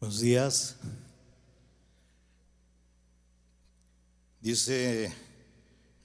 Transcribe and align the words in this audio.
Buenos 0.00 0.20
días. 0.20 0.76
Dice 4.40 5.12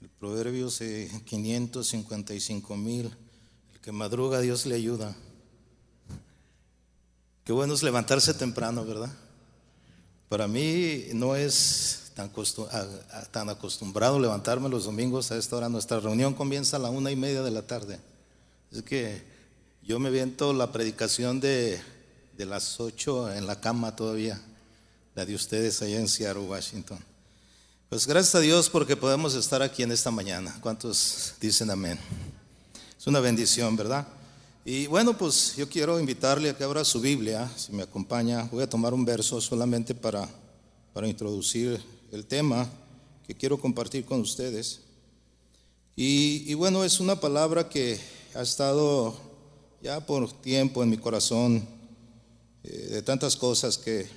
el 0.02 0.10
Proverbios 0.20 0.80
555 1.24 2.76
mil, 2.76 3.06
el 3.74 3.80
que 3.80 3.94
madruga 3.94 4.42
Dios 4.42 4.66
le 4.66 4.76
ayuda. 4.76 5.16
Qué 7.46 7.54
bueno 7.54 7.74
es 7.74 7.84
levantarse 7.84 8.34
temprano, 8.34 8.84
¿verdad? 8.84 9.14
Para 10.28 10.50
mí 10.50 11.06
no 11.14 11.38
es 11.38 12.12
tan, 12.16 13.50
acostumbrado 13.50 14.20
levantarme 14.20 14.68
los 14.68 14.84
domingos 14.84 15.32
a 15.32 15.38
esta 15.38 15.56
hora. 15.56 15.70
Nuestra 15.70 16.02
reunión 16.02 16.34
comienza 16.34 16.76
a 16.76 16.82
la 16.82 16.90
una 16.90 17.12
y 17.12 17.16
media 17.16 17.44
de 17.44 17.52
la 17.52 17.66
tarde. 17.66 18.02
Es 18.74 18.82
que 18.82 19.24
yo 19.84 20.00
me 20.00 20.12
viento 20.12 20.52
la 20.52 20.74
predicación 20.74 21.40
de, 21.40 21.80
de 22.38 22.46
las 22.46 22.80
ocho 22.80 23.32
en 23.32 23.48
la 23.48 23.60
cama 23.62 23.96
todavía, 23.96 24.42
la 25.16 25.26
de 25.26 25.36
ustedes 25.36 25.82
allá 25.82 26.00
en 26.00 26.08
Seattle, 26.08 26.44
Washington. 26.44 27.00
Pues 27.90 28.06
gracias 28.08 28.36
a 28.36 28.40
Dios 28.40 28.70
porque 28.70 28.98
podemos 28.98 29.36
estar 29.36 29.62
aquí 29.62 29.84
en 29.84 29.92
esta 29.92 30.12
mañana. 30.12 30.58
¿Cuántos 30.62 31.36
dicen 31.40 31.70
amén? 31.70 31.98
Es 32.98 33.08
una 33.08 33.20
bendición, 33.20 33.76
¿verdad? 33.76 34.06
Y 34.66 34.88
bueno, 34.88 35.18
pues 35.18 35.56
yo 35.56 35.70
quiero 35.70 36.00
invitarle 36.00 36.50
a 36.50 36.58
que 36.58 36.64
abra 36.64 36.84
su 36.84 37.00
Biblia, 37.00 37.50
si 37.56 37.72
me 37.72 37.84
acompaña. 37.84 38.50
Voy 38.52 38.64
a 38.64 38.70
tomar 38.70 38.94
un 38.94 39.06
verso 39.06 39.40
solamente 39.40 39.94
para, 39.94 40.28
para 40.94 41.08
introducir 41.08 41.80
el 42.12 42.26
tema 42.26 42.68
que 43.26 43.36
quiero 43.36 43.60
compartir 43.60 44.04
con 44.04 44.20
ustedes. 44.22 44.82
Y 45.96 46.54
bueno, 46.56 46.84
es 46.84 47.00
una 47.00 47.20
palabra 47.20 47.70
que 47.70 47.98
ha 48.34 48.42
estado 48.42 49.16
ya 49.82 50.04
por 50.06 50.32
tiempo 50.42 50.82
en 50.82 50.90
mi 50.90 50.98
corazón, 50.98 51.75
eh, 52.68 52.88
de 52.90 53.02
tantas 53.04 53.36
cosas 53.36 53.78
que, 53.78 54.08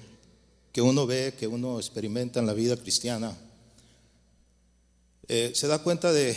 que 0.73 0.81
uno 0.81 1.07
ve, 1.07 1.35
que 1.39 1.47
uno 1.47 1.79
experimenta 1.79 2.41
en 2.41 2.47
la 2.47 2.55
vida 2.55 2.77
cristiana. 2.77 3.37
Eh, 5.27 5.53
se 5.55 5.67
da 5.67 5.81
cuenta 5.81 6.13
de, 6.13 6.35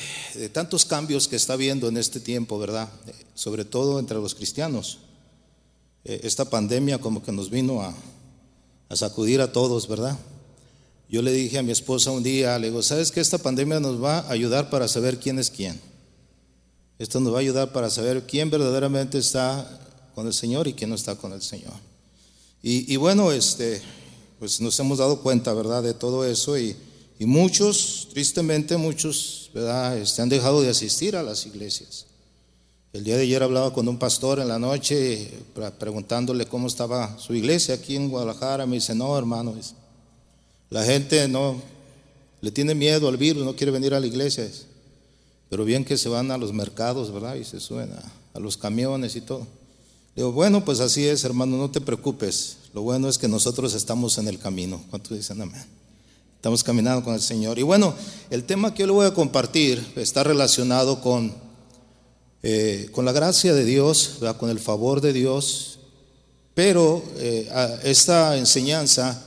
tantos 0.51 0.83
cambios 0.83 1.29
que 1.29 1.37
está 1.37 1.53
habiendo 1.53 1.87
en 1.87 1.95
este 1.95 2.19
tiempo, 2.19 2.59
¿verdad? 2.59 2.89
Eh, 3.07 3.13
sobre 3.33 3.63
todo 3.63 3.97
entre 3.99 4.17
los 4.17 4.35
cristianos. 4.35 4.99
Esta 6.03 6.45
pandemia 6.45 6.97
como 6.97 7.21
que 7.21 7.31
nos 7.31 7.51
vino 7.51 7.83
a, 7.83 7.93
a, 8.89 8.95
sacudir 8.95 9.39
a 9.39 9.51
todos, 9.51 9.87
¿verdad? 9.87 10.17
Yo 11.07 11.21
le 11.21 11.31
dije 11.31 11.59
a 11.59 11.63
mi 11.63 11.71
esposa 11.71 12.09
un 12.09 12.23
día, 12.23 12.57
le 12.57 12.69
digo, 12.69 12.81
¿sabes 12.81 13.11
que 13.11 13.19
esta 13.19 13.37
pandemia 13.37 13.79
nos 13.79 14.03
va 14.03 14.19
a 14.21 14.31
ayudar 14.31 14.71
para 14.71 14.87
saber 14.87 15.19
quién 15.19 15.37
es 15.37 15.51
quién? 15.51 15.79
Esto 16.97 17.19
nos 17.19 17.31
va 17.33 17.37
a 17.37 17.41
ayudar 17.41 17.71
para 17.71 17.91
saber 17.91 18.25
quién 18.25 18.49
verdaderamente 18.49 19.19
está 19.19 19.79
con 20.15 20.25
el 20.25 20.33
Señor 20.33 20.67
y 20.67 20.73
quién 20.73 20.89
no 20.89 20.95
está 20.95 21.15
con 21.15 21.31
el 21.33 21.43
Señor. 21.43 21.90
Y, 22.63 22.95
bueno, 22.97 23.31
este, 23.31 23.81
pues 24.39 24.61
nos 24.61 24.79
hemos 24.79 24.99
dado 24.99 25.21
cuenta, 25.21 25.53
¿verdad?, 25.53 25.81
de 25.81 25.93
todo 25.93 26.25
eso 26.25 26.57
y 26.57 26.75
muchos, 27.19 28.07
tristemente 28.11 28.77
muchos, 28.77 29.49
¿verdad? 29.53 29.97
Este, 29.97 30.21
han 30.21 30.29
dejado 30.29 30.61
de 30.61 30.69
asistir 30.69 31.15
a 31.15 31.23
las 31.23 31.45
iglesias. 31.45 32.05
El 32.93 33.03
día 33.03 33.15
de 33.15 33.23
ayer 33.23 33.41
hablaba 33.41 33.73
con 33.73 33.87
un 33.87 33.97
pastor 33.97 34.39
en 34.39 34.49
la 34.49 34.59
noche 34.59 35.31
preguntándole 35.79 36.45
cómo 36.45 36.67
estaba 36.67 37.17
su 37.19 37.33
iglesia 37.33 37.75
aquí 37.75 37.95
en 37.95 38.09
Guadalajara. 38.09 38.65
Me 38.65 38.75
dice, 38.75 38.93
no, 38.93 39.17
hermano, 39.17 39.55
la 40.69 40.83
gente 40.83 41.27
no 41.27 41.61
le 42.41 42.51
tiene 42.51 42.75
miedo 42.75 43.07
al 43.07 43.17
virus, 43.17 43.45
no 43.45 43.55
quiere 43.55 43.71
venir 43.71 43.93
a 43.93 43.99
la 43.99 44.07
iglesia. 44.07 44.49
Pero 45.49 45.63
bien 45.63 45.85
que 45.85 45.97
se 45.97 46.09
van 46.09 46.31
a 46.31 46.37
los 46.37 46.51
mercados, 46.51 47.13
¿verdad? 47.13 47.35
Y 47.35 47.45
se 47.45 47.59
suben 47.59 47.91
a 48.33 48.39
los 48.39 48.57
camiones 48.57 49.15
y 49.15 49.21
todo. 49.21 49.47
Digo, 50.15 50.31
bueno, 50.31 50.65
pues 50.65 50.79
así 50.79 51.05
es, 51.07 51.23
hermano, 51.23 51.57
no 51.57 51.71
te 51.71 51.81
preocupes. 51.81 52.57
Lo 52.73 52.81
bueno 52.81 53.07
es 53.07 53.17
que 53.17 53.27
nosotros 53.27 53.73
estamos 53.73 54.17
en 54.17 54.27
el 54.27 54.39
camino. 54.39 54.83
¿Cuántos 54.89 55.17
dicen 55.17 55.41
amén? 55.41 55.65
Estamos 56.35 56.63
caminando 56.63 57.03
con 57.03 57.13
el 57.13 57.21
Señor. 57.21 57.59
Y 57.59 57.61
bueno, 57.61 57.93
el 58.29 58.43
tema 58.43 58.73
que 58.73 58.79
yo 58.79 58.87
le 58.87 58.93
voy 58.93 59.05
a 59.05 59.13
compartir 59.13 59.93
está 59.95 60.23
relacionado 60.23 60.99
con, 60.99 61.33
eh, 62.41 62.89
con 62.91 63.05
la 63.05 63.11
gracia 63.11 63.53
de 63.53 63.63
Dios, 63.63 64.17
con 64.39 64.49
el 64.49 64.59
favor 64.59 65.01
de 65.01 65.13
Dios. 65.13 65.79
Pero 66.53 67.03
eh, 67.17 67.47
a 67.53 67.75
esta 67.83 68.37
enseñanza, 68.37 69.23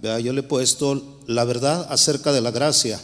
yo 0.00 0.32
le 0.32 0.40
he 0.40 0.44
puesto 0.44 1.20
la 1.26 1.44
verdad 1.44 1.86
acerca 1.90 2.32
de 2.32 2.40
la 2.40 2.50
gracia. 2.50 3.00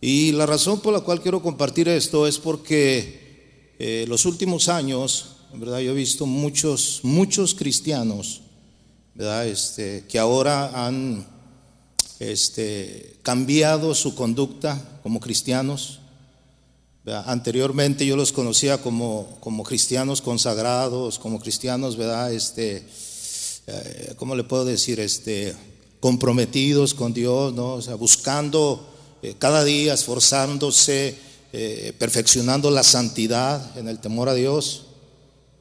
Y 0.00 0.32
la 0.32 0.46
razón 0.46 0.80
por 0.80 0.92
la 0.92 1.00
cual 1.00 1.20
quiero 1.20 1.42
compartir 1.42 1.88
esto 1.88 2.26
es 2.26 2.38
porque 2.38 3.74
eh, 3.78 4.06
los 4.08 4.24
últimos 4.24 4.68
años, 4.68 5.36
¿verdad? 5.54 5.80
yo 5.80 5.92
he 5.92 5.94
visto 5.94 6.26
muchos, 6.26 7.00
muchos 7.02 7.54
cristianos 7.54 8.42
¿verdad? 9.14 9.46
Este, 9.48 10.04
que 10.08 10.18
ahora 10.18 10.86
han 10.86 11.26
este, 12.18 13.18
cambiado 13.22 13.94
su 13.94 14.14
conducta 14.14 15.00
como 15.02 15.20
cristianos. 15.20 16.00
Anteriormente 17.26 18.06
yo 18.06 18.16
los 18.16 18.32
conocía 18.32 18.80
como, 18.80 19.36
como 19.40 19.64
cristianos 19.64 20.22
consagrados, 20.22 21.18
como 21.18 21.40
cristianos, 21.40 21.96
¿verdad? 21.96 22.32
Este, 22.32 22.86
eh, 23.66 24.14
¿Cómo 24.16 24.36
le 24.36 24.44
puedo 24.44 24.64
decir? 24.64 25.00
Este, 25.00 25.54
comprometidos 25.98 26.94
con 26.94 27.12
Dios, 27.12 27.52
¿no? 27.52 27.74
O 27.74 27.82
sea, 27.82 27.96
buscando 27.96 28.88
eh, 29.22 29.34
cada 29.38 29.64
día, 29.64 29.94
esforzándose, 29.94 31.16
eh, 31.52 31.92
perfeccionando 31.98 32.70
la 32.70 32.84
santidad 32.84 33.76
en 33.76 33.88
el 33.88 33.98
temor 33.98 34.28
a 34.28 34.34
Dios. 34.34 34.86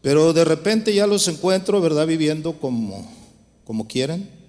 Pero 0.01 0.33
de 0.33 0.45
repente 0.45 0.93
ya 0.93 1.07
los 1.07 1.27
encuentro, 1.27 1.81
¿verdad? 1.81 2.07
Viviendo 2.07 2.53
como, 2.53 3.09
como 3.65 3.87
quieren 3.87 4.39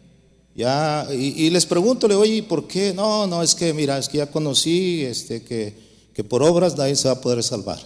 ya, 0.54 1.06
y, 1.12 1.48
les 1.50 1.64
pregunto, 1.64 2.08
le 2.08 2.16
oye, 2.16 2.42
¿por 2.42 2.66
qué? 2.66 2.92
No, 2.92 3.26
no, 3.26 3.42
es 3.42 3.54
que, 3.54 3.72
mira, 3.72 3.98
es 3.98 4.08
que 4.08 4.18
ya 4.18 4.30
conocí 4.30 5.04
este, 5.04 5.42
que, 5.42 5.74
que 6.12 6.24
por 6.24 6.42
obras 6.42 6.76
nadie 6.76 6.96
se 6.96 7.08
va 7.08 7.14
a 7.14 7.20
poder 7.20 7.42
salvar. 7.42 7.78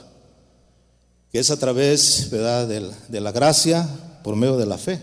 Que 1.30 1.38
es 1.38 1.50
a 1.50 1.58
través, 1.58 2.28
¿verdad?, 2.30 2.66
de, 2.66 2.90
de 3.08 3.20
la 3.20 3.32
gracia 3.32 3.88
por 4.22 4.34
medio 4.34 4.56
de 4.56 4.66
la 4.66 4.78
fe. 4.78 5.00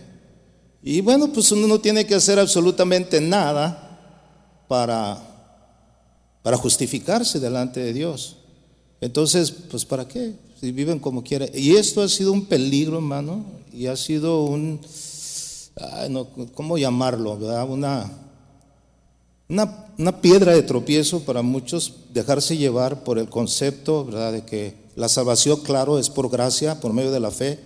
Y 0.82 1.02
bueno, 1.02 1.32
pues 1.32 1.52
uno 1.52 1.68
no 1.68 1.80
tiene 1.80 2.06
que 2.06 2.16
hacer 2.16 2.40
absolutamente 2.40 3.22
nada 3.22 4.66
para, 4.68 5.22
para 6.42 6.58
justificarse 6.58 7.40
delante 7.40 7.80
de 7.80 7.94
Dios. 7.94 8.38
Entonces, 9.00 9.52
pues 9.52 9.86
¿para 9.86 10.08
qué? 10.08 10.34
Viven 10.62 11.00
como 11.00 11.24
quieren. 11.24 11.50
Y 11.54 11.76
esto 11.76 12.02
ha 12.02 12.10
sido 12.10 12.32
un 12.32 12.46
peligro, 12.46 12.98
hermano, 12.98 13.44
y 13.74 13.88
ha 13.88 13.96
sido 13.96 14.44
un, 14.44 14.80
¿cómo 16.54 16.78
llamarlo? 16.78 17.34
Una, 17.68 18.12
una, 19.98 20.22
piedra 20.22 20.54
de 20.54 20.62
tropiezo 20.62 21.22
para 21.22 21.42
muchos 21.42 21.96
dejarse 22.14 22.58
llevar 22.58 23.04
por 23.04 23.18
el 23.18 23.30
concepto 23.30 24.06
¿verdad? 24.06 24.34
de 24.34 24.46
que 24.46 24.76
la 24.96 25.10
salvación, 25.10 25.62
claro, 25.62 26.00
es 26.00 26.10
por 26.10 26.30
gracia, 26.30 26.80
por 26.80 26.94
medio 26.94 27.12
de 27.12 27.20
la 27.20 27.32
fe, 27.32 27.60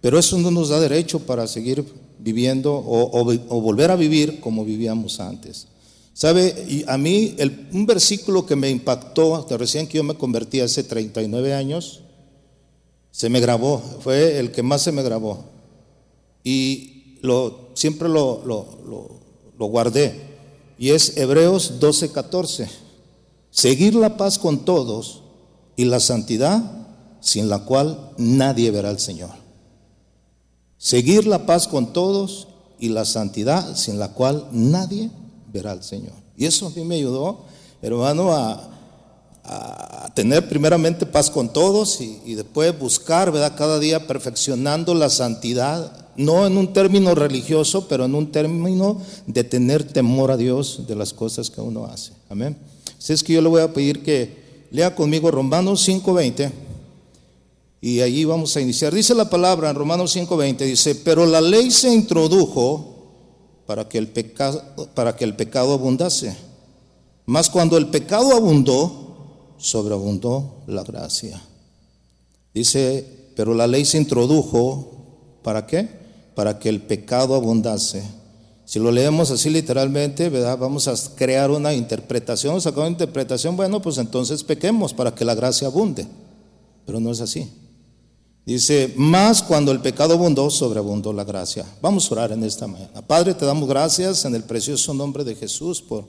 pero 0.00 0.18
eso 0.18 0.36
no 0.38 0.50
nos 0.50 0.68
da 0.68 0.80
derecho 0.80 1.20
para 1.20 1.46
seguir 1.46 1.84
viviendo 2.18 2.74
o, 2.74 3.60
volver 3.60 3.90
a 3.90 3.96
vivir 3.96 4.40
como 4.40 4.64
vivíamos 4.64 5.20
antes. 5.20 5.68
¿Sabe? 6.14 6.66
Y 6.68 6.84
a 6.86 6.98
mí 6.98 7.36
un 7.72 7.86
versículo 7.86 8.44
que 8.44 8.56
me 8.56 8.68
impactó, 8.68 9.46
recién 9.50 9.86
que 9.86 9.98
yo 9.98 10.04
me 10.04 10.14
convertí 10.14 10.60
hace 10.60 10.84
39 10.84 11.54
años, 11.54 12.01
se 13.12 13.28
me 13.28 13.40
grabó, 13.40 13.80
fue 14.00 14.38
el 14.38 14.50
que 14.50 14.62
más 14.62 14.82
se 14.82 14.90
me 14.90 15.02
grabó. 15.02 15.44
Y 16.42 17.18
lo, 17.20 17.68
siempre 17.74 18.08
lo, 18.08 18.42
lo, 18.44 19.66
guardé, 19.68 20.20
y 20.76 20.90
es 20.90 21.16
Hebreos 21.16 21.78
12, 21.78 22.10
14. 22.10 22.68
Seguir 23.52 23.94
la 23.94 24.16
paz 24.16 24.40
con 24.40 24.64
todos 24.64 25.22
y 25.76 25.84
la 25.84 26.00
santidad 26.00 26.88
sin 27.20 27.48
la 27.48 27.60
cual 27.60 28.10
nadie 28.16 28.72
verá 28.72 28.88
al 28.88 28.98
Señor. 28.98 29.30
Seguir 30.78 31.28
la 31.28 31.46
paz 31.46 31.68
con 31.68 31.92
todos 31.92 32.48
y 32.80 32.88
la 32.88 33.04
santidad 33.04 33.76
sin 33.76 34.00
la 34.00 34.08
cual 34.14 34.48
nadie 34.50 35.10
verá 35.52 35.70
al 35.70 35.84
Señor. 35.84 36.14
Y 36.36 36.46
eso 36.46 36.66
a 36.66 36.70
mí 36.70 36.82
me 36.82 36.96
ayudó, 36.96 37.44
hermano, 37.82 38.32
a, 38.32 38.71
a 39.44 40.10
tener 40.14 40.48
primeramente 40.48 41.06
paz 41.06 41.30
con 41.30 41.52
todos 41.52 42.00
y, 42.00 42.34
después 42.34 42.78
buscar, 42.78 43.32
¿verdad? 43.32 43.56
Cada 43.56 43.78
día 43.78 44.06
perfeccionando 44.06 44.94
la 44.94 45.10
santidad 45.10 45.98
no 46.16 46.46
en 46.46 46.58
un 46.58 46.72
término 46.72 47.14
religioso, 47.14 47.88
pero 47.88 48.04
en 48.04 48.14
un 48.14 48.30
término 48.30 49.00
de 49.26 49.44
tener 49.44 49.84
temor 49.84 50.30
a 50.30 50.36
Dios 50.36 50.86
de 50.86 50.94
las 50.94 51.12
cosas 51.12 51.50
que 51.50 51.60
uno 51.60 51.86
hace. 51.86 52.12
Amén. 52.28 52.56
Así 52.98 53.14
es 53.14 53.22
que 53.22 53.32
yo 53.32 53.40
le 53.40 53.48
voy 53.48 53.62
a 53.62 53.72
pedir 53.72 54.02
que 54.02 54.66
lea 54.70 54.94
conmigo 54.94 55.30
Romanos 55.30 55.88
5:20 55.88 56.52
y 57.80 58.00
allí 58.00 58.24
vamos 58.24 58.56
a 58.56 58.60
iniciar. 58.60 58.94
Dice 58.94 59.14
la 59.14 59.28
palabra 59.28 59.70
en 59.70 59.76
Romanos 59.76 60.14
5:20, 60.14 60.64
dice, 60.66 60.94
pero 60.96 61.26
la 61.26 61.40
ley 61.40 61.70
se 61.70 61.92
introdujo 61.92 62.92
para 63.66 63.88
que 63.88 63.98
el 63.98 64.08
pecado, 64.08 64.62
para 64.94 65.16
que 65.16 65.24
el 65.24 65.34
pecado 65.34 65.72
abundase. 65.72 66.36
Mas 67.24 67.48
cuando 67.48 67.76
el 67.78 67.88
pecado 67.88 68.36
abundó, 68.36 69.11
sobreabundó 69.62 70.62
la 70.66 70.82
gracia. 70.82 71.42
Dice, 72.52 73.32
pero 73.34 73.54
la 73.54 73.66
ley 73.66 73.86
se 73.86 73.96
introdujo, 73.96 75.40
¿para 75.42 75.66
qué? 75.66 76.02
para 76.34 76.58
que 76.58 76.68
el 76.68 76.82
pecado 76.82 77.34
abundase. 77.34 78.02
Si 78.64 78.78
lo 78.78 78.90
leemos 78.90 79.30
así 79.30 79.50
literalmente, 79.50 80.28
¿verdad? 80.28 80.56
Vamos 80.56 80.88
a 80.88 80.94
crear 81.14 81.50
una 81.50 81.74
interpretación, 81.74 82.60
sacar 82.60 82.80
una 82.80 82.88
interpretación, 82.88 83.56
bueno, 83.56 83.82
pues 83.82 83.98
entonces 83.98 84.42
pequemos 84.42 84.94
para 84.94 85.14
que 85.14 85.24
la 85.24 85.34
gracia 85.34 85.66
abunde. 85.66 86.06
Pero 86.86 87.00
no 87.00 87.10
es 87.10 87.20
así. 87.20 87.50
Dice, 88.46 88.92
más 88.96 89.42
cuando 89.42 89.72
el 89.72 89.80
pecado 89.80 90.14
abundó, 90.14 90.50
sobreabundó 90.50 91.12
la 91.12 91.24
gracia. 91.24 91.66
Vamos 91.80 92.10
a 92.10 92.14
orar 92.14 92.32
en 92.32 92.42
esta 92.44 92.66
mañana. 92.66 93.02
Padre, 93.06 93.34
te 93.34 93.44
damos 93.44 93.68
gracias 93.68 94.24
en 94.24 94.34
el 94.34 94.42
precioso 94.42 94.94
nombre 94.94 95.22
de 95.22 95.34
Jesús 95.34 95.82
por 95.82 96.06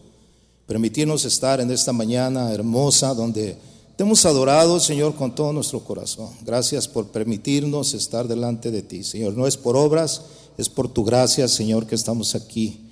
permitirnos 0.65 1.25
estar 1.25 1.59
en 1.59 1.71
esta 1.71 1.93
mañana 1.93 2.51
hermosa 2.51 3.13
donde 3.13 3.57
te 3.95 4.03
hemos 4.03 4.25
adorado, 4.25 4.79
Señor, 4.79 5.13
con 5.15 5.35
todo 5.35 5.53
nuestro 5.53 5.83
corazón. 5.83 6.29
Gracias 6.43 6.87
por 6.87 7.07
permitirnos 7.07 7.93
estar 7.93 8.27
delante 8.27 8.71
de 8.71 8.81
ti, 8.81 9.03
Señor. 9.03 9.37
No 9.37 9.45
es 9.45 9.55
por 9.55 9.75
obras, 9.77 10.21
es 10.57 10.67
por 10.67 10.87
tu 10.87 11.03
gracia, 11.03 11.47
Señor, 11.47 11.85
que 11.85 11.95
estamos 11.95 12.33
aquí. 12.33 12.89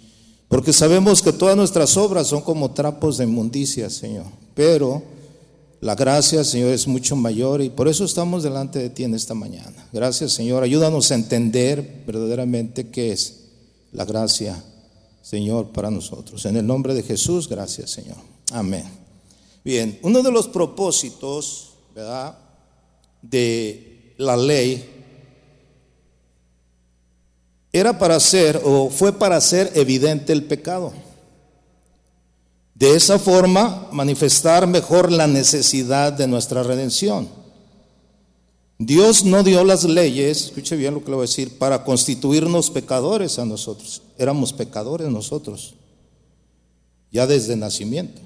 Porque 0.48 0.74
sabemos 0.74 1.22
que 1.22 1.34
todas 1.34 1.56
nuestras 1.56 1.98
obras 1.98 2.28
son 2.28 2.42
como 2.42 2.72
trapos 2.72 3.18
de 3.18 3.24
inmundicia, 3.24 3.90
Señor. 3.90 4.26
Pero 4.54 5.02
la 5.80 5.96
gracia, 5.96 6.44
Señor, 6.44 6.70
es 6.70 6.88
mucho 6.88 7.16
mayor 7.16 7.62
y 7.64 7.72
por 7.72 7.88
eso 7.88 8.06
estamos 8.06 8.44
delante 8.44 8.78
de 8.78 8.92
ti 8.92 9.04
en 9.04 9.16
esta 9.16 9.34
mañana. 9.34 9.88
Gracias, 9.92 10.34
Señor. 10.34 10.62
Ayúdanos 10.62 11.10
a 11.10 11.16
entender 11.16 12.04
verdaderamente 12.06 12.90
qué 12.90 13.12
es 13.12 13.46
la 13.92 14.06
gracia, 14.06 14.64
Señor, 15.22 15.70
para 15.70 15.92
nosotros. 15.92 16.46
En 16.46 16.58
el 16.58 16.66
nombre 16.66 16.94
de 16.94 17.04
Jesús, 17.04 17.48
gracias, 17.48 17.92
Señor. 17.92 18.18
Amén. 18.52 18.86
Bien, 19.64 20.00
uno 20.02 20.22
de 20.22 20.32
los 20.32 20.48
propósitos, 20.48 21.68
de 23.22 24.14
la 24.18 24.36
ley 24.38 24.90
era 27.74 27.98
para 27.98 28.16
hacer 28.16 28.62
o 28.64 28.90
fue 28.90 29.14
para 29.14 29.38
hacer 29.38 29.72
evidente 29.76 30.34
el 30.34 30.44
pecado. 30.44 30.92
De 32.74 32.96
esa 32.96 33.20
forma 33.20 33.88
manifestar 33.92 34.66
mejor 34.68 35.12
la 35.12 35.28
necesidad 35.28 36.12
de 36.12 36.28
nuestra 36.28 36.64
redención. 36.64 37.30
Dios 38.86 39.26
no 39.26 39.44
dio 39.44 39.64
las 39.64 39.84
leyes, 39.84 40.46
escuche 40.46 40.76
bien 40.76 40.96
lo 40.96 41.04
que 41.04 41.12
le 41.12 41.16
voy 41.16 41.26
a 41.26 41.28
decir, 41.28 41.60
para 41.60 41.84
constituirnos 41.84 42.72
pecadores 42.72 43.38
a 43.38 43.46
nosotros. 43.46 44.02
Éramos 44.18 44.54
pecadores 44.54 45.08
nosotros, 45.08 45.76
ya 47.12 47.28
desde 47.28 47.56
nacimiento. 47.56 48.20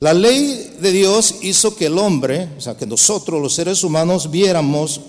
La 0.00 0.12
ley 0.12 0.76
de 0.80 0.90
Dios 0.90 1.36
hizo 1.42 1.76
que 1.76 1.86
el 1.86 1.96
hombre, 1.98 2.48
o 2.58 2.60
sea, 2.60 2.76
que 2.76 2.84
nosotros 2.84 3.40
los 3.40 3.54
seres 3.54 3.84
humanos 3.84 4.32
viéramos 4.32 5.02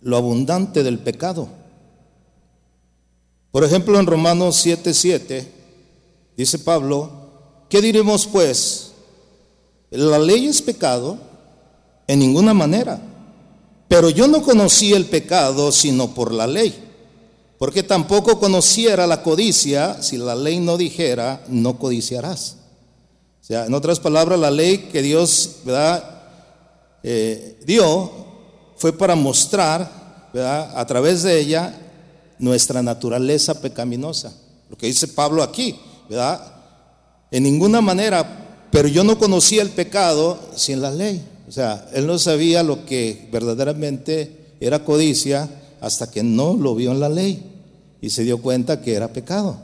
lo 0.00 0.16
abundante 0.16 0.84
del 0.84 1.00
pecado. 1.00 1.48
Por 3.50 3.64
ejemplo, 3.64 3.98
en 3.98 4.06
Romanos 4.06 4.64
7:7 4.64 5.48
dice 6.36 6.60
Pablo, 6.60 7.10
¿qué 7.68 7.82
diremos 7.82 8.24
pues? 8.28 8.92
La 9.90 10.20
ley 10.20 10.46
es 10.46 10.62
pecado 10.62 11.29
en 12.10 12.18
ninguna 12.18 12.52
manera, 12.52 13.00
pero 13.86 14.10
yo 14.10 14.26
no 14.26 14.42
conocí 14.42 14.92
el 14.92 15.06
pecado 15.06 15.70
sino 15.70 16.12
por 16.12 16.32
la 16.32 16.48
ley, 16.48 16.74
porque 17.56 17.84
tampoco 17.84 18.40
conociera 18.40 19.06
la 19.06 19.22
codicia 19.22 20.02
si 20.02 20.18
la 20.18 20.34
ley 20.34 20.58
no 20.58 20.76
dijera, 20.76 21.44
no 21.46 21.78
codiciarás. 21.78 22.56
O 23.40 23.44
sea, 23.44 23.66
en 23.66 23.74
otras 23.74 24.00
palabras, 24.00 24.40
la 24.40 24.50
ley 24.50 24.88
que 24.90 25.02
Dios 25.02 25.58
eh, 27.04 27.60
dio 27.64 28.10
fue 28.76 28.92
para 28.92 29.14
mostrar, 29.14 30.00
a 30.34 30.86
través 30.86 31.22
de 31.22 31.38
ella, 31.38 31.78
nuestra 32.40 32.82
naturaleza 32.82 33.60
pecaminosa. 33.60 34.32
Lo 34.68 34.76
que 34.76 34.86
dice 34.86 35.06
Pablo 35.06 35.44
aquí. 35.44 35.78
En 37.30 37.44
ninguna 37.44 37.80
manera, 37.80 38.68
pero 38.72 38.88
yo 38.88 39.04
no 39.04 39.16
conocía 39.16 39.62
el 39.62 39.70
pecado 39.70 40.40
sin 40.56 40.80
la 40.80 40.90
ley. 40.90 41.24
O 41.50 41.52
sea, 41.52 41.84
él 41.92 42.06
no 42.06 42.16
sabía 42.16 42.62
lo 42.62 42.86
que 42.86 43.28
verdaderamente 43.32 44.54
era 44.60 44.84
codicia 44.84 45.50
hasta 45.80 46.08
que 46.08 46.22
no 46.22 46.54
lo 46.54 46.76
vio 46.76 46.92
en 46.92 47.00
la 47.00 47.08
ley 47.08 47.42
y 48.00 48.10
se 48.10 48.22
dio 48.22 48.40
cuenta 48.40 48.80
que 48.80 48.94
era 48.94 49.12
pecado. 49.12 49.58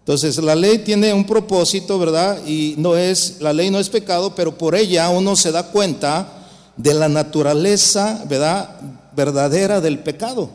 Entonces, 0.00 0.36
la 0.38 0.56
ley 0.56 0.78
tiene 0.78 1.14
un 1.14 1.24
propósito, 1.24 1.96
¿verdad? 1.96 2.44
Y 2.44 2.74
no 2.78 2.96
es, 2.96 3.36
la 3.38 3.52
ley 3.52 3.70
no 3.70 3.78
es 3.78 3.88
pecado, 3.88 4.34
pero 4.34 4.58
por 4.58 4.74
ella 4.74 5.10
uno 5.10 5.36
se 5.36 5.52
da 5.52 5.70
cuenta 5.70 6.48
de 6.76 6.92
la 6.92 7.08
naturaleza, 7.08 8.24
¿verdad? 8.28 8.80
verdadera 9.14 9.80
del 9.80 10.00
pecado. 10.00 10.50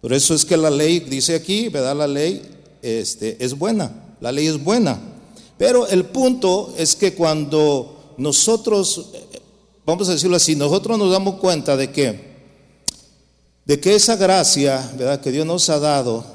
Por 0.00 0.12
eso 0.12 0.34
es 0.34 0.44
que 0.44 0.56
la 0.56 0.68
ley 0.70 0.98
dice 0.98 1.36
aquí, 1.36 1.68
¿verdad? 1.68 1.94
La 1.94 2.08
ley 2.08 2.42
este, 2.82 3.36
es 3.38 3.56
buena, 3.56 4.16
la 4.20 4.32
ley 4.32 4.48
es 4.48 4.60
buena. 4.64 4.98
Pero 5.56 5.86
el 5.86 6.06
punto 6.06 6.74
es 6.76 6.96
que 6.96 7.14
cuando 7.14 8.14
nosotros, 8.16 9.10
vamos 9.86 10.08
a 10.08 10.12
decirlo 10.12 10.36
así, 10.36 10.54
nosotros 10.54 10.98
nos 10.98 11.10
damos 11.10 11.36
cuenta 11.36 11.76
de 11.76 11.90
que, 11.90 12.36
de 13.64 13.80
que 13.80 13.94
esa 13.94 14.16
gracia, 14.16 14.92
¿verdad? 14.98 15.20
Que 15.20 15.32
Dios 15.32 15.46
nos 15.46 15.70
ha 15.70 15.78
dado, 15.78 16.26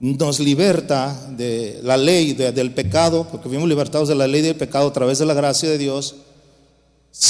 nos 0.00 0.40
liberta 0.40 1.28
de 1.30 1.78
la 1.84 1.96
ley, 1.96 2.32
del 2.32 2.74
pecado, 2.74 3.28
porque 3.30 3.48
fuimos 3.48 3.68
libertados 3.68 4.08
de 4.08 4.16
la 4.16 4.26
ley 4.26 4.42
del 4.42 4.56
pecado 4.56 4.88
a 4.88 4.92
través 4.92 5.18
de 5.18 5.26
la 5.26 5.34
gracia 5.34 5.70
de 5.70 5.78
Dios 5.78 6.16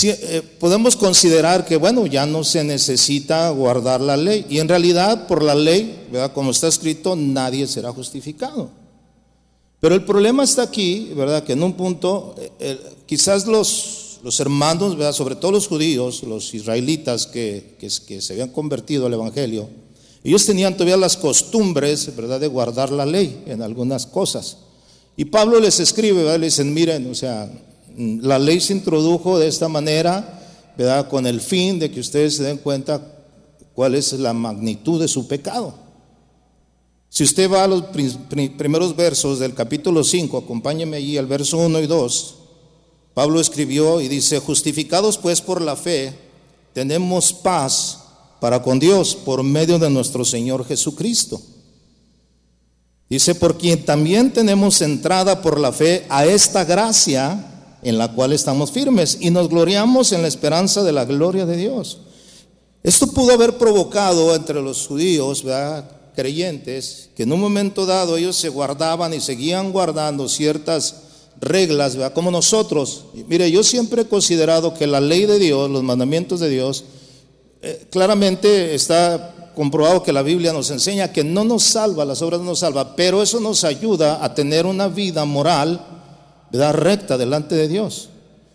eh, 0.03 0.43
podemos 0.59 0.97
considerar 0.97 1.67
que, 1.67 1.77
bueno, 1.77 2.07
ya 2.07 2.25
no 2.25 2.43
se 2.43 2.65
necesita 2.65 3.51
guardar 3.51 4.01
la 4.01 4.17
ley. 4.17 4.47
Y 4.49 4.59
en 4.59 4.69
realidad, 4.69 5.27
por 5.27 5.43
la 5.43 5.55
ley, 5.55 6.07
¿verdad? 6.11 6.33
como 6.33 6.53
está 6.53 6.69
escrito, 6.69 7.15
nadie 7.15 7.67
será 7.67 7.93
justificado. 7.93 8.71
Pero 9.81 9.95
el 9.95 10.05
problema 10.05 10.43
está 10.43 10.63
aquí, 10.63 11.13
¿verdad? 11.15 11.45
Que 11.45 11.53
en 11.53 11.63
un 11.63 11.75
punto, 11.75 12.35
eh, 12.59 12.79
quizás 13.05 13.47
los, 13.47 14.04
los 14.25 14.41
hermanos, 14.41 14.97
¿verdad? 14.97 15.13
sobre 15.13 15.37
todo 15.37 15.53
los 15.53 15.69
judíos, 15.69 16.23
los 16.23 16.55
israelitas 16.55 17.27
que, 17.27 17.77
que, 17.79 17.91
se 17.91 18.33
habían 18.33 18.49
convertido 18.49 19.05
al 19.05 19.13
Evangelio, 19.13 19.69
ellos 20.25 20.47
tenían 20.47 20.73
todavía 20.73 20.97
las 20.97 21.19
costumbres, 21.19 22.17
¿verdad?, 22.17 22.41
de 22.41 22.47
guardar 22.47 22.91
la 22.91 23.05
ley 23.05 23.45
en 23.47 23.61
algunas 23.61 24.07
cosas. 24.07 24.57
Y 25.15 25.27
Pablo 25.27 25.61
les 25.61 25.79
escribe, 25.79 26.23
¿verdad? 26.23 26.41
Le 26.41 26.47
dicen, 26.47 26.73
miren, 26.73 27.11
o 27.11 27.15
sea, 27.15 27.53
la 27.99 28.39
ley 28.39 28.61
se 28.61 28.73
introdujo 28.73 29.39
de 29.39 29.47
esta 29.47 29.69
manera, 29.69 30.73
¿verdad? 30.79 31.07
Con 31.11 31.27
el 31.27 31.43
fin 31.43 31.79
de 31.79 31.91
que 31.91 32.01
ustedes 32.01 32.37
se 32.37 32.45
den 32.45 32.57
cuenta 32.57 33.03
cuál 33.75 33.95
es 33.95 34.15
la 34.15 34.33
magnitud 34.33 34.99
de 35.03 35.09
su 35.09 35.29
pecado. 35.29 35.75
Si 37.11 37.25
usted 37.25 37.53
va 37.53 37.65
a 37.65 37.69
los 37.69 37.85
primeros 38.57 38.97
versos 38.97 39.39
del 39.39 39.53
capítulo 39.53 40.03
5, 40.03 40.39
acompáñeme 40.39 40.97
allí 40.97 41.19
al 41.19 41.27
verso 41.27 41.59
1 41.59 41.81
y 41.81 41.87
2. 41.87 42.35
Pablo 43.15 43.41
escribió 43.41 44.01
y 44.01 44.09
dice, 44.09 44.41
justificados 44.41 45.19
pues 45.19 45.41
por 45.41 45.63
la 45.63 45.77
fe, 45.77 46.13
tenemos 46.73 47.33
paz 47.33 48.01
para 48.41 48.61
con 48.61 48.81
Dios 48.81 49.15
por 49.15 49.43
medio 49.45 49.79
de 49.79 49.89
nuestro 49.89 50.25
Señor 50.25 50.67
Jesucristo. 50.67 51.41
Dice, 53.09 53.37
por 53.37 53.57
quien 53.57 53.85
también 53.85 54.33
tenemos 54.33 54.83
entrada 54.83 55.41
por 55.41 55.61
la 55.61 55.73
fe 55.73 56.05
a 56.09 56.27
esta 56.27 56.65
gracia 56.65 57.79
en 57.83 57.99
la 57.99 58.13
cual 58.13 58.33
estamos 58.33 58.73
firmes 58.73 59.19
y 59.21 59.31
nos 59.31 59.49
gloriamos 59.49 60.11
en 60.13 60.23
la 60.23 60.29
esperanza 60.29 60.83
de 60.83 60.93
la 60.93 61.05
gloria 61.05 61.47
de 61.47 61.57
Dios. 61.57 62.01
Esto 62.83 63.07
pudo 63.07 63.33
haber 63.33 63.57
provocado 63.57 64.35
entre 64.35 64.61
los 64.61 64.87
judíos, 64.87 65.45
creyentes, 66.17 67.11
que 67.15 67.23
en 67.23 67.33
un 67.33 67.41
momento 67.41 67.87
dado 67.87 68.17
ellos 68.17 68.37
se 68.37 68.49
guardaban 68.49 69.15
y 69.15 69.21
seguían 69.21 69.73
guardando 69.73 70.29
ciertas 70.29 71.04
reglas, 71.45 71.97
como 72.15 72.31
nosotros. 72.31 73.05
Mire, 73.29 73.51
yo 73.51 73.63
siempre 73.63 74.03
he 74.03 74.07
considerado 74.07 74.75
que 74.75 74.87
la 74.87 75.01
ley 75.01 75.27
de 75.27 75.39
Dios, 75.39 75.71
los 75.71 75.83
mandamientos 75.83 76.41
de 76.41 76.49
Dios, 76.49 76.85
eh, 77.63 77.87
claramente 77.91 78.75
está 78.75 79.53
comprobado 79.55 80.03
que 80.03 80.13
la 80.13 80.23
Biblia 80.23 80.53
nos 80.53 80.71
enseña 80.71 81.13
que 81.13 81.25
no 81.25 81.45
nos 81.45 81.63
salva, 81.63 82.05
las 82.05 82.23
obras 82.23 82.41
no 82.41 82.47
nos 82.47 82.59
salva, 82.59 82.97
pero 82.97 83.23
eso 83.23 83.41
nos 83.41 83.65
ayuda 83.65 84.25
a 84.25 84.35
tener 84.35 84.67
una 84.67 84.89
vida 84.89 85.25
moral 85.25 85.81
¿verdad? 86.51 86.75
recta 86.75 87.17
delante 87.17 87.55
de 87.55 87.69
Dios. 87.69 88.11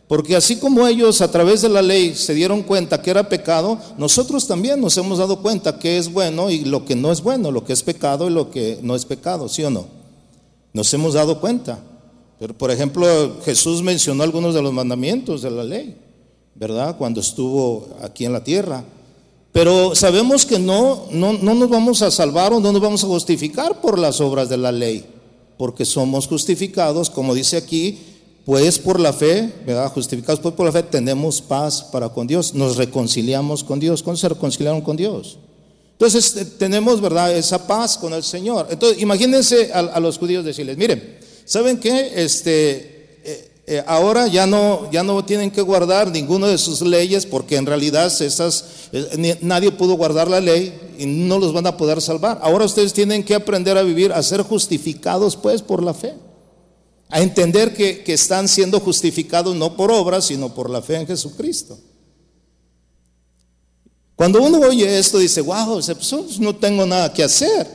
Porque 0.07 0.35
así 0.35 0.57
como 0.57 0.87
ellos 0.87 1.21
a 1.21 1.29
través 1.29 1.61
de 1.61 1.69
la 1.69 1.83
ley 1.83 2.15
se 2.15 2.33
dieron 2.33 2.63
cuenta 2.63 3.01
que 3.01 3.11
era 3.11 3.29
pecado, 3.29 3.77
nosotros 3.97 4.47
también 4.47 4.81
nos 4.81 4.97
hemos 4.97 5.19
dado 5.19 5.41
cuenta 5.41 5.77
que 5.77 5.97
es 5.97 6.11
bueno 6.11 6.49
y 6.49 6.65
lo 6.65 6.83
que 6.83 6.95
no 6.95 7.11
es 7.11 7.21
bueno, 7.21 7.51
lo 7.51 7.63
que 7.63 7.73
es 7.73 7.83
pecado 7.83 8.27
y 8.27 8.33
lo 8.33 8.49
que 8.49 8.79
no 8.81 8.95
es 8.95 9.05
pecado, 9.05 9.47
¿sí 9.47 9.63
o 9.63 9.69
no? 9.69 9.85
Nos 10.73 10.91
hemos 10.93 11.13
dado 11.13 11.39
cuenta. 11.39 11.79
Pero, 12.39 12.57
por 12.57 12.71
ejemplo, 12.71 13.37
Jesús 13.43 13.81
mencionó 13.81 14.23
algunos 14.23 14.55
de 14.55 14.61
los 14.61 14.73
mandamientos 14.73 15.41
de 15.41 15.51
la 15.51 15.63
ley, 15.63 15.95
¿verdad? 16.55 16.97
Cuando 16.97 17.19
estuvo 17.19 17.89
aquí 18.01 18.25
en 18.25 18.33
la 18.33 18.43
tierra. 18.43 18.83
Pero 19.51 19.93
sabemos 19.95 20.45
que 20.45 20.57
no, 20.57 21.07
no, 21.11 21.33
no 21.33 21.53
nos 21.53 21.69
vamos 21.69 22.01
a 22.01 22.11
salvar 22.11 22.53
o 22.53 22.59
no 22.59 22.71
nos 22.71 22.81
vamos 22.81 23.03
a 23.03 23.07
justificar 23.07 23.81
por 23.81 23.99
las 23.99 24.21
obras 24.21 24.47
de 24.47 24.57
la 24.57 24.71
ley 24.71 25.05
porque 25.59 25.83
somos 25.83 26.25
justificados, 26.25 27.09
como 27.09 27.35
dice 27.35 27.57
aquí, 27.57 27.99
pues 28.45 28.79
por 28.79 28.97
la 28.97 29.11
fe, 29.11 29.53
¿verdad? 29.67 29.91
Justificados 29.91 30.39
pues 30.39 30.55
por 30.55 30.65
la 30.65 30.71
fe, 30.71 30.83
tenemos 30.83 31.41
paz 31.41 31.83
para 31.83 32.07
con 32.07 32.27
Dios, 32.27 32.53
nos 32.53 32.77
reconciliamos 32.77 33.65
con 33.65 33.77
Dios. 33.77 34.01
¿Cómo 34.01 34.15
se 34.15 34.29
reconciliaron 34.29 34.79
con 34.79 34.95
Dios? 34.95 35.37
Entonces 35.91 36.55
tenemos, 36.57 37.01
¿verdad?, 37.01 37.35
esa 37.35 37.67
paz 37.67 37.97
con 37.97 38.13
el 38.13 38.23
Señor. 38.23 38.67
Entonces, 38.69 39.01
imagínense 39.01 39.73
a, 39.73 39.99
los 39.99 40.17
judíos 40.17 40.45
decirles, 40.45 40.77
miren, 40.77 41.18
¿saben 41.49 41.79
qué? 41.79 42.13
Este, 42.15 43.17
eh, 43.23 43.51
eh, 43.65 43.83
ahora 43.87 44.27
ya 44.27 44.45
no, 44.45 44.89
ya 44.91 45.01
no 45.01 45.25
tienen 45.25 45.49
que 45.49 45.61
guardar 45.61 46.11
ninguna 46.11 46.47
de 46.47 46.59
sus 46.59 46.81
leyes 46.81 47.25
porque 47.25 47.55
en 47.55 47.65
realidad 47.65 48.05
esas, 48.21 48.65
eh, 48.91 49.37
nadie 49.41 49.71
pudo 49.71 49.95
guardar 49.95 50.27
la 50.27 50.39
ley 50.39 50.79
y 50.99 51.07
no 51.07 51.39
los 51.39 51.51
van 51.51 51.65
a 51.65 51.75
poder 51.75 52.01
salvar. 52.01 52.39
Ahora 52.43 52.65
ustedes 52.65 52.93
tienen 52.93 53.23
que 53.23 53.33
aprender 53.33 53.79
a 53.79 53.81
vivir, 53.81 54.13
a 54.13 54.21
ser 54.21 54.43
justificados 54.43 55.35
pues 55.35 55.63
por 55.63 55.81
la 55.81 55.95
fe. 55.95 56.13
A 57.09 57.21
entender 57.21 57.73
que, 57.73 58.03
que 58.03 58.13
están 58.13 58.47
siendo 58.47 58.79
justificados 58.79 59.55
no 59.55 59.75
por 59.75 59.91
obras, 59.91 60.25
sino 60.25 60.53
por 60.53 60.69
la 60.69 60.83
fe 60.83 60.97
en 60.97 61.07
Jesucristo. 61.07 61.79
Cuando 64.15 64.43
uno 64.43 64.59
oye 64.59 64.99
esto, 64.99 65.17
dice, 65.17 65.41
wow, 65.41 65.81
pues, 65.81 66.39
no 66.39 66.53
tengo 66.53 66.85
nada 66.85 67.11
que 67.11 67.23
hacer, 67.23 67.65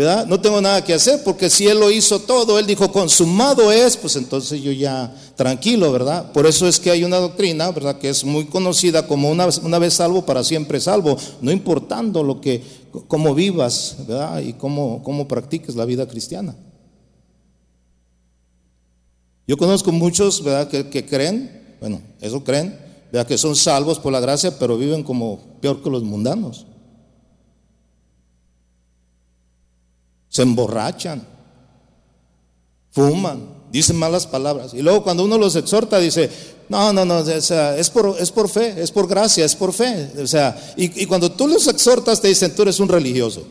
¿verdad? 0.00 0.26
No 0.26 0.40
tengo 0.40 0.62
nada 0.62 0.82
que 0.82 0.94
hacer 0.94 1.22
porque 1.22 1.50
si 1.50 1.66
Él 1.68 1.78
lo 1.78 1.90
hizo 1.90 2.20
todo, 2.20 2.58
Él 2.58 2.66
dijo, 2.66 2.90
consumado 2.90 3.70
es, 3.70 3.98
pues 3.98 4.16
entonces 4.16 4.62
yo 4.62 4.72
ya 4.72 5.14
tranquilo, 5.36 5.92
¿verdad? 5.92 6.32
Por 6.32 6.46
eso 6.46 6.66
es 6.66 6.80
que 6.80 6.90
hay 6.90 7.04
una 7.04 7.18
doctrina, 7.18 7.70
¿verdad? 7.70 7.98
Que 7.98 8.08
es 8.08 8.24
muy 8.24 8.46
conocida 8.46 9.06
como 9.06 9.30
una, 9.30 9.48
una 9.62 9.78
vez 9.78 9.92
salvo, 9.92 10.24
para 10.24 10.42
siempre 10.42 10.80
salvo, 10.80 11.18
no 11.42 11.52
importando 11.52 12.22
lo 12.22 12.40
que, 12.40 12.62
cómo 13.08 13.34
vivas, 13.34 13.96
¿verdad? 14.08 14.40
Y 14.40 14.54
cómo, 14.54 15.02
cómo 15.02 15.28
practiques 15.28 15.76
la 15.76 15.84
vida 15.84 16.08
cristiana. 16.08 16.56
Yo 19.46 19.58
conozco 19.58 19.92
muchos, 19.92 20.42
¿verdad? 20.42 20.68
Que, 20.68 20.88
que 20.88 21.04
creen, 21.04 21.76
bueno, 21.78 22.00
eso 22.22 22.42
creen, 22.42 22.78
Vea 23.12 23.26
que 23.26 23.36
son 23.36 23.56
salvos 23.56 23.98
por 23.98 24.12
la 24.12 24.20
gracia, 24.20 24.56
pero 24.58 24.78
viven 24.78 25.02
como 25.02 25.40
peor 25.60 25.82
que 25.82 25.90
los 25.90 26.04
mundanos. 26.04 26.64
Se 30.30 30.40
emborrachan, 30.40 31.22
fuman, 32.90 33.46
dicen 33.70 33.96
malas 33.96 34.26
palabras. 34.26 34.72
Y 34.72 34.80
luego 34.80 35.02
cuando 35.02 35.24
uno 35.24 35.36
los 35.36 35.56
exhorta, 35.56 35.98
dice, 35.98 36.30
no, 36.70 36.92
no, 36.94 37.04
no, 37.04 37.18
o 37.18 37.40
sea, 37.42 37.76
es 37.76 37.90
por, 37.90 38.16
es 38.18 38.30
por 38.30 38.48
fe, 38.48 38.80
es 38.80 38.90
por 38.90 39.06
gracia, 39.06 39.44
es 39.44 39.54
por 39.54 39.74
fe. 39.74 40.10
O 40.22 40.26
sea, 40.26 40.56
y, 40.76 41.02
y 41.02 41.06
cuando 41.06 41.30
tú 41.32 41.46
los 41.46 41.66
exhortas, 41.68 42.22
te 42.22 42.28
dicen, 42.28 42.54
tú 42.54 42.62
eres 42.62 42.80
un 42.80 42.88
religioso. 42.88 43.44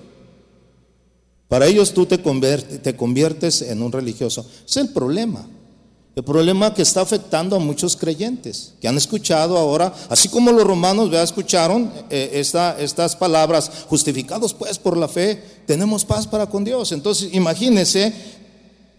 Para 1.49 1.65
ellos 1.65 1.93
tú 1.93 2.05
te, 2.05 2.17
te 2.17 2.95
conviertes 2.95 3.63
en 3.63 3.81
un 3.81 3.91
religioso. 3.91 4.45
Es 4.65 4.77
el 4.77 4.89
problema. 4.89 5.47
El 6.19 6.25
problema 6.25 6.73
que 6.73 6.81
está 6.81 6.99
afectando 6.99 7.55
a 7.55 7.59
muchos 7.59 7.95
creyentes 7.95 8.73
que 8.81 8.89
han 8.89 8.97
escuchado 8.97 9.57
ahora, 9.57 9.93
así 10.09 10.27
como 10.27 10.51
los 10.51 10.65
romanos 10.65 11.09
ya 11.09 11.23
escucharon 11.23 11.89
eh, 12.09 12.31
estas 12.33 13.15
palabras, 13.15 13.71
justificados 13.87 14.53
pues 14.53 14.77
por 14.77 14.97
la 14.97 15.07
fe, 15.07 15.41
tenemos 15.65 16.03
paz 16.03 16.27
para 16.27 16.47
con 16.47 16.65
Dios. 16.65 16.91
Entonces, 16.91 17.29
imagínense, 17.31 18.13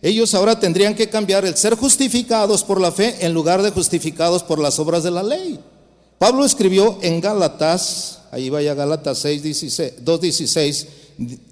ellos 0.01 0.33
ahora 0.33 0.59
tendrían 0.59 0.95
que 0.95 1.11
cambiar 1.11 1.45
el 1.45 1.59
ser 1.59 1.75
justificados 1.75 2.65
por 2.65 2.81
la 2.81 2.91
fe 2.91 3.19
en 3.21 3.35
lugar 3.35 3.61
de 3.61 3.71
justificados 3.71 4.43
por 4.43 4.59
las 4.59 4.79
obras 4.79 5.03
de 5.03 5.11
la 5.11 5.23
ley. 5.23 5.61
Pablo 6.17 6.47
escribió 6.47 6.97
en 7.03 7.21
Gálatas, 7.21 8.21
ahí 8.31 8.49
vaya 8.49 8.73
Gálatas 8.73 9.19
6, 9.19 9.43
2.16, 9.43 10.87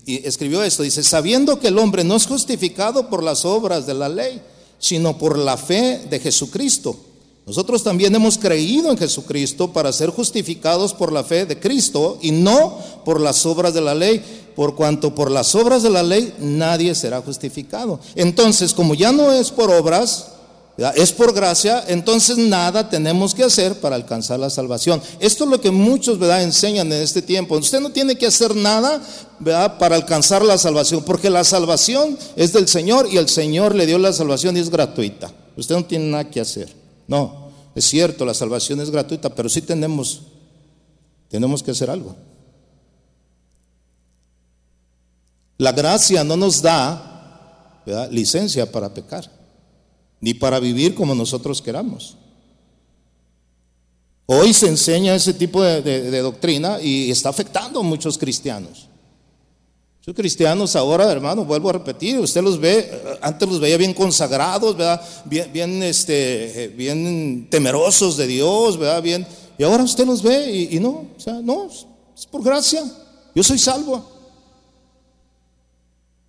y 0.06 0.26
escribió 0.26 0.62
esto, 0.62 0.82
dice, 0.82 1.02
sabiendo 1.02 1.60
que 1.60 1.68
el 1.68 1.76
hombre 1.76 2.04
no 2.04 2.16
es 2.16 2.26
justificado 2.26 3.10
por 3.10 3.22
las 3.22 3.44
obras 3.44 3.86
de 3.86 3.92
la 3.92 4.08
ley, 4.08 4.40
sino 4.78 5.18
por 5.18 5.38
la 5.38 5.56
fe 5.56 6.06
de 6.08 6.20
Jesucristo. 6.20 6.96
Nosotros 7.46 7.82
también 7.82 8.14
hemos 8.14 8.36
creído 8.36 8.90
en 8.90 8.98
Jesucristo 8.98 9.72
para 9.72 9.90
ser 9.92 10.10
justificados 10.10 10.92
por 10.92 11.12
la 11.12 11.24
fe 11.24 11.46
de 11.46 11.58
Cristo 11.58 12.18
y 12.20 12.30
no 12.30 12.78
por 13.06 13.20
las 13.20 13.46
obras 13.46 13.72
de 13.72 13.80
la 13.80 13.94
ley, 13.94 14.22
por 14.54 14.74
cuanto 14.74 15.14
por 15.14 15.30
las 15.30 15.54
obras 15.54 15.82
de 15.82 15.88
la 15.88 16.02
ley 16.02 16.34
nadie 16.40 16.94
será 16.94 17.22
justificado. 17.22 18.00
Entonces, 18.14 18.74
como 18.74 18.94
ya 18.94 19.12
no 19.12 19.32
es 19.32 19.50
por 19.50 19.70
obras, 19.70 20.26
es 20.78 21.10
por 21.10 21.34
gracia, 21.34 21.84
entonces 21.88 22.38
nada 22.38 22.88
tenemos 22.88 23.34
que 23.34 23.42
hacer 23.42 23.80
para 23.80 23.96
alcanzar 23.96 24.38
la 24.38 24.48
salvación. 24.48 25.02
Esto 25.18 25.42
es 25.42 25.50
lo 25.50 25.60
que 25.60 25.72
muchos 25.72 26.20
enseñan 26.20 26.92
en 26.92 27.02
este 27.02 27.20
tiempo. 27.20 27.56
Usted 27.56 27.80
no 27.80 27.90
tiene 27.90 28.14
que 28.16 28.26
hacer 28.26 28.54
nada 28.54 29.02
para 29.76 29.96
alcanzar 29.96 30.44
la 30.44 30.56
salvación, 30.56 31.02
porque 31.02 31.30
la 31.30 31.42
salvación 31.42 32.16
es 32.36 32.52
del 32.52 32.68
Señor 32.68 33.08
y 33.10 33.16
el 33.16 33.28
Señor 33.28 33.74
le 33.74 33.86
dio 33.86 33.98
la 33.98 34.12
salvación 34.12 34.56
y 34.56 34.60
es 34.60 34.70
gratuita. 34.70 35.32
Usted 35.56 35.74
no 35.74 35.84
tiene 35.84 36.04
nada 36.04 36.30
que 36.30 36.40
hacer. 36.40 36.72
No, 37.08 37.50
es 37.74 37.84
cierto, 37.84 38.24
la 38.24 38.34
salvación 38.34 38.80
es 38.80 38.90
gratuita, 38.90 39.34
pero 39.34 39.48
sí 39.48 39.62
tenemos, 39.62 40.22
tenemos 41.28 41.60
que 41.60 41.72
hacer 41.72 41.90
algo. 41.90 42.14
La 45.56 45.72
gracia 45.72 46.22
no 46.22 46.36
nos 46.36 46.62
da 46.62 47.82
licencia 48.12 48.70
para 48.70 48.94
pecar 48.94 49.37
ni 50.20 50.34
para 50.34 50.60
vivir 50.60 50.94
como 50.94 51.14
nosotros 51.14 51.62
queramos. 51.62 52.16
Hoy 54.26 54.52
se 54.52 54.68
enseña 54.68 55.14
ese 55.14 55.32
tipo 55.32 55.62
de, 55.62 56.20
doctrina 56.20 56.80
y 56.82 57.10
está 57.10 57.30
afectando 57.30 57.80
a 57.80 57.82
muchos 57.82 58.18
cristianos. 58.18 58.86
Muchos 60.00 60.14
cristianos 60.14 60.76
ahora, 60.76 61.10
hermano, 61.10 61.44
vuelvo 61.44 61.70
a 61.70 61.72
repetir, 61.72 62.18
usted 62.18 62.42
los 62.42 62.60
ve, 62.60 63.18
antes 63.22 63.48
los 63.48 63.58
veía 63.58 63.76
bien 63.78 63.94
consagrados, 63.94 64.76
¿verdad? 64.76 65.00
Bien, 65.24 65.50
bien, 65.52 65.82
este, 65.82 66.72
bien 66.76 67.48
temerosos 67.50 68.16
de 68.16 68.26
Dios, 68.26 68.78
¿verdad? 68.78 69.02
Bien, 69.02 69.26
y 69.56 69.62
ahora 69.62 69.82
usted 69.82 70.04
los 70.06 70.22
ve 70.22 70.50
y, 70.52 70.76
y 70.76 70.80
no, 70.80 71.06
o 71.16 71.20
sea, 71.20 71.40
no, 71.42 71.66
es 71.66 72.26
por 72.26 72.42
gracia, 72.42 72.84
yo 73.34 73.42
soy 73.42 73.58
salvo. 73.58 74.18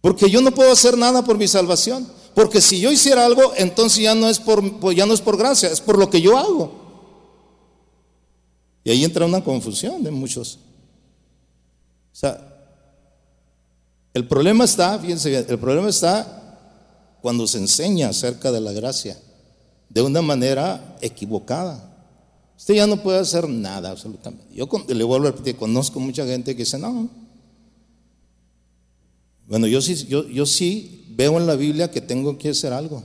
Porque 0.02 0.30
yo 0.30 0.42
no 0.42 0.52
puedo 0.52 0.72
hacer 0.72 0.98
nada 0.98 1.24
por 1.24 1.38
mi 1.38 1.48
salvación. 1.48 2.08
Porque 2.40 2.62
si 2.62 2.80
yo 2.80 2.90
hiciera 2.90 3.26
algo, 3.26 3.52
entonces 3.58 4.02
ya 4.02 4.16
no 4.16 4.30
es 4.30 4.40
por, 4.40 4.80
pues 4.80 4.96
ya 4.96 5.06
no 5.06 5.14
es 5.14 5.20
por 5.20 5.36
gracia, 5.36 5.70
es 5.70 5.82
por 5.82 6.00
lo 6.00 6.10
que 6.10 6.22
yo 6.22 6.38
hago. 6.38 6.72
Y 8.82 8.92
ahí 8.92 9.04
entra 9.04 9.26
una 9.26 9.44
confusión 9.44 10.02
de 10.06 10.10
muchos. 10.10 10.58
O 12.14 12.16
sea, 12.16 12.42
el 14.14 14.26
problema 14.26 14.64
está, 14.64 14.98
fíjense 15.00 15.30
bien, 15.30 15.46
el 15.50 15.60
problema 15.60 15.90
está 15.90 16.58
cuando 17.22 17.46
se 17.46 17.58
enseña 17.58 18.08
acerca 18.08 18.54
de 18.54 18.62
la 18.62 18.72
gracia 18.72 19.20
de 19.90 20.02
una 20.02 20.22
manera 20.22 20.96
equivocada. 21.02 21.94
Usted 22.58 22.76
ya 22.76 22.88
no 22.88 23.04
puede 23.04 23.20
hacer 23.20 23.50
nada 23.50 23.90
absolutamente. 23.90 24.46
Yo 24.56 24.70
le 24.88 25.04
vuelvo 25.04 25.28
a 25.28 25.32
repetir, 25.32 25.58
conozco 25.58 26.00
mucha 26.00 26.26
gente 26.26 26.56
que 26.56 26.64
dice, 26.64 26.80
no. 26.80 27.10
Bueno, 29.46 29.68
yo 29.68 29.82
sí, 29.82 30.06
yo, 30.08 30.26
yo 30.26 30.46
sí 30.46 31.09
veo 31.20 31.38
en 31.38 31.48
la 31.48 31.58
Biblia 31.58 31.92
que 31.92 32.00
tengo 32.00 32.38
que 32.38 32.48
hacer 32.48 32.72
algo. 32.72 33.04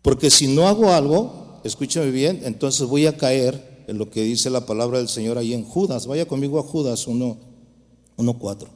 Porque 0.00 0.30
si 0.30 0.48
no 0.48 0.66
hago 0.66 0.94
algo, 0.94 1.60
escúchame 1.62 2.10
bien, 2.10 2.40
entonces 2.44 2.88
voy 2.88 3.04
a 3.04 3.14
caer 3.14 3.84
en 3.86 3.98
lo 3.98 4.08
que 4.08 4.22
dice 4.22 4.48
la 4.48 4.64
palabra 4.64 4.96
del 4.96 5.10
Señor 5.10 5.36
ahí 5.36 5.52
en 5.52 5.62
Judas. 5.62 6.06
Vaya 6.06 6.26
conmigo 6.26 6.58
a 6.58 6.62
Judas 6.62 7.06
1.4. 7.06 8.68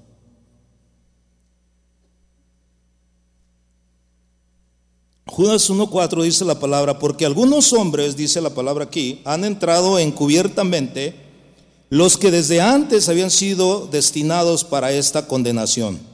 Judas 5.24 5.70
1.4 5.70 6.22
dice 6.24 6.44
la 6.44 6.60
palabra, 6.60 6.98
porque 6.98 7.24
algunos 7.24 7.72
hombres, 7.72 8.16
dice 8.16 8.42
la 8.42 8.50
palabra 8.50 8.84
aquí, 8.84 9.22
han 9.24 9.46
entrado 9.46 9.98
encubiertamente 9.98 11.14
los 11.88 12.18
que 12.18 12.30
desde 12.30 12.60
antes 12.60 13.08
habían 13.08 13.30
sido 13.30 13.86
destinados 13.86 14.62
para 14.62 14.92
esta 14.92 15.26
condenación 15.26 16.12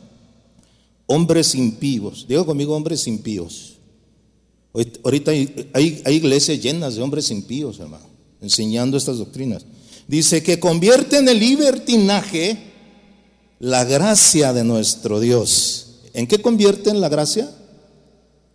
hombres 1.10 1.56
impíos. 1.56 2.24
Digo 2.28 2.46
conmigo 2.46 2.76
hombres 2.76 3.06
impíos. 3.08 3.78
Ahorita 5.02 5.32
hay, 5.32 6.02
iglesias 6.06 6.62
llenas 6.62 6.94
de 6.94 7.02
hombres 7.02 7.32
impíos, 7.32 7.80
hermano, 7.80 8.06
enseñando 8.40 8.96
estas 8.96 9.18
doctrinas. 9.18 9.66
Dice 10.06 10.40
que 10.44 10.60
convierte 10.60 11.18
en 11.18 11.28
el 11.28 11.40
libertinaje 11.40 12.58
la 13.58 13.84
gracia 13.84 14.52
de 14.52 14.62
nuestro 14.62 15.18
Dios. 15.18 15.86
¿En 16.14 16.28
qué 16.28 16.40
convierte 16.40 16.90
en 16.90 17.00
la 17.00 17.08
gracia? 17.08 17.50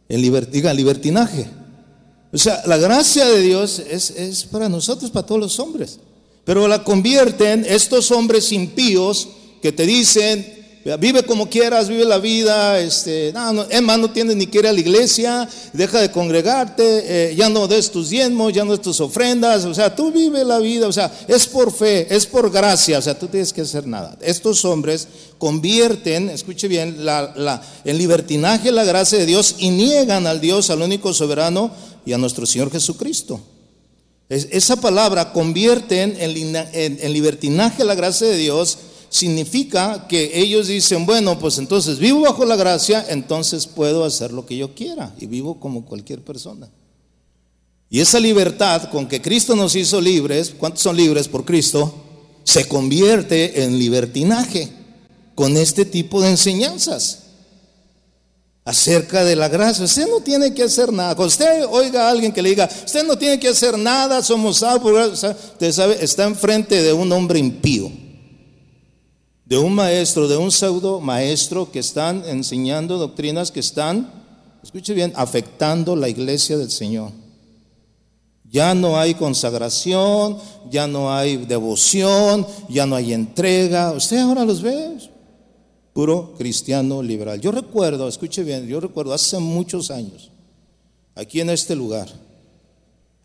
En 0.08 0.22
diga, 0.50 0.74
libertinaje. 0.74 1.48
O 2.32 2.38
sea, 2.38 2.64
la 2.68 2.78
gracia 2.78 3.26
de 3.26 3.42
Dios 3.42 3.80
es, 3.80 4.12
es 4.12 4.46
para 4.46 4.70
nosotros, 4.70 5.12
para 5.12 5.26
todos 5.26 5.42
los 5.42 5.60
hombres. 5.60 6.00
Pero 6.46 6.70
la 6.70 6.86
convierten 6.86 7.66
estos 7.68 8.12
hombres 8.12 8.54
impíos 8.54 9.28
que 9.62 9.74
te 9.74 9.86
dicen, 9.86 10.55
Vive 11.00 11.24
como 11.24 11.50
quieras, 11.50 11.90
vive 11.90 12.06
la 12.06 12.20
vida. 12.20 12.80
Este, 12.80 13.32
no, 13.34 13.52
no, 13.54 13.98
no 13.98 14.12
tienes 14.12 14.36
ni 14.36 14.46
que 14.46 14.60
ir 14.60 14.68
a 14.68 14.72
la 14.72 14.80
iglesia, 14.80 15.50
deja 15.74 16.00
de 16.00 16.12
congregarte, 16.12 17.32
eh, 17.32 17.36
ya 17.36 17.50
no 17.50 17.68
des 17.68 17.90
tus 17.90 18.12
diezmos, 18.12 18.54
ya 18.54 18.64
no 18.64 18.72
des 18.72 18.82
tus 18.82 19.02
ofrendas. 19.02 19.66
O 19.66 19.74
sea, 19.74 19.96
tú 19.96 20.12
vive 20.12 20.46
la 20.46 20.60
vida, 20.60 20.88
o 20.88 20.94
sea, 20.94 21.12
es 21.28 21.48
por 21.48 21.74
fe, 21.74 22.06
es 22.16 22.28
por 22.28 22.52
gracia, 22.52 23.00
o 23.00 23.02
sea, 23.02 23.18
tú 23.18 23.28
tienes 23.28 23.52
que 23.52 23.62
hacer 23.62 23.88
nada. 23.88 24.16
Estos 24.22 24.64
hombres 24.64 25.08
convierten, 25.40 26.30
escuche 26.30 26.68
bien, 26.68 27.04
la, 27.04 27.34
la, 27.36 27.64
en 27.84 27.98
libertinaje 27.98 28.72
la 28.72 28.84
gracia 28.84 29.18
de 29.18 29.26
Dios 29.26 29.56
y 29.58 29.72
niegan 29.72 30.28
al 30.28 30.40
Dios, 30.40 30.70
al 30.70 30.84
único 30.84 31.16
soberano 31.16 31.72
y 32.06 32.14
a 32.14 32.20
nuestro 32.20 32.46
Señor 32.46 32.72
Jesucristo. 32.72 33.42
esa 34.30 34.76
palabra 34.76 35.34
convierten 35.34 36.16
en, 36.20 36.56
en 36.74 37.14
libertinaje 37.14 37.84
la 37.84 37.96
gracia 37.96 38.28
de 38.28 38.38
Dios, 38.38 38.78
significa 39.16 40.08
que 40.10 40.38
ellos 40.38 40.68
dicen, 40.68 41.06
bueno, 41.06 41.40
pues 41.40 41.58
entonces 41.58 42.00
vivo 42.00 42.22
bajo 42.22 42.44
la 42.44 42.58
gracia, 42.58 43.06
entonces 43.08 43.66
puedo 43.66 44.04
hacer 44.04 44.34
lo 44.34 44.46
que 44.46 44.58
yo 44.58 44.76
quiera 44.76 45.16
y 45.18 45.26
vivo 45.26 45.58
como 45.58 45.86
cualquier 45.86 46.22
persona. 46.22 46.70
Y 47.90 48.02
esa 48.02 48.20
libertad 48.20 48.90
con 48.90 49.08
que 49.08 49.22
Cristo 49.22 49.56
nos 49.56 49.74
hizo 49.76 50.02
libres, 50.02 50.54
¿cuántos 50.58 50.82
son 50.82 50.98
libres 50.98 51.30
por 51.30 51.46
Cristo? 51.46 51.94
Se 52.44 52.68
convierte 52.68 53.64
en 53.64 53.80
libertinaje 53.80 54.70
con 55.34 55.56
este 55.56 55.86
tipo 55.86 56.22
de 56.22 56.32
enseñanzas 56.32 57.20
acerca 58.66 59.24
de 59.24 59.38
la 59.38 59.48
gracia. 59.48 59.86
Usted 59.86 60.10
no 60.10 60.20
tiene 60.20 60.54
que 60.54 60.64
hacer 60.64 60.92
nada. 60.92 61.16
Cuando 61.16 61.30
usted 61.30 61.66
oiga 61.70 62.08
a 62.08 62.10
alguien 62.12 62.34
que 62.34 62.42
le 62.42 62.50
diga, 62.50 62.70
usted 62.86 63.06
no 63.06 63.18
tiene 63.18 63.40
que 63.40 63.48
hacer 63.48 63.78
nada, 63.78 64.22
somos 64.22 64.58
salvos, 64.58 65.24
usted 65.24 65.72
sabe, 65.72 66.04
está 66.04 66.26
enfrente 66.26 66.84
de 66.84 66.92
un 66.92 67.10
hombre 67.14 67.40
impío, 67.40 67.90
de 69.46 69.58
un 69.58 69.74
maestro, 69.74 70.28
de 70.28 70.38
un 70.38 70.52
pseudo 70.52 71.00
maestro 71.00 71.72
que 71.72 71.80
están 71.80 72.24
enseñando 72.26 72.98
doctrinas 72.98 73.52
que 73.52 73.60
están, 73.60 74.12
escuche 74.64 74.94
bien, 74.94 75.14
afectando 75.16 75.96
la 75.96 76.10
iglesia 76.10 76.58
del 76.58 76.72
Señor. 76.72 77.12
Ya 78.50 78.74
no 78.74 78.98
hay 78.98 79.14
consagración, 79.16 80.38
ya 80.72 80.88
no 80.88 81.14
hay 81.14 81.38
devoción, 81.38 82.48
ya 82.70 82.86
no 82.86 82.96
hay 82.96 83.14
entrega. 83.14 83.92
Usted 83.92 84.18
ahora 84.20 84.46
los 84.46 84.62
ve, 84.62 84.98
puro 85.94 86.34
cristiano 86.38 87.04
liberal. 87.04 87.40
Yo 87.40 87.52
recuerdo, 87.52 88.08
escuche 88.08 88.44
bien, 88.44 88.68
yo 88.68 88.80
recuerdo 88.80 89.14
hace 89.14 89.38
muchos 89.40 89.92
años, 89.92 90.32
aquí 91.16 91.42
en 91.42 91.50
este 91.50 91.76
lugar, 91.76 92.10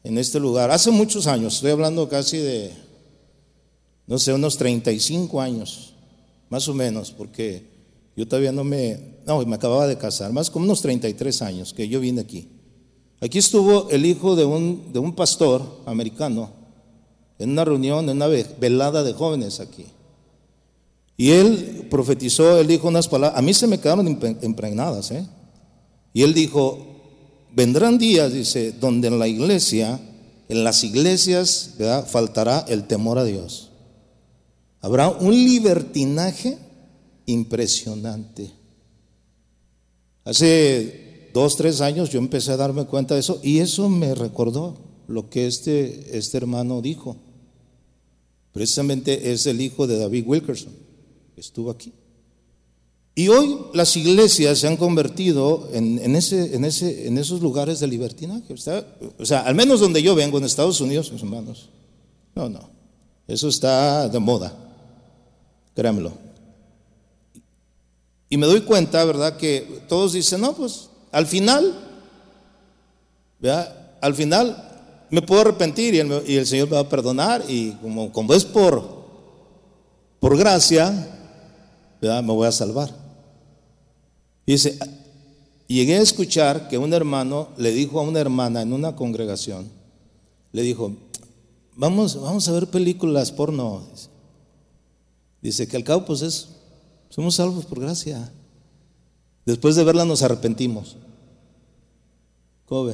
en 0.04 0.18
este 0.18 0.38
lugar, 0.38 0.70
hace 0.70 0.90
muchos 0.90 1.26
años, 1.26 1.54
estoy 1.54 1.70
hablando 1.70 2.08
casi 2.08 2.38
de, 2.38 2.72
no 4.06 4.18
sé, 4.18 4.32
unos 4.32 4.56
35 4.56 5.40
años, 5.40 5.89
más 6.50 6.68
o 6.68 6.74
menos, 6.74 7.10
porque 7.12 7.70
yo 8.16 8.28
todavía 8.28 8.52
no 8.52 8.64
me, 8.64 8.98
no, 9.26 9.44
me 9.46 9.56
acababa 9.56 9.86
de 9.86 9.96
casar, 9.96 10.32
más 10.32 10.50
como 10.50 10.66
unos 10.66 10.82
33 10.82 11.40
años 11.42 11.72
que 11.72 11.88
yo 11.88 12.00
vine 12.00 12.20
aquí. 12.20 12.48
Aquí 13.20 13.38
estuvo 13.38 13.88
el 13.90 14.04
hijo 14.04 14.36
de 14.36 14.44
un, 14.44 14.92
de 14.92 14.98
un 14.98 15.14
pastor 15.14 15.62
americano 15.86 16.50
en 17.38 17.50
una 17.50 17.64
reunión, 17.64 18.08
en 18.08 18.16
una 18.16 18.26
velada 18.26 19.02
de 19.02 19.14
jóvenes 19.14 19.60
aquí. 19.60 19.86
Y 21.16 21.30
él 21.30 21.86
profetizó, 21.90 22.58
él 22.58 22.66
dijo 22.66 22.88
unas 22.88 23.08
palabras, 23.08 23.38
a 23.38 23.42
mí 23.42 23.54
se 23.54 23.66
me 23.66 23.78
quedaron 23.78 24.08
impregnadas, 24.42 25.10
¿eh? 25.10 25.26
Y 26.12 26.22
él 26.22 26.34
dijo, 26.34 26.78
vendrán 27.54 27.98
días, 27.98 28.32
dice, 28.32 28.72
donde 28.72 29.08
en 29.08 29.18
la 29.18 29.28
iglesia, 29.28 30.00
en 30.48 30.64
las 30.64 30.82
iglesias, 30.82 31.74
faltará 32.06 32.64
el 32.68 32.84
temor 32.84 33.18
a 33.18 33.24
Dios. 33.24 33.69
Habrá 34.80 35.08
un 35.08 35.32
libertinaje 35.32 36.58
impresionante. 37.26 38.50
Hace 40.24 41.30
dos, 41.34 41.56
tres 41.56 41.80
años 41.80 42.10
yo 42.10 42.18
empecé 42.18 42.52
a 42.52 42.56
darme 42.56 42.86
cuenta 42.86 43.14
de 43.14 43.20
eso 43.20 43.40
y 43.42 43.58
eso 43.58 43.88
me 43.88 44.14
recordó 44.14 44.76
lo 45.06 45.28
que 45.28 45.46
este, 45.46 46.16
este 46.16 46.36
hermano 46.36 46.80
dijo. 46.82 47.16
Precisamente 48.52 49.32
es 49.32 49.46
el 49.46 49.60
hijo 49.60 49.86
de 49.86 49.98
David 49.98 50.24
Wilkerson 50.26 50.90
estuvo 51.40 51.70
aquí. 51.70 51.92
Y 53.14 53.28
hoy 53.28 53.58
las 53.74 53.96
iglesias 53.96 54.58
se 54.58 54.68
han 54.68 54.76
convertido 54.76 55.68
en, 55.72 56.14
ese, 56.14 56.54
en, 56.54 56.64
ese, 56.64 57.08
en 57.08 57.18
esos 57.18 57.40
lugares 57.40 57.80
de 57.80 57.88
libertinaje. 57.88 58.54
O 58.54 59.26
sea, 59.26 59.40
al 59.40 59.54
menos 59.54 59.80
donde 59.80 60.02
yo 60.02 60.14
vengo, 60.14 60.38
en 60.38 60.44
Estados 60.44 60.80
Unidos, 60.80 61.10
mis 61.12 61.22
hermanos. 61.22 61.68
No, 62.34 62.48
no. 62.48 62.70
Eso 63.26 63.48
está 63.48 64.08
de 64.08 64.18
moda. 64.20 64.69
Créanmelo. 65.80 66.12
Y 68.28 68.36
me 68.36 68.46
doy 68.46 68.60
cuenta, 68.60 69.02
¿verdad? 69.02 69.38
Que 69.38 69.80
todos 69.88 70.12
dicen, 70.12 70.42
no, 70.42 70.52
pues 70.52 70.90
al 71.10 71.26
final, 71.26 71.74
¿verdad? 73.38 73.96
Al 74.02 74.14
final 74.14 75.06
me 75.08 75.22
puedo 75.22 75.40
arrepentir 75.40 75.94
y 75.94 76.00
el, 76.00 76.22
y 76.26 76.36
el 76.36 76.46
Señor 76.46 76.68
me 76.68 76.74
va 76.74 76.82
a 76.82 76.88
perdonar. 76.90 77.42
Y 77.48 77.70
como, 77.76 78.12
como 78.12 78.34
es 78.34 78.44
por, 78.44 79.06
por 80.18 80.36
gracia, 80.36 80.92
me 82.02 82.20
voy 82.20 82.46
a 82.46 82.52
salvar. 82.52 82.94
dice, 84.44 84.78
llegué 85.66 85.96
a 85.96 86.02
escuchar 86.02 86.68
que 86.68 86.76
un 86.76 86.92
hermano 86.92 87.48
le 87.56 87.72
dijo 87.72 88.00
a 88.00 88.02
una 88.02 88.20
hermana 88.20 88.60
en 88.60 88.74
una 88.74 88.94
congregación, 88.96 89.70
le 90.52 90.60
dijo, 90.60 90.92
vamos, 91.74 92.20
vamos 92.20 92.46
a 92.50 92.52
ver 92.52 92.66
películas 92.66 93.32
porno. 93.32 93.82
Dice 93.94 94.09
que 95.68 95.76
al 95.76 95.84
cabo 95.84 96.04
pues 96.04 96.22
es, 96.22 96.48
somos 97.08 97.36
salvos 97.36 97.64
por 97.64 97.80
gracia. 97.80 98.30
Después 99.46 99.74
de 99.76 99.84
verla 99.84 100.04
nos 100.04 100.22
arrepentimos. 100.22 100.96
¿Cómo? 102.66 102.92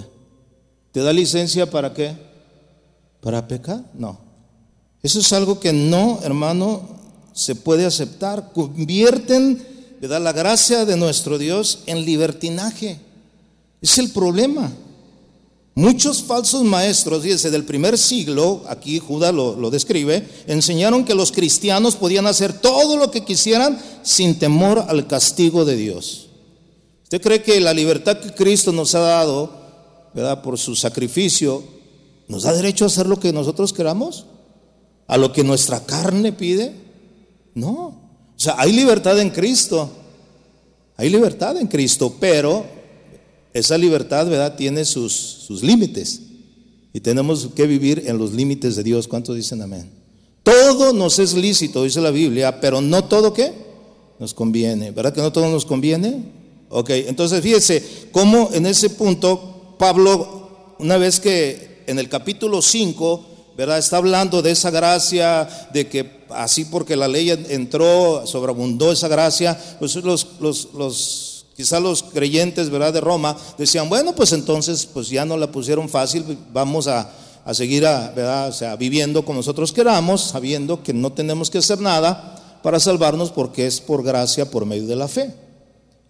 ¿Te 0.93 1.01
da 1.01 1.13
licencia 1.13 1.71
para 1.71 1.93
qué? 1.93 2.17
¿Para 3.21 3.47
pecar? 3.47 3.85
No. 3.95 4.19
Eso 5.03 5.21
es 5.21 5.33
algo 5.33 5.61
que 5.61 5.73
no, 5.73 6.21
hermano, 6.23 6.89
se 7.33 7.55
puede 7.55 7.85
aceptar. 7.85 8.53
Convierten 8.53 9.77
da 10.09 10.19
la 10.19 10.33
gracia 10.33 10.85
de 10.85 10.97
nuestro 10.97 11.39
Dios 11.39 11.81
en 11.87 12.05
libertinaje. 12.05 12.99
Es 13.81 13.99
el 13.99 14.11
problema. 14.11 14.73
Muchos 15.79 16.23
falsos 16.23 16.65
maestros, 16.65 17.23
fíjense, 17.23 17.51
del 17.51 17.67
primer 17.67 17.99
siglo, 17.99 18.65
aquí 18.67 18.99
Judas 18.99 19.35
lo, 19.35 19.57
lo, 19.57 19.69
describe, 19.69 20.27
enseñaron 20.47 21.05
que 21.05 21.15
los 21.15 21.33
cristianos 21.33 21.97
podían 21.97 22.27
hacer 22.27 22.55
todo 22.55 22.97
lo 22.97 23.11
que 23.11 23.27
quisieran 23.27 23.79
sin 24.03 24.39
temor 24.39 24.87
al 24.89 25.07
castigo 25.07 25.67
de 25.67 25.77
Dios. 25.77 26.31
¿Usted 27.03 27.21
cree 27.21 27.43
que 27.43 27.61
la 27.61 27.75
libertad 27.75 28.19
que 28.21 28.33
Cristo 28.33 28.73
nos 28.73 28.95
ha 28.95 29.01
dado, 29.01 29.53
¿verdad? 30.15 30.41
por 30.41 30.59
su 30.59 30.75
sacrificio, 30.75 31.63
nos 32.27 32.45
da 32.45 32.55
derecho 32.55 32.85
a 32.85 32.89
hacer 32.89 33.07
lo 33.07 33.21
que 33.21 33.35
nosotros 33.35 33.75
queramos? 33.75 34.25
¿A 35.07 35.19
lo 35.19 35.31
que 35.31 35.45
nuestra 35.45 35.85
carne 35.85 36.33
pide? 36.33 36.75
No. 37.55 37.75
O 38.35 38.39
sea, 38.39 38.55
hay 38.57 38.73
libertad 38.73 39.21
en 39.21 39.29
Cristo. 39.29 39.91
Hay 40.97 41.11
libertad 41.11 41.59
en 41.59 41.67
Cristo, 41.67 42.15
pero 42.19 42.76
esa 43.59 43.79
libertad, 43.79 44.27
¿verdad?, 44.29 44.57
tiene 44.57 44.85
sus, 44.85 45.13
sus 45.13 45.63
límites. 45.63 46.21
Y 46.93 47.01
tenemos 47.01 47.49
que 47.55 47.67
vivir 47.67 48.05
en 48.07 48.19
los 48.19 48.33
límites 48.33 48.77
de 48.77 48.83
Dios. 48.83 49.09
¿Cuántos 49.09 49.37
dicen 49.37 49.61
amén? 49.63 49.91
Todo 50.43 50.93
nos 50.93 51.19
es 51.19 51.35
lícito, 51.35 51.83
dice 51.83 52.01
la 52.01 52.11
Biblia, 52.11 52.61
pero 52.61 52.81
no 52.81 53.05
todo 53.05 53.33
qué 53.33 53.53
nos 54.19 54.33
conviene. 54.33 54.93
¿Verdad 54.93 55.13
que 55.13 55.21
no 55.21 55.33
todo 55.33 55.51
nos 55.51 55.67
conviene? 55.67 56.23
Ok, 56.69 56.91
entonces 56.91 57.43
fíjese 57.43 57.83
cómo 58.13 58.51
en 58.53 58.67
ese 58.67 58.91
punto 58.91 59.75
Pablo, 59.79 60.75
una 60.79 60.97
vez 60.97 61.21
que 61.21 61.83
en 61.87 61.99
el 61.99 62.09
capítulo 62.09 62.63
5, 62.63 63.27
¿verdad? 63.57 63.79
Está 63.79 63.97
hablando 63.97 64.43
de 64.43 64.51
esa 64.51 64.71
gracia, 64.71 65.49
de 65.73 65.89
que 65.89 66.25
así 66.31 66.67
porque 66.67 66.97
la 66.97 67.09
ley 67.09 67.31
entró, 67.49 68.27
sobreabundó 68.27 68.93
esa 68.93 69.09
gracia, 69.09 69.59
pues 69.79 69.97
los, 69.97 70.27
los, 70.41 70.69
los 70.75 71.26
quizá 71.57 71.81
los 71.81 72.03
creyentes, 72.03 72.71
¿verdad? 72.71 72.93
De 72.93 73.01
Roma 73.01 73.37
decían, 73.57 73.89
bueno, 73.89 74.15
pues 74.15 74.33
entonces 74.33 74.87
pues 74.87 75.09
ya 75.09 75.25
no 75.25 75.37
la 75.37 75.51
pusieron 75.51 75.89
fácil, 75.89 76.39
vamos 76.53 76.87
a, 76.87 77.11
a 77.45 77.55
seguir, 77.55 77.83
¿verdad? 77.83 78.49
O 78.49 78.53
sea, 78.53 78.77
viviendo 78.77 79.25
como 79.25 79.39
nosotros 79.39 79.73
queramos, 79.73 80.21
sabiendo 80.21 80.83
que 80.83 80.93
no 80.93 81.13
tenemos 81.13 81.49
que 81.49 81.59
hacer 81.59 81.81
nada 81.81 82.59
para 82.63 82.81
salvarnos 82.81 83.31
porque 83.31 83.67
es 83.67 83.81
por 83.81 84.03
gracia, 84.03 84.51
por 84.51 84.67
medio 84.67 84.87
de 84.87 84.97
la 84.97 85.09
fe. 85.09 85.33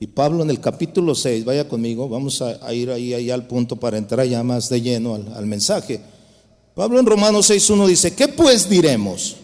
Y 0.00 0.08
Pablo 0.08 0.42
en 0.42 0.50
el 0.50 0.60
capítulo 0.60 1.14
6, 1.14 1.44
vaya 1.44 1.68
conmigo, 1.68 2.08
vamos 2.08 2.42
a, 2.42 2.72
ir 2.74 2.90
ahí, 2.90 3.14
ahí, 3.14 3.30
al 3.30 3.46
punto 3.46 3.76
para 3.76 3.96
entrar 3.96 4.26
ya 4.26 4.42
más 4.42 4.68
de 4.68 4.80
lleno 4.80 5.14
al, 5.14 5.32
al 5.34 5.46
mensaje. 5.46 6.00
Pablo 6.74 7.00
en 7.00 7.06
Romanos 7.06 7.50
6.1 7.50 7.86
dice, 7.86 8.14
¿qué 8.14 8.28
pues 8.28 8.68
diremos? 8.68 9.36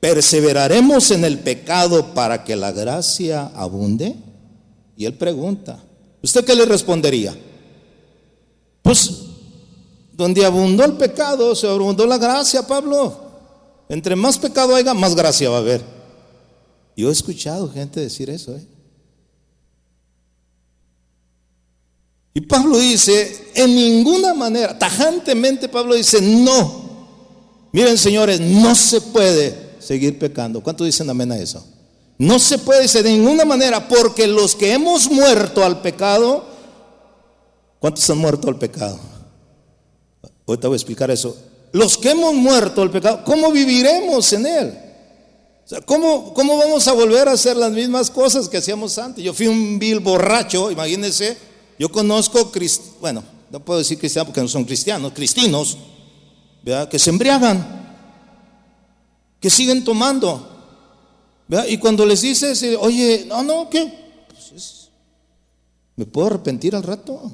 ¿Perseveraremos 0.00 1.12
en 1.12 1.24
el 1.24 1.38
pecado 1.38 2.14
para 2.14 2.42
que 2.42 2.56
la 2.56 2.72
gracia 2.72 3.52
abunde? 3.54 4.16
Él 5.04 5.14
pregunta, 5.14 5.82
¿usted 6.22 6.44
qué 6.44 6.54
le 6.54 6.64
respondería? 6.64 7.36
Pues 8.82 9.22
donde 10.12 10.44
abundó 10.44 10.84
el 10.84 10.94
pecado, 10.94 11.54
se 11.54 11.66
abundó 11.66 12.06
la 12.06 12.18
gracia, 12.18 12.66
Pablo. 12.66 13.30
Entre 13.88 14.14
más 14.14 14.38
pecado 14.38 14.74
haya, 14.74 14.94
más 14.94 15.14
gracia 15.14 15.50
va 15.50 15.56
a 15.56 15.60
haber. 15.60 15.82
Yo 16.96 17.08
he 17.08 17.12
escuchado 17.12 17.70
gente 17.70 18.00
decir 18.00 18.30
eso. 18.30 18.54
¿eh? 18.56 18.66
Y 22.34 22.40
Pablo 22.42 22.78
dice, 22.78 23.50
en 23.54 23.74
ninguna 23.74 24.34
manera, 24.34 24.78
tajantemente 24.78 25.68
Pablo 25.68 25.94
dice, 25.94 26.20
no. 26.20 26.82
Miren 27.72 27.96
señores, 27.96 28.40
no 28.40 28.74
se 28.74 29.00
puede 29.00 29.76
seguir 29.78 30.18
pecando. 30.18 30.62
¿Cuántos 30.62 30.86
dicen 30.86 31.08
amén 31.08 31.32
a 31.32 31.38
eso? 31.38 31.66
No 32.22 32.38
se 32.38 32.58
puede 32.58 32.86
de 32.86 33.10
ninguna 33.10 33.44
manera, 33.44 33.88
porque 33.88 34.28
los 34.28 34.54
que 34.54 34.72
hemos 34.72 35.10
muerto 35.10 35.64
al 35.64 35.82
pecado, 35.82 36.44
¿cuántos 37.80 38.08
han 38.10 38.18
muerto 38.18 38.46
al 38.48 38.60
pecado? 38.60 39.00
Ahorita 40.46 40.68
voy 40.68 40.76
a 40.76 40.78
explicar 40.78 41.10
eso. 41.10 41.36
los 41.72 41.98
que 41.98 42.10
hemos 42.10 42.32
muerto 42.32 42.84
el 42.84 42.90
pecado, 42.90 43.24
¿cómo 43.24 43.50
viviremos 43.50 44.32
en 44.34 44.46
él? 44.46 44.78
¿cómo, 45.84 46.32
¿cómo, 46.32 46.58
vamos 46.58 46.86
a 46.86 46.92
volver 46.92 47.28
a 47.28 47.32
hacer 47.32 47.56
las 47.56 47.72
mismas 47.72 48.08
cosas 48.08 48.48
que 48.48 48.58
hacíamos 48.58 48.98
antes? 48.98 49.24
Yo 49.24 49.34
fui 49.34 49.48
un 49.48 49.80
vil 49.80 49.98
borracho, 49.98 50.70
imagínense, 50.70 51.36
yo 51.76 51.90
conozco, 51.90 52.52
bueno, 53.00 53.24
no 53.50 53.64
puedo 53.64 53.80
decir 53.80 53.98
cristianos 53.98 54.28
porque 54.28 54.42
no 54.42 54.46
son 54.46 54.64
cristianos, 54.64 55.12
cristinos, 55.12 55.76
¿verdad? 56.62 56.88
que 56.88 57.00
se 57.00 57.10
embriagan, 57.10 57.98
que 59.40 59.50
siguen 59.50 59.82
tomando. 59.82 60.51
Y 61.68 61.78
cuando 61.78 62.06
les 62.06 62.22
dices, 62.22 62.64
oye, 62.80 63.26
no, 63.28 63.42
no, 63.42 63.68
¿qué? 63.68 63.92
Pues 64.28 64.90
¿Me 65.96 66.06
puedo 66.06 66.28
arrepentir 66.28 66.74
al 66.74 66.82
rato? 66.82 67.30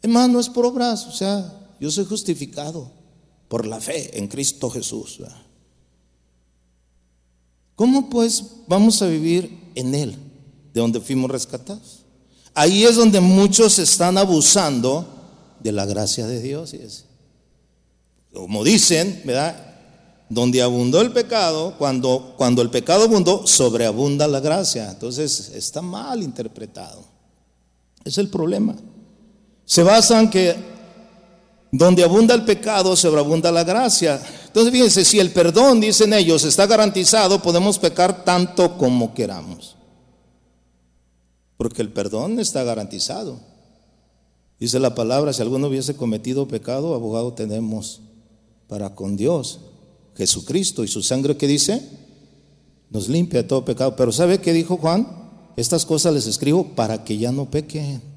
Hermano, 0.00 0.34
no 0.34 0.40
es 0.40 0.48
por 0.48 0.64
obras, 0.64 1.06
o 1.06 1.12
sea, 1.12 1.52
yo 1.78 1.90
soy 1.90 2.06
justificado 2.06 2.90
por 3.48 3.66
la 3.66 3.80
fe 3.80 4.18
en 4.18 4.28
Cristo 4.28 4.70
Jesús. 4.70 5.20
¿Cómo 7.74 8.08
pues 8.08 8.42
vamos 8.66 9.02
a 9.02 9.06
vivir 9.06 9.70
en 9.74 9.94
Él, 9.94 10.16
de 10.72 10.80
donde 10.80 11.00
fuimos 11.00 11.30
rescatados? 11.30 12.04
Ahí 12.54 12.84
es 12.84 12.96
donde 12.96 13.20
muchos 13.20 13.78
están 13.78 14.16
abusando 14.16 15.06
de 15.60 15.72
la 15.72 15.84
gracia 15.84 16.26
de 16.26 16.40
Dios. 16.40 16.74
Como 18.32 18.64
dicen, 18.64 19.20
¿verdad? 19.26 19.65
Donde 20.28 20.60
abundó 20.60 21.00
el 21.00 21.12
pecado, 21.12 21.74
cuando, 21.78 22.34
cuando 22.36 22.62
el 22.62 22.70
pecado 22.70 23.04
abundó, 23.04 23.46
sobreabunda 23.46 24.26
la 24.26 24.40
gracia. 24.40 24.90
Entonces 24.90 25.52
está 25.54 25.82
mal 25.82 26.22
interpretado. 26.22 27.04
Es 28.04 28.18
el 28.18 28.28
problema. 28.28 28.74
Se 29.64 29.82
basan 29.82 30.30
que 30.30 30.54
donde 31.70 32.02
abunda 32.02 32.34
el 32.34 32.44
pecado, 32.44 32.96
sobreabunda 32.96 33.52
la 33.52 33.64
gracia. 33.64 34.20
Entonces 34.46 34.72
fíjense, 34.72 35.04
si 35.04 35.18
el 35.18 35.32
perdón, 35.32 35.80
dicen 35.80 36.12
ellos, 36.12 36.44
está 36.44 36.66
garantizado, 36.66 37.42
podemos 37.42 37.78
pecar 37.78 38.24
tanto 38.24 38.78
como 38.78 39.12
queramos. 39.12 39.76
Porque 41.56 41.82
el 41.82 41.92
perdón 41.92 42.38
está 42.38 42.62
garantizado. 42.64 43.40
Dice 44.58 44.78
la 44.78 44.94
palabra, 44.94 45.32
si 45.32 45.42
alguno 45.42 45.66
hubiese 45.66 45.96
cometido 45.96 46.48
pecado, 46.48 46.94
abogado 46.94 47.34
tenemos 47.34 48.00
para 48.68 48.94
con 48.94 49.16
Dios, 49.16 49.60
Jesucristo 50.16 50.84
y 50.84 50.88
su 50.88 51.02
sangre 51.02 51.36
que 51.36 51.46
dice, 51.46 51.82
nos 52.90 53.08
limpia 53.08 53.46
todo 53.46 53.64
pecado. 53.64 53.96
Pero 53.96 54.12
¿sabe 54.12 54.40
qué 54.40 54.52
dijo 54.52 54.76
Juan? 54.76 55.06
Estas 55.56 55.86
cosas 55.86 56.14
les 56.14 56.26
escribo 56.26 56.74
para 56.74 57.04
que 57.04 57.18
ya 57.18 57.32
no 57.32 57.50
pequen 57.50 58.16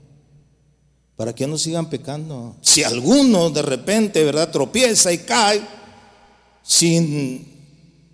para 1.20 1.36
que 1.36 1.46
no 1.46 1.58
sigan 1.58 1.90
pecando. 1.90 2.56
Si 2.62 2.82
alguno 2.82 3.50
de 3.50 3.62
repente, 3.62 4.24
¿verdad?, 4.24 4.52
tropieza 4.52 5.12
y 5.12 5.18
cae 5.18 5.62
sin, 6.64 7.46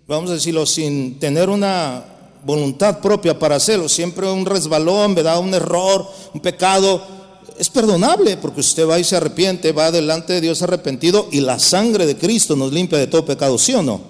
vamos 0.08 0.28
a 0.28 0.34
decirlo, 0.34 0.66
sin 0.66 1.16
tener 1.20 1.48
una 1.48 2.04
voluntad 2.44 2.98
propia 2.98 3.38
para 3.38 3.54
hacerlo, 3.54 3.88
siempre 3.88 4.28
un 4.28 4.44
resbalón, 4.44 5.14
¿verdad?, 5.14 5.38
un 5.38 5.54
error, 5.54 6.04
un 6.34 6.40
pecado, 6.40 7.00
es 7.58 7.68
perdonable 7.70 8.36
porque 8.36 8.60
usted 8.60 8.86
va 8.86 8.98
y 8.98 9.04
se 9.04 9.16
arrepiente, 9.16 9.72
va 9.72 9.90
delante 9.90 10.34
de 10.34 10.40
Dios 10.40 10.62
arrepentido 10.62 11.28
y 11.30 11.40
la 11.40 11.58
sangre 11.58 12.06
de 12.06 12.16
Cristo 12.16 12.56
nos 12.56 12.72
limpia 12.72 12.98
de 12.98 13.06
todo 13.06 13.24
pecado, 13.24 13.58
¿sí 13.58 13.74
o 13.74 13.82
no? 13.82 14.00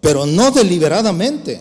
Pero 0.00 0.26
no 0.26 0.50
deliberadamente. 0.50 1.60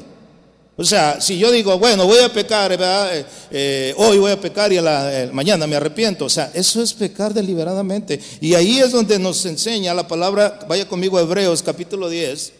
O 0.80 0.84
sea, 0.84 1.20
si 1.20 1.40
yo 1.40 1.52
digo, 1.52 1.80
bueno, 1.80 2.06
voy 2.06 2.20
a 2.20 2.32
pecar, 2.32 2.72
eh, 2.72 3.26
eh, 3.50 3.94
hoy 3.98 4.20
voy 4.20 4.32
a 4.32 4.40
pecar 4.40 4.72
y 4.72 4.78
eh, 4.78 5.30
mañana 5.34 5.66
me 5.66 5.76
arrepiento, 5.76 6.26
o 6.26 6.30
sea, 6.30 6.52
eso 6.54 6.84
es 6.84 6.94
pecar 6.94 7.34
deliberadamente. 7.34 8.20
Y 8.40 8.54
ahí 8.54 8.78
es 8.78 8.92
donde 8.92 9.18
nos 9.18 9.44
enseña 9.48 9.96
la 9.96 10.08
palabra, 10.08 10.60
vaya 10.68 10.88
conmigo 10.88 11.18
a 11.18 11.22
Hebreos 11.22 11.64
capítulo 11.64 12.10
10, 12.10 12.54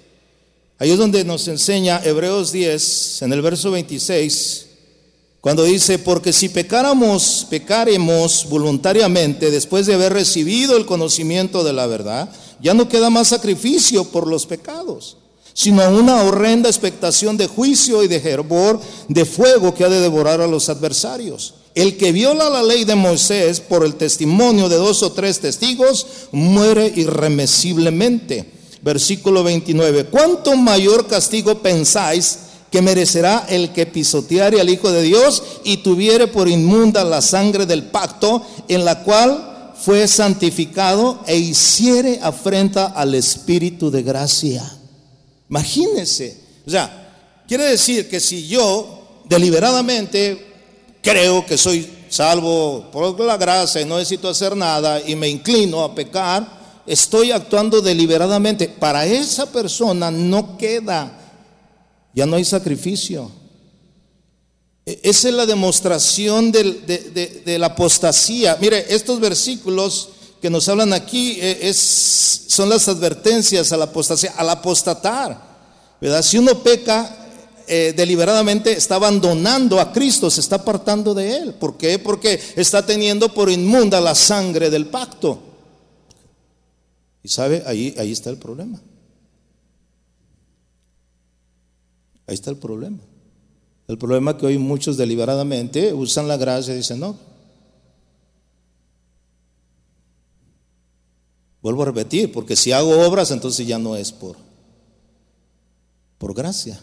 ahí 0.80 0.90
es 0.90 0.98
donde 0.98 1.24
nos 1.24 1.48
enseña 1.48 2.02
Hebreos 2.04 2.52
10, 2.52 3.22
en 3.22 3.34
el 3.34 3.42
verso 3.44 3.70
26, 3.70 4.67
cuando 5.48 5.64
dice, 5.64 5.98
porque 5.98 6.34
si 6.34 6.50
pecáramos, 6.50 7.48
pecaremos 7.50 8.50
voluntariamente 8.50 9.50
después 9.50 9.86
de 9.86 9.94
haber 9.94 10.12
recibido 10.12 10.76
el 10.76 10.86
conocimiento 10.86 11.64
de 11.64 11.72
la 11.72 11.88
verdad, 11.88 12.30
ya 12.62 12.74
no 12.74 12.90
queda 12.90 13.10
más 13.10 13.30
sacrificio 13.30 14.04
por 14.04 14.28
los 14.28 14.46
pecados 14.46 15.16
sino 15.54 15.90
una 15.90 16.22
horrenda 16.24 16.68
expectación 16.68 17.38
de 17.38 17.48
juicio 17.48 18.04
y 18.04 18.10
de 18.10 18.18
hervor 18.18 18.82
de 19.08 19.24
fuego 19.24 19.74
que 19.74 19.86
ha 19.86 19.90
de 19.90 20.02
devorar 20.02 20.42
a 20.42 20.48
los 20.48 20.68
adversarios. 20.68 21.54
El 21.76 21.96
que 21.96 22.12
viola 22.12 22.50
la 22.50 22.62
ley 22.62 22.84
de 22.84 22.96
Moisés 22.96 23.62
por 23.62 23.86
el 23.86 23.96
testimonio 23.96 24.68
de 24.68 24.76
dos 24.76 25.02
o 25.02 25.14
tres 25.14 25.40
testigos 25.40 26.06
muere 26.34 26.92
irremisiblemente. 26.94 28.52
Versículo 28.82 29.46
29. 29.46 30.08
¿Cuánto 30.08 30.58
mayor 30.58 31.08
castigo 31.08 31.60
pensáis 31.60 32.47
que 32.72 32.82
merecerá 32.82 33.46
el 33.50 33.72
que 33.72 33.86
pisoteare 33.86 34.60
al 34.60 34.70
Hijo 34.70 34.92
de 34.92 35.04
Dios 35.04 35.44
y 35.64 35.78
tuviere 35.78 36.28
por 36.28 36.48
inmunda 36.48 37.04
la 37.04 37.22
sangre 37.22 37.66
del 37.66 37.84
pacto 37.84 38.46
en 38.68 38.84
la 38.84 39.04
cual 39.04 39.74
fue 39.80 40.08
santificado 40.08 41.20
e 41.28 41.38
hiciere 41.38 42.20
afrenta 42.22 42.88
al 42.88 43.16
Espíritu 43.16 43.90
de 43.92 44.04
gracia? 44.04 44.78
Imagínense. 45.50 46.38
O 46.66 46.70
sea, 46.70 47.44
quiere 47.48 47.66
decir 47.66 48.10
que 48.10 48.20
si 48.20 48.48
yo 48.48 49.22
deliberadamente 49.26 50.46
creo 51.02 51.46
que 51.46 51.58
soy 51.58 51.90
salvo 52.10 52.90
por 52.92 53.20
la 53.20 53.38
gracia 53.38 53.82
y 53.82 53.86
no 53.86 53.98
necesito 53.98 54.30
hacer 54.30 54.56
nada 54.56 55.02
y 55.06 55.16
me 55.16 55.30
inclino 55.30 55.84
a 55.84 55.94
pecar, 55.94 56.84
estoy 56.86 57.32
actuando 57.32 57.82
deliberadamente. 57.82 58.68
Para 58.68 59.06
esa 59.06 59.46
persona 59.46 60.12
no 60.12 60.58
queda, 60.58 61.27
ya 62.18 62.26
no 62.26 62.36
hay 62.36 62.46
sacrificio. 62.46 63.30
E, 64.84 65.02
esa 65.04 65.30
es 65.30 65.36
la 65.36 65.46
demostración 65.46 66.52
de, 66.52 67.60
la 67.60 67.68
apostasía. 67.68 68.58
Mire, 68.60 68.88
estos 68.90 69.20
versículos 69.20 70.10
que 70.42 70.50
nos 70.50 70.68
hablan 70.68 70.94
aquí 70.94 71.38
eh, 71.40 71.60
es, 71.62 71.78
son 72.48 72.70
las 72.70 72.88
advertencias 72.88 73.72
a 73.72 73.78
la 73.78 73.84
apostasía, 73.84 74.34
al 74.36 74.50
apostatar. 74.50 75.40
¿verdad? 76.02 76.24
Si 76.24 76.40
uno 76.40 76.64
peca 76.64 77.16
eh, 77.68 77.94
deliberadamente, 77.96 78.72
está 78.72 78.96
abandonando 78.96 79.80
a 79.80 79.94
Cristo, 79.94 80.32
se 80.32 80.42
está 80.42 80.56
apartando 80.56 81.14
de 81.14 81.38
Él. 81.38 81.54
¿Por 81.54 81.78
qué? 81.78 82.00
Porque 82.00 82.42
está 82.56 82.84
teniendo 82.84 83.32
por 83.32 83.52
inmunda 83.52 84.02
la 84.02 84.16
sangre 84.16 84.72
del 84.72 84.88
pacto. 84.88 85.40
Y 87.22 87.30
sabe, 87.30 87.62
ahí, 87.68 87.94
ahí 88.00 88.12
está 88.12 88.32
el 88.32 88.38
problema. 88.38 88.82
Ahí 92.28 92.36
está 92.36 92.52
el 92.52 92.58
problema. 92.58 93.00
El 93.88 93.98
problema 93.98 94.38
que 94.38 94.46
hoy 94.46 94.58
muchos 94.58 94.98
deliberadamente 94.98 95.94
usan 95.94 96.28
la 96.28 96.38
gracia 96.38 96.74
y 96.74 96.78
dicen, 96.78 97.00
no, 97.00 97.16
Vuelvo 101.68 101.82
a 101.82 101.88
repetir, 101.88 102.32
porque 102.32 102.56
si 102.56 102.72
hago 102.72 103.06
obras, 103.06 103.30
entonces 103.32 103.68
ya 103.68 103.78
no 103.78 103.98
es 103.98 104.14
por, 104.14 104.38
por 106.18 106.34
gracia. 106.34 106.80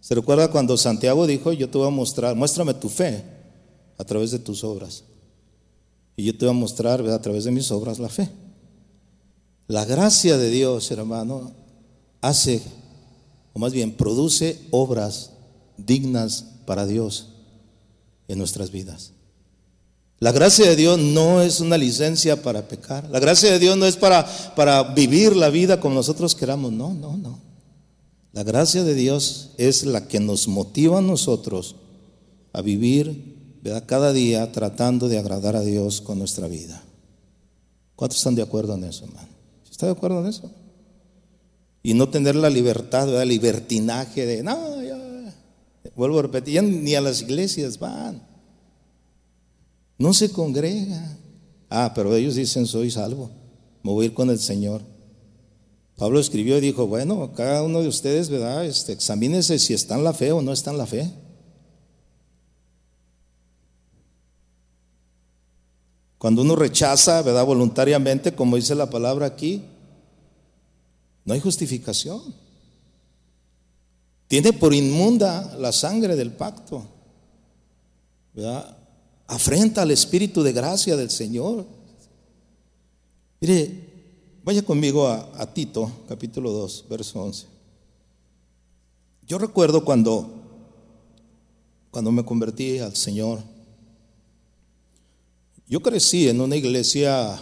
¿Se 0.00 0.14
recuerda 0.14 0.50
cuando 0.50 0.76
Santiago 0.76 1.26
dijo, 1.26 1.54
yo 1.54 1.70
te 1.70 1.78
voy 1.78 1.86
a 1.86 1.90
mostrar, 1.90 2.34
muéstrame 2.36 2.74
tu 2.74 2.90
fe 2.90 3.24
a 3.96 4.04
través 4.04 4.30
de 4.30 4.38
tus 4.38 4.62
obras? 4.62 5.04
Y 6.16 6.24
yo 6.24 6.36
te 6.36 6.44
voy 6.44 6.54
a 6.54 6.58
mostrar 6.58 7.00
a 7.00 7.22
través 7.22 7.44
de 7.44 7.50
mis 7.50 7.70
obras 7.70 7.98
la 7.98 8.10
fe. 8.10 8.28
La 9.68 9.86
gracia 9.86 10.36
de 10.36 10.50
Dios, 10.50 10.90
hermano, 10.90 11.52
hace, 12.20 12.60
o 13.52 13.58
más 13.58 13.72
bien, 13.72 13.92
produce 13.92 14.60
obras 14.70 15.32
dignas 15.76 16.44
para 16.66 16.86
Dios 16.86 17.28
en 18.28 18.38
nuestras 18.38 18.70
vidas. 18.70 19.12
La 20.18 20.32
gracia 20.32 20.68
de 20.68 20.76
Dios 20.76 20.98
no 20.98 21.40
es 21.40 21.60
una 21.60 21.78
licencia 21.78 22.42
para 22.42 22.68
pecar. 22.68 23.08
La 23.08 23.20
gracia 23.20 23.50
de 23.50 23.58
Dios 23.58 23.76
no 23.76 23.86
es 23.86 23.96
para, 23.96 24.26
para 24.54 24.82
vivir 24.82 25.34
la 25.34 25.48
vida 25.48 25.80
como 25.80 25.94
nosotros 25.94 26.34
queramos. 26.34 26.72
No, 26.72 26.92
no, 26.92 27.16
no. 27.16 27.38
La 28.32 28.42
gracia 28.42 28.84
de 28.84 28.94
Dios 28.94 29.52
es 29.56 29.84
la 29.84 30.06
que 30.06 30.20
nos 30.20 30.46
motiva 30.46 30.98
a 30.98 31.02
nosotros 31.02 31.76
a 32.52 32.60
vivir 32.60 33.30
cada 33.86 34.12
día 34.12 34.52
tratando 34.52 35.08
de 35.08 35.18
agradar 35.18 35.56
a 35.56 35.62
Dios 35.62 36.00
con 36.00 36.18
nuestra 36.18 36.48
vida. 36.48 36.82
¿Cuántos 37.96 38.18
están 38.18 38.34
de 38.34 38.42
acuerdo 38.42 38.74
en 38.74 38.84
eso, 38.84 39.04
hermano? 39.04 39.28
¿Está 39.70 39.86
de 39.86 39.92
acuerdo 39.92 40.20
en 40.20 40.26
eso? 40.26 40.50
Y 41.82 41.94
no 41.94 42.08
tener 42.08 42.36
la 42.36 42.50
libertad, 42.50 43.06
¿verdad? 43.06 43.24
libertinaje 43.24 44.26
de, 44.26 44.42
no, 44.42 44.82
ya, 44.82 44.98
vuelvo 45.96 46.18
a 46.18 46.22
repetir, 46.22 46.62
ni 46.62 46.94
a 46.94 47.00
las 47.00 47.22
iglesias 47.22 47.78
van. 47.78 48.22
No 49.98 50.12
se 50.12 50.30
congrega. 50.30 51.16
Ah, 51.68 51.92
pero 51.94 52.14
ellos 52.14 52.34
dicen, 52.34 52.66
soy 52.66 52.90
salvo, 52.90 53.30
me 53.82 53.92
voy 53.92 54.04
a 54.04 54.08
ir 54.08 54.14
con 54.14 54.28
el 54.28 54.38
Señor. 54.38 54.82
Pablo 55.96 56.18
escribió 56.18 56.56
y 56.58 56.62
dijo, 56.62 56.86
bueno, 56.86 57.32
cada 57.34 57.62
uno 57.62 57.82
de 57.82 57.88
ustedes, 57.88 58.30
¿verdad? 58.30 58.64
Este, 58.64 58.92
examínese 58.92 59.58
si 59.58 59.74
está 59.74 59.96
en 59.96 60.04
la 60.04 60.14
fe 60.14 60.32
o 60.32 60.40
no 60.40 60.52
está 60.52 60.70
en 60.70 60.78
la 60.78 60.86
fe. 60.86 61.12
Cuando 66.16 66.42
uno 66.42 66.56
rechaza, 66.56 67.22
¿verdad? 67.22 67.44
Voluntariamente, 67.44 68.34
como 68.34 68.56
dice 68.56 68.74
la 68.74 68.90
palabra 68.90 69.26
aquí, 69.26 69.64
No 71.24 71.34
hay 71.34 71.40
justificación. 71.40 72.34
Tiene 74.28 74.52
por 74.52 74.72
inmunda 74.72 75.56
la 75.58 75.72
sangre 75.72 76.16
del 76.16 76.32
pacto. 76.32 76.84
Afrenta 79.26 79.82
al 79.82 79.90
Espíritu 79.90 80.42
de 80.42 80.52
gracia 80.52 80.96
del 80.96 81.10
Señor. 81.10 81.66
Mire, 83.40 83.90
vaya 84.44 84.62
conmigo 84.62 85.06
a, 85.06 85.30
a 85.36 85.52
Tito, 85.52 85.90
capítulo 86.08 86.52
2, 86.52 86.86
verso 86.88 87.22
11. 87.22 87.46
Yo 89.26 89.38
recuerdo 89.38 89.84
cuando, 89.84 90.28
cuando 91.90 92.10
me 92.10 92.24
convertí 92.24 92.78
al 92.78 92.96
Señor, 92.96 93.40
yo 95.70 95.80
crecí 95.80 96.28
en 96.28 96.40
una 96.40 96.56
iglesia 96.56 97.38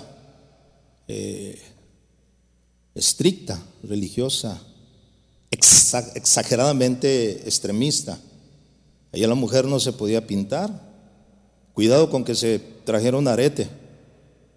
eh, 1.06 1.58
estricta, 2.98 3.62
religiosa, 3.82 4.60
exageradamente 5.50 7.42
extremista. 7.44 8.18
Allá 9.12 9.28
la 9.28 9.34
mujer 9.34 9.64
no 9.64 9.80
se 9.80 9.92
podía 9.92 10.26
pintar. 10.26 10.88
Cuidado 11.72 12.10
con 12.10 12.24
que 12.24 12.34
se 12.34 12.58
trajera 12.84 13.16
un 13.16 13.28
arete, 13.28 13.68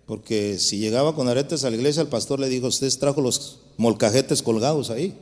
porque 0.08 0.58
si 0.58 0.80
llegaba 0.80 1.15
con 1.15 1.30
aretes 1.30 1.63
a 1.63 1.69
la 1.69 1.75
iglesia, 1.75 2.01
el 2.01 2.08
pastor 2.08 2.39
le 2.39 2.49
dijo, 2.49 2.67
usted 2.67 2.91
trajo 2.97 3.21
los 3.21 3.60
molcajetes 3.77 4.41
colgados 4.41 4.89
ahí. 4.89 5.15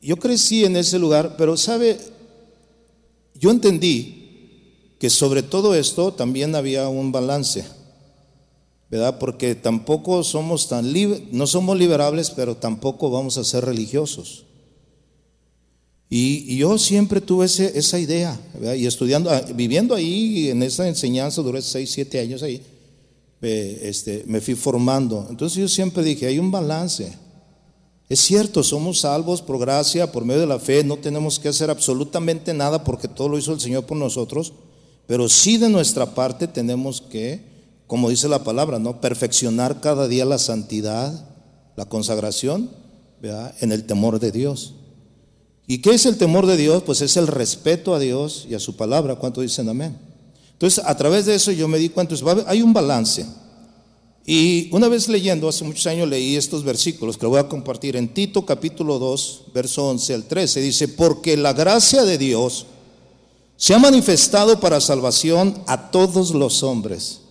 Yo 0.00 0.16
crecí 0.16 0.64
en 0.64 0.76
ese 0.76 0.98
lugar, 0.98 1.34
pero 1.36 1.56
sabe, 1.56 1.98
yo 3.34 3.50
entendí 3.50 4.94
que 5.00 5.10
sobre 5.10 5.42
todo 5.42 5.74
esto 5.74 6.12
también 6.12 6.54
había 6.54 6.88
un 6.88 7.10
balance. 7.10 7.64
Porque 9.20 9.54
tampoco 9.54 10.24
somos 10.24 10.68
tan 10.68 10.92
libres, 10.92 11.22
no 11.30 11.46
somos 11.46 11.78
liberables, 11.78 12.30
pero 12.30 12.56
tampoco 12.56 13.10
vamos 13.10 13.38
a 13.38 13.44
ser 13.44 13.64
religiosos. 13.64 14.46
Y, 16.08 16.56
yo 16.56 16.76
siempre 16.76 17.20
tuve 17.20 17.46
esa 17.46 17.98
idea, 18.00 18.38
Y 18.76 18.86
estudiando, 18.86 19.30
ah, 19.30 19.42
viviendo 19.54 19.94
ahí 19.94 20.50
en 20.50 20.60
esa 20.64 20.88
enseñanza, 20.88 21.40
duré 21.40 21.62
seis, 21.62 21.92
siete 21.92 22.18
años 22.18 22.42
ahí, 22.42 22.60
este, 23.40 24.24
me 24.26 24.40
fui 24.40 24.56
formando. 24.56 25.24
Entonces 25.30 25.56
yo 25.56 25.68
siempre 25.68 26.02
dije, 26.02 26.26
hay 26.26 26.40
un 26.40 26.50
balance. 26.50 27.12
Es 28.08 28.18
cierto, 28.18 28.64
somos 28.64 28.98
salvos 28.98 29.40
por 29.40 29.60
gracia, 29.60 30.10
por 30.10 30.24
medio 30.24 30.40
de 30.40 30.48
la 30.48 30.58
fe, 30.58 30.82
no 30.82 30.96
tenemos 30.96 31.38
que 31.38 31.48
hacer 31.48 31.70
absolutamente 31.70 32.52
nada 32.52 32.82
porque 32.82 33.06
todo 33.06 33.28
lo 33.28 33.38
hizo 33.38 33.52
el 33.52 33.60
Señor 33.60 33.86
por 33.86 33.96
nosotros, 33.96 34.52
pero 35.06 35.28
sí 35.28 35.58
de 35.58 35.68
nuestra 35.68 36.12
parte 36.12 36.48
tenemos 36.48 37.00
que 37.00 37.49
como 37.90 38.08
dice 38.08 38.28
la 38.28 38.44
palabra, 38.44 38.78
¿no? 38.78 39.00
Perfeccionar 39.00 39.80
cada 39.80 40.06
día 40.06 40.24
la 40.24 40.38
santidad, 40.38 41.26
la 41.74 41.86
consagración, 41.86 42.70
en 43.20 43.72
el 43.72 43.84
temor 43.84 44.20
de 44.20 44.30
Dios. 44.30 44.74
¿Y 45.66 45.78
qué 45.78 45.90
es 45.90 46.06
el 46.06 46.16
temor 46.16 46.46
de 46.46 46.56
Dios? 46.56 46.84
Pues 46.84 47.00
es 47.00 47.16
el 47.16 47.26
respeto 47.26 47.92
a 47.92 47.98
Dios 47.98 48.46
y 48.48 48.54
a 48.54 48.60
su 48.60 48.76
palabra. 48.76 49.16
¿Cuánto 49.16 49.40
dicen 49.40 49.68
amén? 49.68 49.98
Entonces, 50.52 50.84
a 50.86 50.96
través 50.96 51.26
de 51.26 51.34
eso 51.34 51.50
yo 51.50 51.66
me 51.66 51.78
di 51.78 51.88
cuenta, 51.88 52.14
hay 52.46 52.62
un 52.62 52.72
balance. 52.72 53.26
Y 54.24 54.68
una 54.72 54.86
vez 54.86 55.08
leyendo, 55.08 55.48
hace 55.48 55.64
muchos 55.64 55.88
años 55.88 56.08
leí 56.08 56.36
estos 56.36 56.62
versículos 56.62 57.18
que 57.18 57.26
voy 57.26 57.40
a 57.40 57.48
compartir 57.48 57.96
en 57.96 58.14
Tito 58.14 58.46
capítulo 58.46 59.00
2, 59.00 59.46
verso 59.52 59.88
11 59.88 60.14
al 60.14 60.24
13. 60.26 60.60
Dice, 60.60 60.86
porque 60.86 61.36
la 61.36 61.54
gracia 61.54 62.04
de 62.04 62.18
Dios 62.18 62.66
se 63.56 63.74
ha 63.74 63.80
manifestado 63.80 64.60
para 64.60 64.80
salvación 64.80 65.60
a 65.66 65.90
todos 65.90 66.30
los 66.30 66.62
hombres 66.62 67.22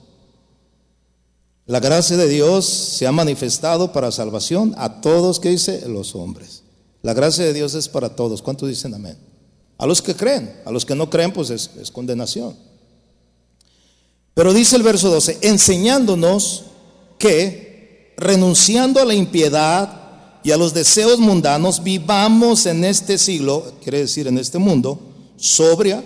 la 1.69 1.79
gracia 1.79 2.17
de 2.17 2.27
Dios 2.27 2.65
se 2.65 3.05
ha 3.05 3.11
manifestado 3.11 3.91
para 3.91 4.11
salvación 4.11 4.73
a 4.79 5.01
todos, 5.01 5.39
que 5.39 5.49
dice? 5.49 5.87
Los 5.87 6.15
hombres. 6.15 6.63
La 7.03 7.13
gracia 7.13 7.45
de 7.45 7.53
Dios 7.53 7.75
es 7.75 7.87
para 7.87 8.15
todos. 8.15 8.41
¿Cuántos 8.41 8.69
dicen 8.69 8.95
amén? 8.95 9.19
A 9.77 9.85
los 9.85 10.01
que 10.01 10.15
creen, 10.15 10.51
a 10.65 10.71
los 10.71 10.83
que 10.83 10.95
no 10.95 11.11
creen, 11.11 11.31
pues 11.31 11.51
es, 11.51 11.69
es 11.79 11.91
condenación. 11.91 12.55
Pero 14.33 14.51
dice 14.51 14.77
el 14.77 14.81
verso 14.81 15.11
12, 15.11 15.37
enseñándonos 15.41 16.63
que, 17.19 18.15
renunciando 18.17 18.99
a 18.99 19.05
la 19.05 19.13
impiedad 19.13 20.41
y 20.43 20.49
a 20.49 20.57
los 20.57 20.73
deseos 20.73 21.19
mundanos, 21.19 21.83
vivamos 21.83 22.65
en 22.65 22.83
este 22.83 23.19
siglo, 23.19 23.73
quiere 23.83 23.99
decir 23.99 24.25
en 24.25 24.39
este 24.39 24.57
mundo, 24.57 24.99
sobria, 25.37 26.03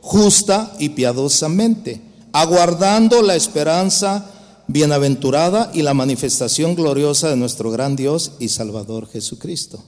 justa 0.00 0.74
y 0.80 0.88
piadosamente, 0.88 2.00
aguardando 2.32 3.22
la 3.22 3.36
esperanza 3.36 4.32
bienaventurada 4.66 5.70
y 5.74 5.82
la 5.82 5.94
manifestación 5.94 6.74
gloriosa 6.74 7.28
de 7.28 7.36
nuestro 7.36 7.70
gran 7.70 7.96
Dios 7.96 8.32
y 8.38 8.48
Salvador 8.48 9.08
Jesucristo. 9.08 9.84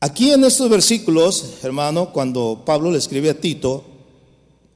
Aquí 0.00 0.30
en 0.32 0.44
estos 0.44 0.68
versículos, 0.68 1.54
hermano, 1.62 2.12
cuando 2.12 2.62
Pablo 2.66 2.90
le 2.90 2.98
escribe 2.98 3.30
a 3.30 3.40
Tito, 3.40 3.84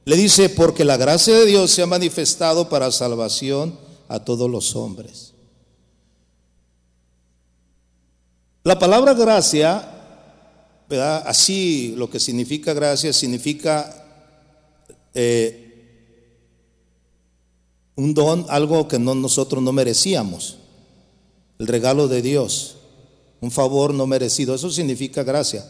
le 0.05 0.15
dice, 0.15 0.49
porque 0.49 0.83
la 0.83 0.97
gracia 0.97 1.37
de 1.37 1.45
Dios 1.45 1.69
se 1.69 1.83
ha 1.83 1.85
manifestado 1.85 2.67
para 2.67 2.91
salvación 2.91 3.77
a 4.07 4.19
todos 4.19 4.49
los 4.49 4.75
hombres. 4.75 5.33
La 8.63 8.79
palabra 8.79 9.13
gracia, 9.13 9.87
¿verdad? 10.89 11.23
así 11.27 11.93
lo 11.95 12.09
que 12.09 12.19
significa 12.19 12.73
gracia, 12.73 13.13
significa 13.13 14.03
eh, 15.13 15.68
un 17.99 18.13
don, 18.13 18.45
algo 18.47 18.87
que 18.87 18.97
no, 18.97 19.13
nosotros 19.13 19.61
no 19.61 19.73
merecíamos, 19.73 20.55
el 21.59 21.67
regalo 21.67 22.07
de 22.07 22.21
Dios, 22.21 22.77
un 23.41 23.51
favor 23.51 23.93
no 23.93 24.07
merecido, 24.07 24.55
eso 24.55 24.71
significa 24.71 25.23
gracia. 25.23 25.69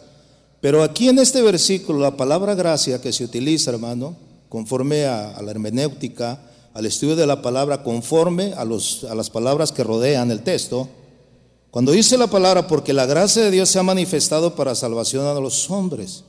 Pero 0.62 0.84
aquí 0.84 1.10
en 1.10 1.18
este 1.18 1.42
versículo, 1.42 1.98
la 1.98 2.16
palabra 2.16 2.54
gracia 2.54 3.02
que 3.02 3.12
se 3.12 3.24
utiliza, 3.24 3.72
hermano, 3.72 4.16
conforme 4.48 5.06
a, 5.06 5.42
la 5.42 5.50
hermenéutica, 5.50 6.40
al 6.76 6.86
estudio 6.86 7.16
de 7.16 7.26
la 7.26 7.42
palabra, 7.42 7.82
conforme 7.82 8.54
a, 8.54 8.64
los, 8.64 9.06
a 9.06 9.16
las 9.16 9.32
palabras 9.32 9.72
que 9.72 9.84
rodean 9.84 10.30
el 10.30 10.44
texto, 10.44 10.88
cuando 11.72 11.92
dice 11.92 12.16
la 12.16 12.28
palabra, 12.28 12.68
porque 12.68 12.94
la 12.94 13.08
gracia 13.08 13.42
de 13.42 13.50
Dios 13.50 13.70
se 13.70 13.80
ha 13.80 13.84
manifestado 13.84 14.56
para 14.56 14.76
salvación 14.76 15.26
a 15.26 15.40
los 15.40 15.72
hombres, 15.72 16.26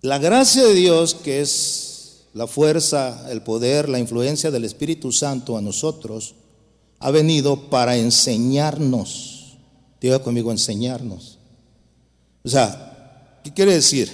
la 0.00 0.18
gracia 0.18 0.64
de 0.64 0.74
Dios, 0.74 1.14
que 1.14 1.40
es 1.40 1.93
la 2.34 2.48
fuerza, 2.48 3.30
el 3.30 3.42
poder, 3.42 3.88
la 3.88 4.00
influencia 4.00 4.50
del 4.50 4.64
Espíritu 4.64 5.12
Santo 5.12 5.56
a 5.56 5.62
nosotros 5.62 6.34
ha 6.98 7.10
venido 7.12 7.70
para 7.70 7.96
enseñarnos. 7.96 9.56
Diga 10.00 10.18
conmigo, 10.18 10.50
enseñarnos. 10.50 11.38
O 12.42 12.48
sea, 12.48 13.38
¿qué 13.44 13.54
quiere 13.54 13.74
decir? 13.74 14.10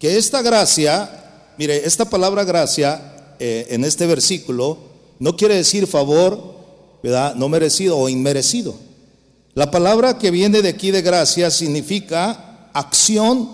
Que 0.00 0.18
esta 0.18 0.42
gracia, 0.42 1.54
mire, 1.56 1.86
esta 1.86 2.04
palabra 2.04 2.42
gracia 2.42 3.34
eh, 3.38 3.68
en 3.70 3.84
este 3.84 4.06
versículo 4.06 4.78
no 5.20 5.36
quiere 5.36 5.54
decir 5.54 5.86
favor, 5.86 6.56
¿verdad? 7.00 7.36
No 7.36 7.48
merecido 7.48 7.96
o 7.96 8.08
inmerecido. 8.08 8.74
La 9.54 9.70
palabra 9.70 10.18
que 10.18 10.32
viene 10.32 10.62
de 10.62 10.70
aquí 10.70 10.90
de 10.90 11.00
gracia 11.00 11.50
significa 11.52 12.70
acción, 12.74 13.48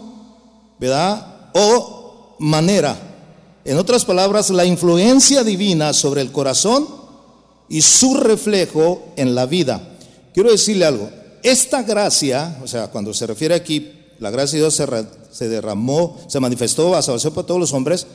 ¿verdad? 0.80 1.50
O 1.54 2.36
manera. 2.38 3.11
En 3.64 3.78
otras 3.78 4.04
palabras, 4.04 4.50
la 4.50 4.64
influencia 4.64 5.44
divina 5.44 5.92
sobre 5.92 6.20
el 6.20 6.32
corazón 6.32 6.86
y 7.68 7.82
su 7.82 8.14
reflejo 8.14 9.02
en 9.16 9.34
la 9.34 9.46
vida. 9.46 9.80
Quiero 10.34 10.50
decirle 10.50 10.84
algo, 10.84 11.10
esta 11.42 11.82
gracia, 11.82 12.58
o 12.62 12.66
sea, 12.66 12.88
cuando 12.88 13.14
se 13.14 13.26
refiere 13.26 13.54
aquí, 13.54 13.92
la 14.18 14.30
gracia 14.30 14.58
de 14.58 14.64
Dios 14.64 14.80
se, 15.30 15.48
derramó, 15.48 16.18
se 16.28 16.40
manifestó 16.40 16.94
a 16.94 17.02
salvación 17.02 17.34
para 17.34 17.46
todos 17.46 17.60
los 17.60 17.72
hombres, 17.72 18.06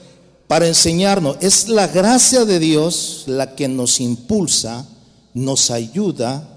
para 0.47 0.67
enseñarnos, 0.67 1.37
es 1.41 1.67
la 1.67 1.87
gracia 1.87 2.45
de 2.45 2.59
Dios 2.59 3.23
la 3.27 3.55
que 3.55 3.67
nos 3.67 3.99
impulsa, 3.99 4.85
nos 5.33 5.71
ayuda, 5.71 6.47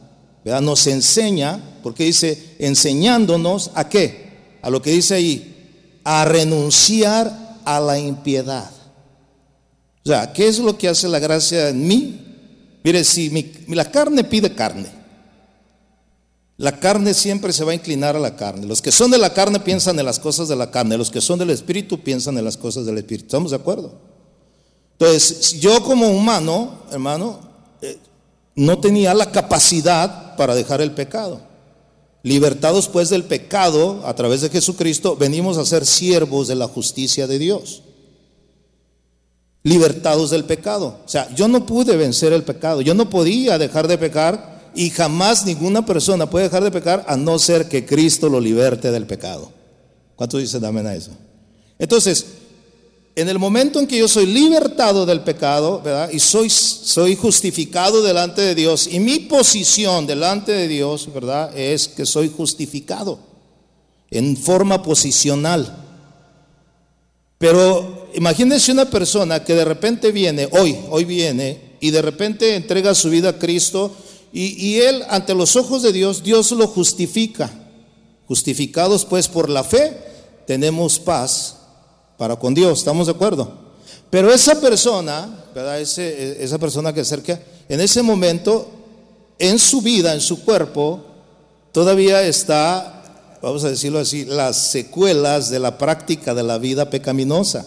nos 0.44 0.86
enseña, 0.86 1.60
porque 1.82 2.04
dice, 2.04 2.56
enseñándonos 2.58 3.70
a 3.74 3.88
qué, 3.88 4.58
a 4.62 4.70
lo 4.70 4.82
que 4.82 4.92
dice 4.92 5.14
ahí, 5.14 6.00
a 6.04 6.24
renunciar 6.24 7.58
a 7.64 7.80
la 7.80 7.98
impiedad. 7.98 8.70
¿Qué 10.34 10.48
es 10.48 10.58
lo 10.58 10.76
que 10.76 10.88
hace 10.88 11.08
la 11.08 11.18
gracia 11.18 11.68
en 11.68 11.86
mí? 11.86 12.20
Mire, 12.82 13.04
si 13.04 13.30
la 13.68 13.90
carne 13.90 14.24
pide 14.24 14.54
carne, 14.54 14.86
la 16.56 16.78
carne 16.78 17.14
siempre 17.14 17.52
se 17.52 17.64
va 17.64 17.72
a 17.72 17.74
inclinar 17.74 18.16
a 18.16 18.20
la 18.20 18.36
carne. 18.36 18.66
Los 18.66 18.82
que 18.82 18.92
son 18.92 19.10
de 19.10 19.18
la 19.18 19.32
carne 19.32 19.60
piensan 19.60 19.98
en 19.98 20.04
las 20.04 20.18
cosas 20.18 20.48
de 20.48 20.56
la 20.56 20.70
carne, 20.70 20.98
los 20.98 21.10
que 21.10 21.20
son 21.20 21.38
del 21.38 21.50
espíritu 21.50 22.00
piensan 22.00 22.36
en 22.38 22.44
las 22.44 22.56
cosas 22.56 22.86
del 22.86 22.98
espíritu. 22.98 23.26
¿Estamos 23.26 23.50
de 23.50 23.56
acuerdo? 23.56 23.94
Entonces, 24.92 25.58
yo 25.60 25.82
como 25.82 26.08
humano, 26.08 26.82
hermano, 26.90 27.40
eh, 27.80 27.98
no 28.54 28.78
tenía 28.78 29.14
la 29.14 29.30
capacidad 29.30 30.36
para 30.36 30.54
dejar 30.54 30.80
el 30.80 30.92
pecado. 30.92 31.40
Libertados 32.22 32.88
pues 32.88 33.08
del 33.08 33.24
pecado 33.24 34.06
a 34.06 34.14
través 34.14 34.42
de 34.42 34.50
Jesucristo, 34.50 35.16
venimos 35.16 35.56
a 35.56 35.64
ser 35.64 35.86
siervos 35.86 36.48
de 36.48 36.56
la 36.56 36.68
justicia 36.68 37.26
de 37.26 37.38
Dios 37.38 37.82
libertados 39.62 40.30
del 40.30 40.44
pecado. 40.44 41.00
O 41.04 41.08
sea, 41.08 41.32
yo 41.34 41.48
no 41.48 41.66
pude 41.66 41.96
vencer 41.96 42.32
el 42.32 42.42
pecado, 42.42 42.80
yo 42.80 42.94
no 42.94 43.10
podía 43.10 43.58
dejar 43.58 43.88
de 43.88 43.98
pecar 43.98 44.70
y 44.74 44.90
jamás 44.90 45.44
ninguna 45.44 45.84
persona 45.84 46.28
puede 46.28 46.46
dejar 46.46 46.64
de 46.64 46.70
pecar 46.70 47.04
a 47.08 47.16
no 47.16 47.38
ser 47.38 47.68
que 47.68 47.84
Cristo 47.84 48.28
lo 48.28 48.40
liberte 48.40 48.90
del 48.90 49.06
pecado. 49.06 49.52
¿Cuántos 50.16 50.40
dicen 50.40 50.64
amén 50.64 50.86
a 50.86 50.94
eso? 50.94 51.10
Entonces, 51.78 52.26
en 53.16 53.28
el 53.28 53.38
momento 53.38 53.80
en 53.80 53.86
que 53.86 53.98
yo 53.98 54.06
soy 54.06 54.26
libertado 54.26 55.04
del 55.04 55.20
pecado, 55.22 55.80
¿verdad? 55.82 56.10
Y 56.10 56.20
soy, 56.20 56.48
soy 56.48 57.16
justificado 57.16 58.02
delante 58.02 58.40
de 58.40 58.54
Dios, 58.54 58.88
y 58.90 59.00
mi 59.00 59.18
posición 59.18 60.06
delante 60.06 60.52
de 60.52 60.68
Dios, 60.68 61.12
¿verdad? 61.12 61.56
Es 61.56 61.88
que 61.88 62.06
soy 62.06 62.32
justificado 62.34 63.18
en 64.10 64.36
forma 64.36 64.82
posicional. 64.82 65.84
Pero 67.38 67.99
imagínense 68.14 68.72
una 68.72 68.86
persona 68.86 69.44
que 69.44 69.54
de 69.54 69.64
repente 69.64 70.12
viene, 70.12 70.48
hoy, 70.52 70.78
hoy 70.90 71.04
viene, 71.04 71.76
y 71.80 71.90
de 71.90 72.02
repente 72.02 72.54
entrega 72.54 72.94
su 72.94 73.10
vida 73.10 73.30
a 73.30 73.38
Cristo, 73.38 73.92
y, 74.32 74.76
él, 74.78 75.02
ante 75.08 75.34
los 75.34 75.56
ojos 75.56 75.82
de 75.82 75.92
Dios, 75.92 76.22
Dios 76.22 76.52
lo 76.52 76.68
justifica. 76.68 77.50
Justificados 78.28 79.04
pues 79.04 79.26
por 79.26 79.50
la 79.50 79.64
fe, 79.64 79.96
tenemos 80.46 81.00
paz 81.00 81.56
para 82.16 82.36
con 82.36 82.54
Dios, 82.54 82.78
¿estamos 82.78 83.08
de 83.08 83.12
acuerdo? 83.12 83.52
Pero 84.08 84.32
esa 84.32 84.60
persona, 84.60 85.44
¿verdad? 85.52 85.80
Ese, 85.80 86.42
esa 86.44 86.58
persona 86.58 86.92
que 86.92 87.00
acerca, 87.00 87.40
en 87.68 87.80
ese 87.80 88.02
momento, 88.02 88.68
en 89.38 89.58
su 89.58 89.82
vida, 89.82 90.14
en 90.14 90.20
su 90.20 90.44
cuerpo, 90.44 91.00
todavía 91.72 92.22
está, 92.22 93.02
vamos 93.42 93.64
a 93.64 93.70
decirlo 93.70 93.98
así, 93.98 94.24
las 94.26 94.56
secuelas 94.56 95.50
de 95.50 95.58
la 95.58 95.76
práctica 95.76 96.34
de 96.34 96.44
la 96.44 96.58
vida 96.58 96.88
pecaminosa. 96.88 97.66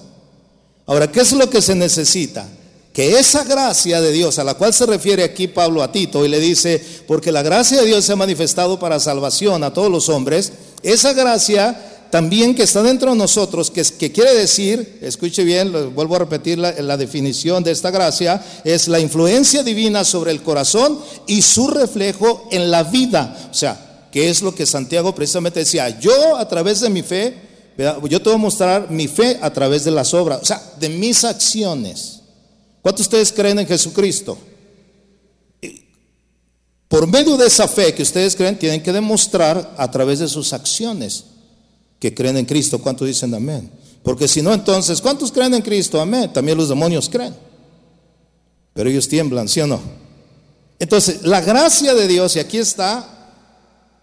Ahora, 0.85 1.11
¿qué 1.11 1.21
es 1.21 1.31
lo 1.31 1.49
que 1.49 1.61
se 1.61 1.75
necesita? 1.75 2.45
Que 2.93 3.17
esa 3.17 3.43
gracia 3.43 4.01
de 4.01 4.11
Dios, 4.11 4.37
a 4.37 4.43
la 4.43 4.53
cual 4.53 4.73
se 4.73 4.85
refiere 4.85 5.23
aquí 5.23 5.47
Pablo 5.47 5.81
a 5.81 5.91
Tito, 5.91 6.25
y 6.25 6.29
le 6.29 6.39
dice, 6.39 6.83
porque 7.07 7.31
la 7.31 7.41
gracia 7.41 7.81
de 7.81 7.87
Dios 7.87 8.05
se 8.05 8.13
ha 8.13 8.17
manifestado 8.17 8.79
para 8.79 8.99
salvación 8.99 9.63
a 9.63 9.73
todos 9.73 9.89
los 9.89 10.09
hombres, 10.09 10.51
esa 10.83 11.13
gracia 11.13 11.89
también 12.11 12.53
que 12.53 12.61
está 12.61 12.83
dentro 12.83 13.09
de 13.09 13.17
nosotros, 13.17 13.71
que, 13.71 14.11
quiere 14.11 14.35
decir, 14.35 14.99
escuche 15.01 15.43
bien, 15.43 15.71
vuelvo 15.95 16.15
a 16.15 16.19
repetir 16.19 16.59
la, 16.59 16.71
la 16.73 16.95
definición 16.95 17.63
de 17.63 17.71
esta 17.71 17.89
gracia, 17.89 18.39
es 18.63 18.87
la 18.87 18.99
influencia 18.99 19.63
divina 19.63 20.03
sobre 20.03 20.29
el 20.29 20.43
corazón 20.43 20.99
y 21.25 21.41
su 21.41 21.69
reflejo 21.69 22.47
en 22.51 22.69
la 22.69 22.83
vida. 22.83 23.49
O 23.49 23.53
sea, 23.55 24.07
que 24.11 24.29
es 24.29 24.43
lo 24.43 24.53
que 24.53 24.67
Santiago 24.67 25.15
precisamente 25.15 25.61
decía, 25.61 25.99
yo 25.99 26.37
a 26.37 26.47
través 26.47 26.81
de 26.81 26.91
mi 26.91 27.01
fe, 27.01 27.33
yo 27.77 28.21
te 28.21 28.29
voy 28.29 28.35
a 28.35 28.37
mostrar 28.37 28.91
mi 28.91 29.07
fe 29.07 29.39
a 29.41 29.51
través 29.51 29.83
de 29.83 29.91
las 29.91 30.13
obras, 30.13 30.41
o 30.41 30.45
sea, 30.45 30.61
de 30.79 30.89
mis 30.89 31.23
acciones. 31.23 32.21
¿Cuántos 32.81 33.09
de 33.09 33.17
ustedes 33.17 33.31
creen 33.31 33.59
en 33.59 33.67
Jesucristo? 33.67 34.37
Por 36.87 37.07
medio 37.07 37.37
de 37.37 37.47
esa 37.47 37.67
fe 37.67 37.93
que 37.95 38.03
ustedes 38.03 38.35
creen, 38.35 38.59
tienen 38.59 38.83
que 38.83 38.91
demostrar 38.91 39.73
a 39.77 39.89
través 39.89 40.19
de 40.19 40.27
sus 40.27 40.53
acciones 40.53 41.23
que 41.99 42.13
creen 42.13 42.37
en 42.37 42.45
Cristo. 42.45 42.79
¿Cuántos 42.79 43.07
dicen 43.07 43.33
amén? 43.33 43.71
Porque 44.03 44.27
si 44.27 44.41
no, 44.41 44.53
entonces, 44.53 45.01
¿cuántos 45.01 45.31
creen 45.31 45.55
en 45.55 45.61
Cristo? 45.61 45.99
Amén. 45.99 46.31
También 46.31 46.57
los 46.57 46.69
demonios 46.69 47.09
creen. 47.09 47.33
Pero 48.73 48.89
ellos 48.89 49.07
tiemblan, 49.07 49.47
¿sí 49.47 49.61
o 49.61 49.67
no? 49.67 49.79
Entonces, 50.77 51.23
la 51.23 51.41
gracia 51.41 51.95
de 51.95 52.07
Dios, 52.07 52.35
y 52.35 52.39
aquí 52.39 52.57
está 52.57 53.31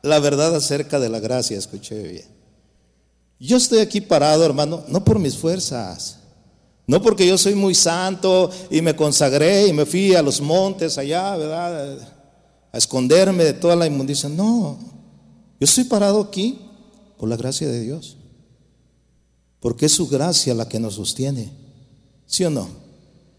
la 0.02 0.18
verdad 0.18 0.56
acerca 0.56 0.98
de 0.98 1.10
la 1.10 1.20
gracia, 1.20 1.58
escuché 1.58 2.02
bien. 2.02 2.39
Yo 3.40 3.56
estoy 3.56 3.78
aquí 3.78 4.00
parado, 4.00 4.44
hermano, 4.44 4.84
no 4.86 5.02
por 5.02 5.18
mis 5.18 5.36
fuerzas, 5.36 6.18
no 6.86 7.00
porque 7.00 7.26
yo 7.26 7.38
soy 7.38 7.54
muy 7.54 7.74
santo 7.74 8.50
y 8.70 8.82
me 8.82 8.94
consagré 8.94 9.66
y 9.66 9.72
me 9.72 9.86
fui 9.86 10.14
a 10.14 10.22
los 10.22 10.40
montes 10.40 10.98
allá, 10.98 11.36
¿verdad? 11.36 11.98
A 12.70 12.78
esconderme 12.78 13.44
de 13.44 13.54
toda 13.54 13.74
la 13.76 13.86
inmundicia. 13.86 14.28
No, 14.28 14.78
yo 15.58 15.64
estoy 15.64 15.84
parado 15.84 16.20
aquí 16.20 16.60
por 17.16 17.28
la 17.28 17.36
gracia 17.36 17.68
de 17.68 17.80
Dios. 17.80 18.16
Porque 19.60 19.86
es 19.86 19.92
su 19.92 20.08
gracia 20.08 20.54
la 20.54 20.68
que 20.68 20.80
nos 20.80 20.94
sostiene. 20.94 21.52
¿Sí 22.26 22.44
o 22.44 22.50
no? 22.50 22.68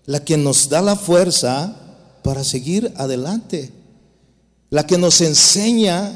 La 0.06 0.24
que 0.24 0.38
nos 0.38 0.70
da 0.70 0.82
la 0.82 0.96
fuerza 0.96 1.76
para 2.24 2.44
seguir 2.44 2.94
adelante. 2.96 3.72
La 4.70 4.86
que 4.86 4.98
nos 4.98 5.20
enseña, 5.22 6.16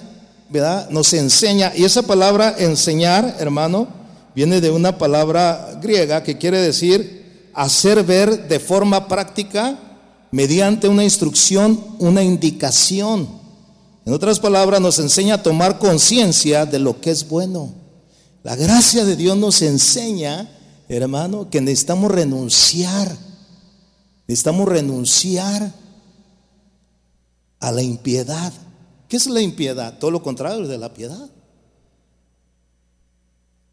Nos 0.89 1.13
enseña. 1.13 1.73
Y 1.75 1.83
esa 1.83 2.03
palabra 2.03 2.55
enseñar, 2.57 3.37
hermano, 3.39 3.87
viene 4.35 4.61
de 4.61 4.71
una 4.71 4.97
palabra 4.97 5.79
griega 5.81 6.23
que 6.23 6.37
quiere 6.37 6.61
decir 6.61 7.49
hacer 7.53 8.03
ver 8.03 8.47
de 8.47 8.59
forma 8.59 9.07
práctica 9.07 9.79
mediante 10.31 10.87
una 10.87 11.03
instrucción, 11.03 11.81
una 11.99 12.21
indicación. 12.21 13.27
En 14.05 14.13
otras 14.13 14.39
palabras, 14.39 14.81
nos 14.81 14.99
enseña 14.99 15.35
a 15.35 15.43
tomar 15.43 15.79
conciencia 15.79 16.65
de 16.65 16.77
lo 16.79 16.99
que 17.01 17.11
es 17.11 17.27
bueno. 17.27 17.73
La 18.43 18.55
gracia 18.55 19.03
de 19.05 19.15
Dios 19.15 19.35
nos 19.37 19.61
enseña, 19.63 20.51
hermano, 20.87 21.49
que 21.49 21.61
necesitamos 21.61 22.11
renunciar. 22.11 23.17
Necesitamos 24.27 24.67
renunciar 24.67 25.73
a 27.59 27.71
la 27.71 27.81
impiedad. 27.81 28.53
¿Qué 29.07 29.17
es 29.17 29.27
la 29.27 29.41
impiedad? 29.41 29.97
Todo 29.99 30.11
lo 30.11 30.21
contrario 30.21 30.67
de 30.67 30.77
la 30.77 30.93
piedad. 30.93 31.29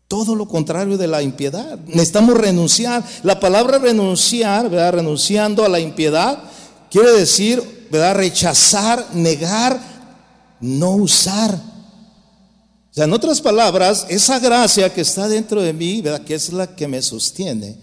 Todo 0.08 0.34
lo 0.34 0.46
contrario 0.46 0.98
de 0.98 1.06
la 1.06 1.22
impiedad. 1.22 1.78
Necesitamos 1.86 2.36
renunciar. 2.36 3.02
La 3.22 3.40
palabra 3.40 3.78
renunciar, 3.78 4.68
¿verdad? 4.68 4.92
Renunciando 4.92 5.64
a 5.64 5.68
la 5.68 5.80
impiedad, 5.80 6.42
quiere 6.90 7.12
decir, 7.12 7.88
¿verdad? 7.90 8.16
Rechazar, 8.16 9.06
negar 9.14 9.80
no 10.60 10.92
usar. 10.92 11.54
O 11.54 12.94
sea, 12.94 13.04
en 13.04 13.12
otras 13.12 13.40
palabras, 13.40 14.06
esa 14.08 14.38
gracia 14.38 14.92
que 14.92 15.00
está 15.00 15.28
dentro 15.28 15.62
de 15.62 15.72
mí, 15.72 16.02
¿verdad? 16.02 16.24
Que 16.24 16.34
es 16.34 16.52
la 16.52 16.74
que 16.76 16.86
me 16.86 17.00
sostiene. 17.00 17.76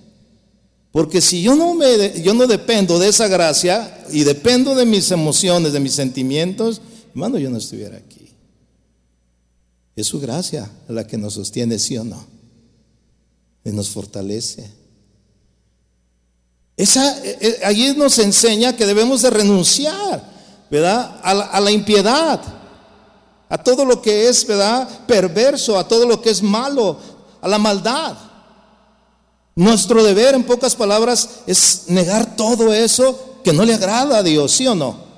Porque 0.92 1.22
si 1.22 1.42
yo 1.42 1.56
no, 1.56 1.76
me, 1.76 2.22
yo 2.22 2.34
no 2.34 2.48
dependo 2.48 2.98
de 2.98 3.10
esa 3.10 3.28
gracia 3.28 4.04
y 4.12 4.24
dependo 4.24 4.74
de 4.76 4.86
mis 4.86 5.12
emociones, 5.12 5.74
de 5.74 5.80
mis 5.80 5.94
sentimientos, 5.94 6.82
hermano, 7.10 7.38
yo 7.38 7.50
no 7.50 7.58
estuviera 7.58 7.98
aquí. 7.98 8.30
Es 9.96 10.08
su 10.08 10.20
gracia 10.20 10.70
la 10.88 11.06
que 11.06 11.18
nos 11.18 11.34
sostiene, 11.34 11.78
sí 11.80 11.98
o 11.98 12.04
no. 12.04 12.26
Y 13.66 13.72
nos 13.72 13.90
fortalece. 13.90 14.70
Esa, 16.78 17.24
eh, 17.26 17.38
eh, 17.42 17.60
allí 17.66 17.94
nos 17.96 18.18
enseña 18.20 18.76
que 18.76 18.86
debemos 18.86 19.22
de 19.22 19.30
renunciar, 19.30 20.24
¿verdad? 20.72 21.20
A 21.22 21.32
a 21.32 21.60
la 21.60 21.72
impiedad 21.72 22.60
a 23.50 23.58
todo 23.58 23.84
lo 23.84 24.02
que 24.02 24.30
es, 24.30 24.46
¿verdad? 24.46 24.88
Perverso, 25.08 25.78
a 25.78 25.88
todo 25.88 26.06
lo 26.06 26.22
que 26.22 26.30
es 26.30 26.42
malo, 26.44 26.98
a 27.42 27.48
la 27.48 27.58
maldad. 27.58 28.16
Nuestro 29.56 30.04
deber, 30.04 30.36
en 30.36 30.44
pocas 30.44 30.76
palabras, 30.76 31.42
es 31.48 31.86
negar 31.88 32.36
todo 32.36 32.72
eso 32.72 33.40
que 33.44 33.52
no 33.52 33.66
le 33.66 33.74
agrada 33.74 34.20
a 34.20 34.24
Dios, 34.24 34.52
¿sí 34.52 34.68
o 34.68 34.76
no? 34.76 35.09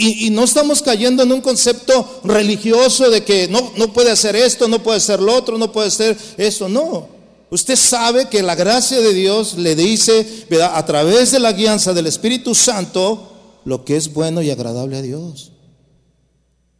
Y, 0.00 0.30
no 0.30 0.44
estamos 0.44 0.80
cayendo 0.80 1.24
en 1.24 1.32
un 1.32 1.40
concepto 1.40 2.20
religioso 2.22 3.10
de 3.10 3.24
que 3.24 3.48
no, 3.48 3.72
no 3.76 3.92
puede 3.92 4.12
hacer 4.12 4.36
esto, 4.36 4.68
no 4.68 4.80
puede 4.80 4.98
hacer 4.98 5.18
lo 5.18 5.34
otro, 5.34 5.58
no 5.58 5.72
puede 5.72 5.88
hacer 5.88 6.16
eso, 6.36 6.68
no. 6.68 7.08
Usted 7.50 7.74
sabe 7.74 8.28
que 8.28 8.40
la 8.40 8.54
gracia 8.54 9.00
de 9.00 9.12
Dios 9.12 9.58
le 9.58 9.74
dice, 9.74 10.46
¿verdad? 10.48 10.70
a 10.76 10.86
través 10.86 11.32
de 11.32 11.40
la 11.40 11.52
guianza 11.52 11.92
del 11.94 12.06
Espíritu 12.06 12.54
Santo, 12.54 13.32
lo 13.64 13.84
que 13.84 13.96
es 13.96 14.12
bueno 14.12 14.40
y 14.40 14.52
agradable 14.52 14.98
a 14.98 15.02
Dios. 15.02 15.50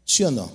¿Sí 0.04 0.22
o 0.22 0.30
no? 0.30 0.52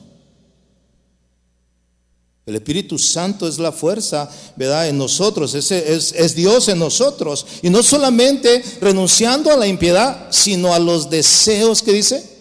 El 2.46 2.56
Espíritu 2.56 2.98
Santo 2.98 3.46
es 3.46 3.60
la 3.60 3.74
fuerza, 3.74 4.30
¿verdad? 4.56 4.88
En 4.88 4.98
nosotros, 4.98 5.54
es, 5.54 5.70
es, 5.70 6.34
Dios 6.34 6.70
en 6.70 6.80
nosotros. 6.80 7.46
Y 7.62 7.70
no 7.70 7.84
solamente 7.84 8.64
renunciando 8.80 9.52
a 9.52 9.58
la 9.58 9.68
impiedad, 9.68 10.28
sino 10.32 10.74
a 10.74 10.80
los 10.80 11.10
deseos 11.10 11.82
que 11.82 11.92
dice 11.92 12.33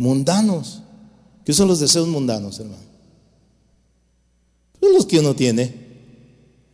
mundanos. 0.00 0.80
¿Qué 1.44 1.52
son 1.52 1.68
los 1.68 1.78
deseos 1.78 2.08
mundanos, 2.08 2.58
hermano? 2.58 2.82
Son 4.80 4.94
los 4.94 5.04
que 5.04 5.18
uno 5.18 5.34
tiene, 5.36 5.74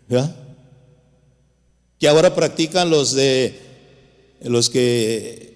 ¿verdad? 0.09 0.37
Que 1.99 2.07
ahora 2.07 2.35
practican 2.37 2.89
los 2.89 3.13
de 3.13 3.61
los 4.43 4.71
que 4.71 5.47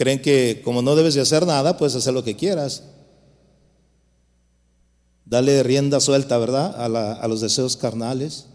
Creen 0.00 0.22
que 0.22 0.62
como 0.64 0.80
no 0.80 0.96
debes 0.96 1.12
de 1.12 1.20
hacer 1.20 1.46
nada, 1.46 1.76
puedes 1.76 1.94
hacer 1.94 2.14
lo 2.14 2.24
que 2.24 2.34
quieras. 2.34 2.84
Dale 5.26 5.62
rienda 5.62 6.00
suelta, 6.00 6.38
¿verdad? 6.38 6.74
A, 6.74 7.12
a 7.12 7.28
los 7.28 7.42
deseos 7.42 7.76
carnales 7.76 8.46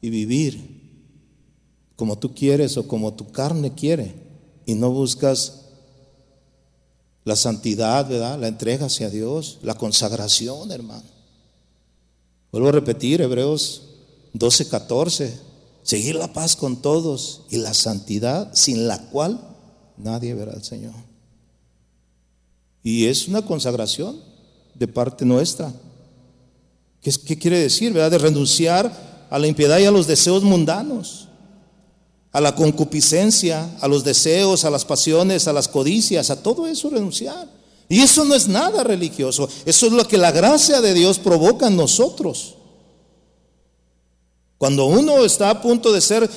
y 0.00 0.10
vivir 0.10 0.82
como 1.94 2.18
tú 2.18 2.34
quieres 2.34 2.76
o 2.76 2.88
como 2.88 3.14
tu 3.14 3.30
carne 3.30 3.76
quiere. 3.76 4.16
Y 4.66 4.74
no 4.74 4.90
buscas 4.90 5.63
la 7.24 7.36
santidad, 7.36 8.08
¿verdad? 8.08 8.38
La 8.38 8.48
entrega 8.48 8.86
hacia 8.86 9.10
Dios, 9.10 9.58
la 9.62 9.74
consagración, 9.74 10.70
hermano. 10.70 11.04
Vuelvo 12.52 12.68
a 12.68 12.72
repetir, 12.72 13.20
Hebreos 13.20 13.82
12, 14.34 14.68
14. 14.68 15.40
Seguir 15.82 16.14
la 16.16 16.32
paz 16.32 16.56
con 16.56 16.80
todos 16.80 17.42
y 17.50 17.58
la 17.58 17.74
santidad 17.74 18.50
sin 18.54 18.86
la 18.86 18.98
cual 19.08 19.40
nadie 19.96 20.34
verá 20.34 20.52
al 20.52 20.64
Señor. 20.64 20.94
Y 22.82 23.06
es 23.06 23.28
una 23.28 23.42
consagración 23.42 24.20
de 24.74 24.88
parte 24.88 25.24
nuestra. 25.24 25.72
¿Qué, 27.00 27.10
qué 27.26 27.38
quiere 27.38 27.58
decir? 27.58 27.92
¿Verdad? 27.92 28.12
De 28.12 28.18
renunciar 28.18 29.26
a 29.30 29.38
la 29.38 29.46
impiedad 29.46 29.78
y 29.78 29.84
a 29.84 29.90
los 29.90 30.06
deseos 30.06 30.42
mundanos, 30.42 31.28
a 32.34 32.40
la 32.40 32.56
concupiscencia, 32.56 33.70
a 33.80 33.86
los 33.86 34.02
deseos, 34.02 34.64
a 34.64 34.70
las 34.70 34.84
pasiones, 34.84 35.46
a 35.46 35.52
las 35.52 35.68
codicias, 35.68 36.30
a 36.30 36.42
todo 36.42 36.66
eso 36.66 36.90
renunciar. 36.90 37.48
Y 37.88 38.00
eso 38.00 38.24
no 38.24 38.34
es 38.34 38.48
nada 38.48 38.82
religioso, 38.82 39.48
eso 39.64 39.86
es 39.86 39.92
lo 39.92 40.06
que 40.08 40.18
la 40.18 40.32
gracia 40.32 40.80
de 40.80 40.94
Dios 40.94 41.20
provoca 41.20 41.68
en 41.68 41.76
nosotros. 41.76 42.56
Cuando 44.58 44.86
uno 44.86 45.24
está 45.24 45.50
a 45.50 45.62
punto 45.62 45.92
de 45.92 46.00
ser 46.00 46.28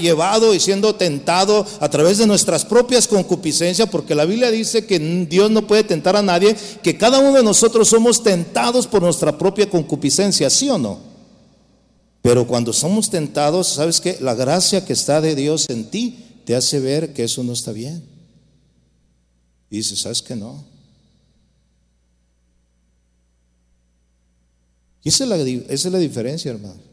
llevado 0.00 0.52
y 0.52 0.58
siendo 0.58 0.96
tentado 0.96 1.64
a 1.78 1.88
través 1.90 2.18
de 2.18 2.26
nuestras 2.26 2.64
propias 2.64 3.06
concupiscencias, 3.06 3.88
porque 3.88 4.16
la 4.16 4.24
Biblia 4.24 4.50
dice 4.50 4.84
que 4.84 4.98
Dios 4.98 5.48
no 5.52 5.64
puede 5.64 5.84
tentar 5.84 6.16
a 6.16 6.22
nadie, 6.22 6.56
que 6.82 6.98
cada 6.98 7.20
uno 7.20 7.34
de 7.34 7.44
nosotros 7.44 7.86
somos 7.86 8.20
tentados 8.20 8.88
por 8.88 9.00
nuestra 9.00 9.38
propia 9.38 9.70
concupiscencia, 9.70 10.50
¿sí 10.50 10.68
o 10.70 10.78
no? 10.78 11.15
Pero 12.26 12.46
cuando 12.46 12.72
somos 12.72 13.08
tentados, 13.08 13.68
¿sabes 13.68 14.00
qué? 14.00 14.18
La 14.20 14.34
gracia 14.34 14.84
que 14.84 14.92
está 14.92 15.20
de 15.20 15.36
Dios 15.36 15.70
en 15.70 15.88
ti 15.90 16.42
te 16.44 16.56
hace 16.56 16.80
ver 16.80 17.12
que 17.12 17.22
eso 17.22 17.44
no 17.44 17.52
está 17.52 17.70
bien. 17.70 18.02
Y 19.70 19.76
dices, 19.76 20.00
¿sabes 20.00 20.22
que 20.22 20.34
no? 20.34 20.64
Y 25.04 25.10
esa 25.10 25.22
es 25.22 25.30
la, 25.30 25.36
esa 25.36 25.88
es 25.88 25.92
la 25.92 25.98
diferencia, 25.98 26.50
hermano 26.50 26.86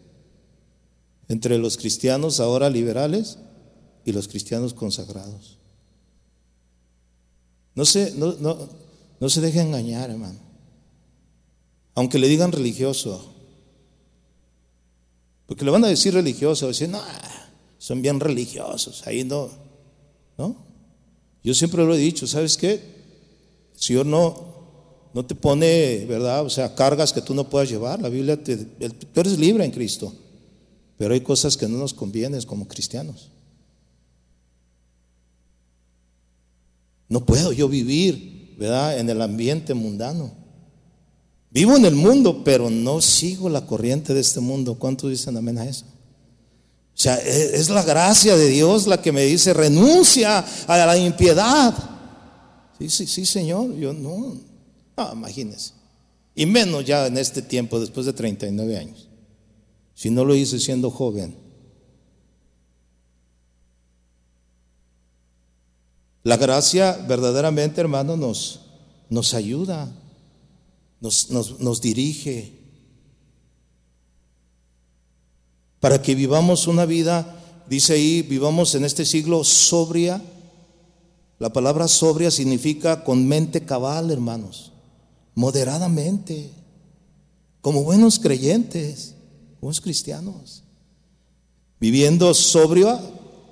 entre 1.28 1.58
los 1.58 1.78
cristianos 1.78 2.40
ahora 2.40 2.70
liberales 2.70 3.40
y 4.06 4.12
los 4.12 4.28
cristianos 4.28 4.74
consagrados. 4.74 5.58
No 7.76 7.86
se, 7.86 8.12
no, 8.12 8.36
no, 9.20 9.30
se 9.30 9.42
deje 9.42 9.62
engañar, 9.62 10.12
hermano. 10.12 10.38
Aunque 11.96 12.20
le 12.20 12.28
digan 12.28 12.52
religioso. 12.52 13.33
Porque 15.54 15.66
le 15.66 15.70
van 15.70 15.86
a 15.86 15.88
decir 15.88 16.16
religioso, 16.16 16.66
decir, 16.66 16.90
no, 16.90 17.00
son 17.78 18.02
bien 18.02 18.20
religiosos, 18.20 19.06
ahí 19.06 19.24
no. 19.24 19.52
¿No? 20.36 20.56
Yo 21.44 21.54
siempre 21.54 21.86
lo 21.86 21.94
he 21.94 22.00
dicho, 22.00 22.26
¿sabes 22.26 22.58
qué? 22.58 22.72
El 23.76 23.80
Señor 23.80 24.08
no, 24.08 24.48
no 25.14 25.24
te 25.24 25.36
pone, 25.36 26.08
¿verdad? 26.08 26.44
O 26.44 26.50
sea, 26.50 26.74
cargas 26.74 27.14
que 27.14 27.22
tú 27.22 27.36
no 27.36 27.52
puedas 27.52 27.70
llevar. 27.70 28.02
La 28.02 28.10
Biblia, 28.10 28.44
te, 28.44 28.58
tú 28.58 29.20
eres 29.20 29.38
libre 29.38 29.64
en 29.64 29.70
Cristo. 29.70 30.12
Pero 30.98 31.14
hay 31.14 31.22
cosas 31.22 31.56
que 31.56 31.68
no 31.68 31.78
nos 31.78 31.94
convienen 31.94 32.42
como 32.42 32.68
cristianos. 32.68 33.30
No 37.08 37.24
puedo 37.24 37.52
yo 37.54 37.70
vivir, 37.70 38.56
¿verdad?, 38.58 38.98
en 38.98 39.08
el 39.08 39.22
ambiente 39.22 39.76
mundano. 39.76 40.34
Vivo 41.54 41.78
en 41.78 41.86
el 41.86 41.96
mundo, 41.96 42.44
pero 42.44 42.70
no 42.70 43.00
sigo 43.00 43.48
la 43.48 43.66
corriente 43.66 44.14
de 44.14 44.20
este 44.20 44.40
mundo. 44.40 44.76
¿Cuántos 44.76 45.12
dicen 45.12 45.38
amén 45.38 45.60
a 45.60 45.66
eso? 45.66 45.86
O 45.86 47.00
sea, 47.00 47.16
e, 47.18 47.56
es 47.56 47.70
la 47.70 47.84
gracia 47.84 48.36
de 48.36 48.50
Dios 48.50 48.88
la 48.88 49.02
que 49.02 49.12
me 49.12 49.24
dice, 49.24 49.54
renuncia 49.54 50.44
a 50.68 50.78
la 50.78 50.98
impiedad. 50.98 51.74
Sí, 52.80 52.90
sí, 52.90 53.08
sí, 53.08 53.26
Señor. 53.26 53.76
Yo 53.76 53.94
no. 53.94 54.36
No, 54.98 55.14
imagínense. 55.14 55.72
Y 56.36 56.46
menos 56.46 56.84
ya 56.84 57.06
en 57.06 57.18
este 57.18 57.42
tiempo, 57.42 57.80
después 57.80 58.08
de 58.08 58.14
39 58.14 58.78
años 58.78 59.10
si 59.94 60.10
no 60.10 60.26
lo 60.26 60.36
hice 60.36 60.60
siendo 60.60 60.90
joven? 60.90 61.36
La 66.24 66.38
gracia 66.38 66.98
verdaderamente, 67.08 67.82
hermano, 67.82 68.16
nos, 68.16 68.62
nos 69.10 69.34
ayuda, 69.34 69.92
nos, 71.04 71.30
nos, 71.30 71.60
nos 71.60 71.82
dirige 71.82 72.54
para 75.82 76.02
que 76.02 76.16
vivamos 76.16 76.66
una 76.66 76.86
vida, 76.86 77.36
dice 77.70 77.94
ahí, 77.94 78.22
vivamos 78.22 78.74
en 78.74 78.86
este 78.86 79.04
siglo 79.06 79.44
sobria. 79.44 80.22
La 81.40 81.52
palabra 81.52 81.90
sobria 81.90 82.32
significa 82.32 83.04
con 83.04 83.28
mente 83.28 83.66
cabal, 83.66 84.10
hermanos, 84.10 84.72
moderadamente, 85.36 86.50
como 87.62 87.84
buenos 87.84 88.18
creyentes 88.18 89.14
buenos 89.64 89.80
cristianos. 89.80 90.64
Viviendo 91.80 92.34
sobrio, 92.34 93.00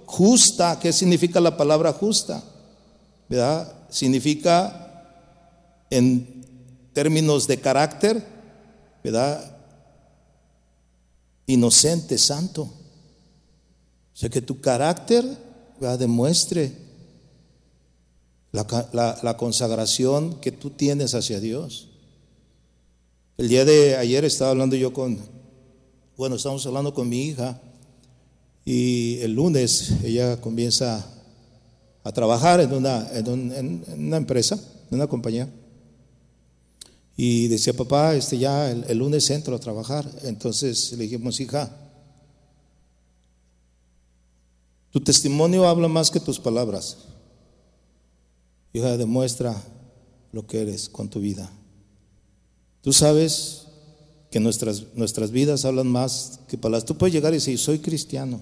justa. 0.05 0.77
¿Qué 0.79 0.91
significa 0.91 1.39
la 1.39 1.55
palabra 1.55 1.93
justa? 1.93 2.43
¿Verdad? 3.29 3.73
Significa 3.89 5.05
en 5.89 6.40
términos 7.01 7.47
de 7.47 7.59
carácter, 7.59 8.23
¿verdad? 9.03 9.57
Inocente, 11.47 12.15
santo. 12.19 12.61
O 12.61 14.15
sea, 14.15 14.29
que 14.29 14.39
tu 14.39 14.61
carácter 14.61 15.25
¿verdad? 15.79 15.97
demuestre 15.97 16.71
la, 18.51 19.19
la 19.23 19.35
consagración 19.35 20.39
que 20.41 20.51
tú 20.51 20.69
tienes 20.69 21.15
hacia 21.15 21.39
Dios. 21.39 21.89
El 23.39 23.49
día 23.49 23.65
de 23.65 23.97
ayer 23.97 24.23
estaba 24.23 24.51
hablando 24.51 24.75
yo 24.75 24.93
con, 24.93 25.17
bueno, 26.17 26.35
estamos 26.35 26.63
hablando 26.67 26.93
con 26.93 27.09
mi 27.09 27.23
hija 27.23 27.59
y 28.63 29.17
el 29.21 29.33
lunes 29.33 29.91
ella 30.03 30.39
comienza 30.39 31.03
a 32.03 32.11
trabajar 32.11 32.61
en 32.61 32.71
una, 32.71 33.09
en, 33.11 33.83
una 33.97 34.17
empresa, 34.17 34.59
en 34.91 34.97
una 34.97 35.07
compañía. 35.07 35.49
Y 37.23 37.49
decía, 37.49 37.71
papá, 37.71 38.15
este 38.15 38.39
ya 38.39 38.71
el, 38.71 38.97
lunes 38.97 39.29
entro 39.29 39.55
a 39.55 39.59
trabajar. 39.59 40.09
Entonces 40.23 40.91
le 40.93 41.03
dijimos, 41.03 41.39
hija, 41.39 41.71
tu 44.89 44.99
testimonio 45.01 45.67
habla 45.67 45.87
más 45.87 46.09
que 46.09 46.19
tus 46.19 46.39
palabras. 46.39 46.97
Hija, 48.73 48.97
demuestra 48.97 49.55
lo 50.31 50.47
que 50.47 50.61
eres 50.63 50.89
con 50.89 51.11
tu 51.11 51.19
vida. 51.19 51.47
Tú 52.81 52.91
sabes 52.91 53.67
que 54.31 54.39
nuestras, 54.39 54.85
nuestras 54.95 55.29
vidas 55.29 55.63
hablan 55.63 55.89
más 55.89 56.39
que 56.47 56.57
palabras. 56.57 56.85
Tú 56.85 56.97
puedes 56.97 57.13
llegar 57.13 57.33
y 57.33 57.37
decir, 57.37 57.59
soy 57.59 57.77
cristiano. 57.77 58.41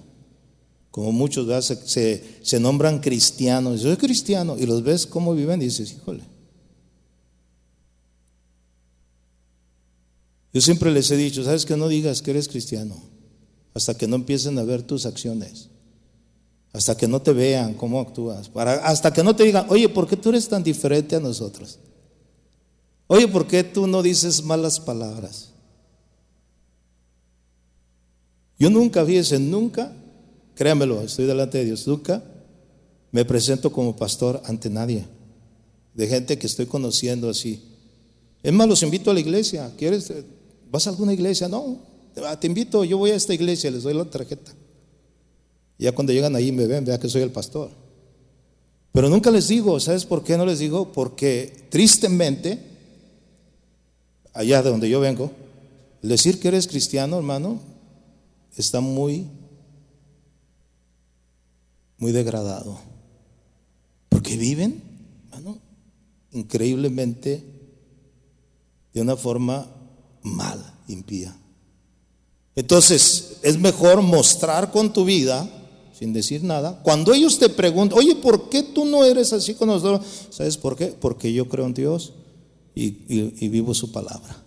Como 0.90 1.12
muchos 1.12 1.66
se, 1.66 2.24
se, 2.40 2.58
nombran 2.58 3.00
cristianos. 3.00 3.82
Soy 3.82 3.98
cristiano. 3.98 4.56
Y 4.58 4.64
los 4.64 4.82
ves 4.82 5.06
cómo 5.06 5.34
viven 5.34 5.60
y 5.60 5.66
dices, 5.66 5.92
híjole. 5.92 6.39
Yo 10.52 10.60
siempre 10.60 10.90
les 10.90 11.10
he 11.10 11.16
dicho, 11.16 11.44
¿sabes 11.44 11.64
que 11.64 11.76
no 11.76 11.88
digas 11.88 12.22
que 12.22 12.32
eres 12.32 12.48
cristiano? 12.48 13.00
Hasta 13.72 13.96
que 13.96 14.08
no 14.08 14.16
empiecen 14.16 14.58
a 14.58 14.64
ver 14.64 14.82
tus 14.82 15.06
acciones. 15.06 15.68
Hasta 16.72 16.96
que 16.96 17.06
no 17.06 17.22
te 17.22 17.32
vean 17.32 17.74
cómo 17.74 18.00
actúas. 18.00 18.48
Para, 18.48 18.74
hasta 18.86 19.12
que 19.12 19.22
no 19.22 19.34
te 19.34 19.44
digan, 19.44 19.66
oye, 19.68 19.88
¿por 19.88 20.08
qué 20.08 20.16
tú 20.16 20.30
eres 20.30 20.48
tan 20.48 20.62
diferente 20.62 21.16
a 21.16 21.20
nosotros? 21.20 21.78
Oye, 23.06 23.26
¿por 23.28 23.46
qué 23.46 23.64
tú 23.64 23.86
no 23.86 24.02
dices 24.02 24.42
malas 24.42 24.78
palabras? 24.80 25.50
Yo 28.58 28.70
nunca, 28.70 29.04
fíjense, 29.04 29.38
nunca, 29.38 29.92
créanmelo, 30.54 31.00
estoy 31.00 31.26
delante 31.26 31.58
de 31.58 31.64
Dios, 31.64 31.86
nunca 31.86 32.22
me 33.10 33.24
presento 33.24 33.72
como 33.72 33.96
pastor 33.96 34.42
ante 34.44 34.70
nadie, 34.70 35.06
de 35.94 36.06
gente 36.06 36.38
que 36.38 36.46
estoy 36.46 36.66
conociendo 36.66 37.28
así. 37.28 37.62
Es 38.42 38.52
más, 38.52 38.68
los 38.68 38.82
invito 38.82 39.10
a 39.10 39.14
la 39.14 39.20
iglesia. 39.20 39.72
¿Quieres? 39.76 40.12
¿Vas 40.70 40.86
a 40.86 40.90
alguna 40.90 41.12
iglesia? 41.12 41.48
No, 41.48 41.78
te 42.38 42.46
invito, 42.46 42.84
yo 42.84 42.98
voy 42.98 43.10
a 43.10 43.16
esta 43.16 43.34
iglesia, 43.34 43.70
les 43.70 43.82
doy 43.82 43.94
la 43.94 44.04
tarjeta. 44.04 44.52
Ya 45.78 45.92
cuando 45.92 46.12
llegan 46.12 46.36
ahí 46.36 46.52
me 46.52 46.66
ven, 46.66 46.84
vean 46.84 47.00
que 47.00 47.08
soy 47.08 47.22
el 47.22 47.32
pastor. 47.32 47.70
Pero 48.92 49.08
nunca 49.08 49.30
les 49.30 49.48
digo, 49.48 49.80
¿sabes 49.80 50.04
por 50.04 50.22
qué 50.22 50.36
no 50.36 50.46
les 50.46 50.58
digo? 50.58 50.92
Porque 50.92 51.66
tristemente, 51.70 52.58
allá 54.32 54.62
de 54.62 54.70
donde 54.70 54.88
yo 54.88 55.00
vengo, 55.00 55.30
decir 56.02 56.38
que 56.38 56.48
eres 56.48 56.66
cristiano, 56.66 57.16
hermano, 57.16 57.60
está 58.56 58.80
muy, 58.80 59.26
muy 61.98 62.12
degradado. 62.12 62.78
Porque 64.08 64.36
viven, 64.36 64.82
increíblemente 66.32 67.44
de 68.92 69.00
una 69.00 69.16
forma 69.16 69.68
mal, 70.22 70.74
impía. 70.88 71.36
Entonces, 72.56 73.38
es 73.42 73.58
mejor 73.58 74.02
mostrar 74.02 74.70
con 74.70 74.92
tu 74.92 75.04
vida, 75.04 75.48
sin 75.98 76.12
decir 76.12 76.42
nada, 76.42 76.80
cuando 76.82 77.12
ellos 77.12 77.38
te 77.38 77.48
preguntan, 77.48 77.98
oye, 77.98 78.16
¿por 78.16 78.48
qué 78.48 78.62
tú 78.62 78.84
no 78.84 79.04
eres 79.04 79.32
así 79.32 79.54
con 79.54 79.68
nosotros? 79.68 80.06
¿Sabes 80.30 80.56
por 80.56 80.76
qué? 80.76 80.86
Porque 80.86 81.32
yo 81.32 81.48
creo 81.48 81.66
en 81.66 81.74
Dios 81.74 82.12
y 82.74 83.48
vivo 83.48 83.74
su 83.74 83.92
palabra. 83.92 84.44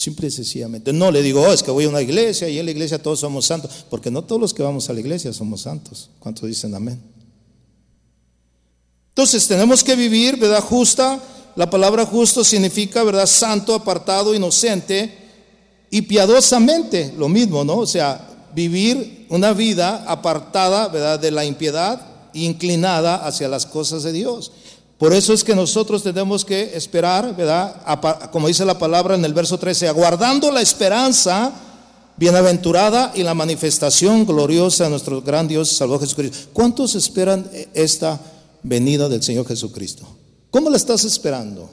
Simple 0.00 0.28
y 0.28 0.30
sencillamente. 0.30 0.94
No 0.94 1.10
le 1.10 1.20
digo, 1.20 1.42
oh, 1.42 1.52
es 1.52 1.62
que 1.62 1.70
voy 1.70 1.84
a 1.84 1.90
una 1.90 2.00
iglesia 2.00 2.48
y 2.48 2.58
en 2.58 2.64
la 2.64 2.70
iglesia 2.70 3.02
todos 3.02 3.20
somos 3.20 3.44
santos, 3.44 3.84
porque 3.90 4.10
no 4.10 4.24
todos 4.24 4.40
los 4.40 4.54
que 4.54 4.62
vamos 4.62 4.88
a 4.88 4.94
la 4.94 5.00
iglesia 5.00 5.30
somos 5.34 5.60
santos. 5.60 6.08
¿Cuántos 6.18 6.48
dicen 6.48 6.74
amén? 6.74 6.98
Entonces 9.10 9.46
tenemos 9.46 9.84
que 9.84 9.94
vivir, 9.96 10.38
¿verdad? 10.38 10.62
Justa, 10.64 11.22
la 11.56 11.68
palabra 11.68 12.06
justo 12.06 12.44
significa, 12.44 13.02
¿verdad? 13.02 13.26
Santo, 13.26 13.74
apartado, 13.74 14.34
inocente 14.34 15.18
y 15.90 16.02
piadosamente, 16.02 17.12
lo 17.16 17.28
mismo, 17.28 17.64
¿no? 17.64 17.78
O 17.78 17.86
sea, 17.86 18.28
vivir 18.54 19.26
una 19.28 19.52
vida 19.52 20.04
apartada, 20.06 20.88
¿verdad? 20.88 21.18
De 21.18 21.30
la 21.30 21.44
impiedad, 21.44 22.00
inclinada 22.32 23.26
hacia 23.26 23.48
las 23.48 23.66
cosas 23.66 24.02
de 24.02 24.12
Dios. 24.12 24.52
Por 24.98 25.14
eso 25.14 25.32
es 25.32 25.42
que 25.42 25.54
nosotros 25.54 26.02
tenemos 26.02 26.44
que 26.44 26.76
esperar, 26.76 27.34
¿verdad? 27.34 27.74
Como 28.30 28.48
dice 28.48 28.64
la 28.64 28.78
palabra 28.78 29.14
en 29.14 29.24
el 29.24 29.32
verso 29.32 29.58
13, 29.58 29.88
aguardando 29.88 30.52
la 30.52 30.60
esperanza 30.60 31.52
bienaventurada 32.16 33.12
y 33.14 33.22
la 33.22 33.32
manifestación 33.32 34.26
gloriosa 34.26 34.84
de 34.84 34.90
nuestro 34.90 35.22
gran 35.22 35.48
Dios 35.48 35.70
Salvador 35.70 36.02
Jesucristo. 36.02 36.50
¿Cuántos 36.52 36.94
esperan 36.94 37.50
esta 37.72 38.20
venida 38.62 39.08
del 39.08 39.22
Señor 39.22 39.48
Jesucristo? 39.48 40.19
¿Cómo 40.50 40.68
la 40.68 40.76
estás 40.76 41.04
esperando? 41.04 41.70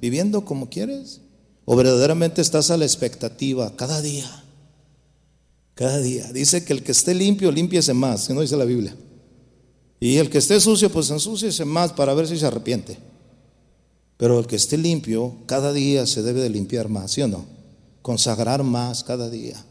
¿Viviendo 0.00 0.44
como 0.44 0.68
quieres? 0.68 1.20
¿O 1.64 1.76
verdaderamente 1.76 2.42
estás 2.42 2.70
a 2.70 2.76
la 2.76 2.84
expectativa 2.84 3.74
cada 3.76 4.00
día? 4.00 4.44
Cada 5.74 5.98
día. 5.98 6.30
Dice 6.32 6.64
que 6.64 6.72
el 6.72 6.82
que 6.82 6.92
esté 6.92 7.14
limpio, 7.14 7.50
limpiese 7.50 7.94
más, 7.94 8.26
que 8.26 8.34
no 8.34 8.42
dice 8.42 8.56
la 8.56 8.64
Biblia. 8.64 8.94
Y 9.98 10.16
el 10.16 10.28
que 10.30 10.38
esté 10.38 10.60
sucio, 10.60 10.90
pues 10.90 11.10
ensúciese 11.10 11.64
más 11.64 11.92
para 11.92 12.14
ver 12.14 12.26
si 12.26 12.38
se 12.38 12.46
arrepiente. 12.46 12.98
Pero 14.16 14.38
el 14.38 14.46
que 14.46 14.56
esté 14.56 14.76
limpio, 14.76 15.34
cada 15.46 15.72
día 15.72 16.06
se 16.06 16.22
debe 16.22 16.40
de 16.42 16.50
limpiar 16.50 16.88
más, 16.88 17.12
¿sí 17.12 17.22
o 17.22 17.28
no? 17.28 17.46
Consagrar 18.02 18.62
más 18.62 19.02
cada 19.04 19.30
día. 19.30 19.62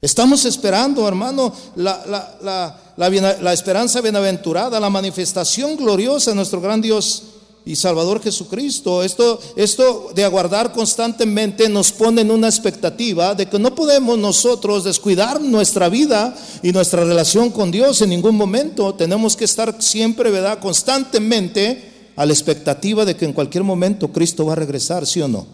Estamos 0.00 0.44
esperando, 0.44 1.06
hermano, 1.06 1.52
la, 1.76 2.76
la 2.96 3.52
esperanza 3.52 4.00
bienaventurada, 4.00 4.80
la 4.80 4.90
manifestación 4.90 5.76
gloriosa 5.76 6.30
de 6.30 6.36
nuestro 6.36 6.60
gran 6.60 6.80
Dios 6.80 7.37
y 7.64 7.76
Salvador 7.76 8.22
Jesucristo. 8.22 9.02
Esto, 9.02 9.40
esto 9.56 10.10
de 10.14 10.24
aguardar 10.24 10.72
constantemente 10.72 11.68
nos 11.68 11.92
pone 11.92 12.22
en 12.22 12.30
una 12.30 12.48
expectativa 12.48 13.34
de 13.34 13.46
que 13.46 13.58
no 13.58 13.74
podemos 13.74 14.18
nosotros 14.18 14.84
descuidar 14.84 15.40
nuestra 15.40 15.88
vida 15.88 16.34
y 16.62 16.72
nuestra 16.72 17.04
relación 17.04 17.50
con 17.50 17.70
Dios 17.70 18.00
en 18.00 18.10
ningún 18.10 18.36
momento. 18.36 18.94
Tenemos 18.94 19.36
que 19.36 19.44
estar 19.44 19.82
siempre, 19.82 20.30
¿verdad? 20.30 20.60
Constantemente 20.60 22.10
a 22.16 22.26
la 22.26 22.32
expectativa 22.32 23.04
de 23.04 23.16
que 23.16 23.24
en 23.24 23.32
cualquier 23.32 23.64
momento 23.64 24.12
Cristo 24.12 24.46
va 24.46 24.54
a 24.54 24.56
regresar, 24.56 25.06
¿sí 25.06 25.20
o 25.20 25.28
no? 25.28 25.46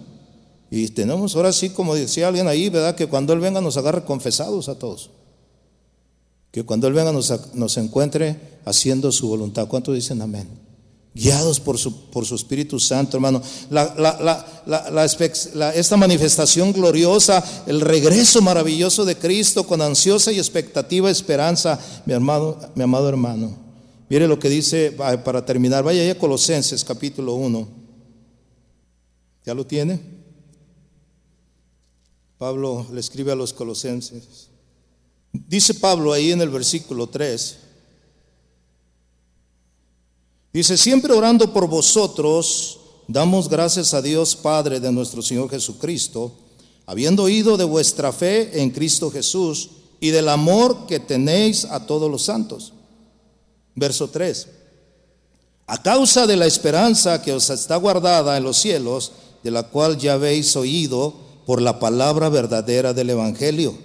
Y 0.70 0.88
tenemos 0.88 1.36
ahora 1.36 1.52
sí, 1.52 1.70
como 1.70 1.94
decía 1.94 2.28
alguien 2.28 2.48
ahí, 2.48 2.68
¿verdad? 2.68 2.94
Que 2.94 3.06
cuando 3.06 3.32
Él 3.32 3.40
venga 3.40 3.60
nos 3.60 3.76
agarre 3.76 4.04
confesados 4.04 4.68
a 4.68 4.78
todos. 4.78 5.10
Que 6.50 6.62
cuando 6.62 6.86
Él 6.86 6.94
venga 6.94 7.12
nos, 7.12 7.32
nos 7.54 7.76
encuentre 7.76 8.38
haciendo 8.64 9.12
su 9.12 9.28
voluntad. 9.28 9.68
¿Cuántos 9.68 9.94
dicen 9.94 10.22
amén? 10.22 10.63
Guiados 11.14 11.60
por 11.60 11.78
su, 11.78 12.10
por 12.10 12.26
su 12.26 12.34
Espíritu 12.34 12.80
Santo, 12.80 13.16
hermano. 13.16 13.40
esta 15.74 15.96
manifestación 15.96 16.72
gloriosa, 16.72 17.64
el 17.66 17.80
regreso 17.80 18.42
maravilloso 18.42 19.04
de 19.04 19.16
Cristo 19.16 19.64
con 19.64 19.80
ansiosa 19.80 20.32
y 20.32 20.38
expectativa 20.38 21.10
esperanza, 21.10 21.78
mi, 22.04 22.14
amado, 22.14 22.58
mi 22.74 22.82
amado 22.82 23.08
hermano. 23.08 23.56
Mire 24.08 24.26
lo 24.26 24.38
que 24.38 24.48
dice 24.48 24.92
para 24.92 25.46
terminar, 25.46 25.84
vaya 25.84 26.10
a 26.10 26.18
Colosenses 26.18 26.84
capítulo 26.84 27.34
1. 27.34 27.68
¿Ya 29.46 29.54
lo 29.54 29.64
tiene? 29.64 30.00
Pablo 32.38 32.86
le 32.92 33.00
escribe 33.00 33.32
a 33.32 33.36
los 33.36 33.52
colosenses. 33.52 34.48
Dice 35.32 35.74
Pablo 35.74 36.12
ahí 36.12 36.32
en 36.32 36.40
el 36.40 36.50
versículo 36.50 37.06
3, 37.06 37.58
Dice, 40.54 40.76
siempre 40.76 41.12
orando 41.12 41.52
por 41.52 41.66
vosotros, 41.66 42.78
damos 43.08 43.48
gracias 43.48 43.92
a 43.92 44.00
Dios 44.00 44.36
Padre 44.36 44.78
de 44.78 44.92
nuestro 44.92 45.20
Señor 45.20 45.50
Jesucristo, 45.50 46.32
habiendo 46.86 47.24
oído 47.24 47.56
de 47.56 47.64
vuestra 47.64 48.12
fe 48.12 48.62
en 48.62 48.70
Cristo 48.70 49.10
Jesús 49.10 49.70
y 49.98 50.10
del 50.10 50.28
amor 50.28 50.86
que 50.86 51.00
tenéis 51.00 51.64
a 51.64 51.86
todos 51.86 52.08
los 52.08 52.22
santos. 52.22 52.72
Verso 53.74 54.10
3. 54.10 54.46
A 55.66 55.82
causa 55.82 56.24
de 56.24 56.36
la 56.36 56.46
esperanza 56.46 57.20
que 57.20 57.32
os 57.32 57.50
está 57.50 57.74
guardada 57.74 58.36
en 58.36 58.44
los 58.44 58.56
cielos, 58.56 59.10
de 59.42 59.50
la 59.50 59.64
cual 59.64 59.98
ya 59.98 60.12
habéis 60.12 60.54
oído 60.54 61.14
por 61.46 61.60
la 61.60 61.80
palabra 61.80 62.28
verdadera 62.28 62.94
del 62.94 63.10
Evangelio. 63.10 63.76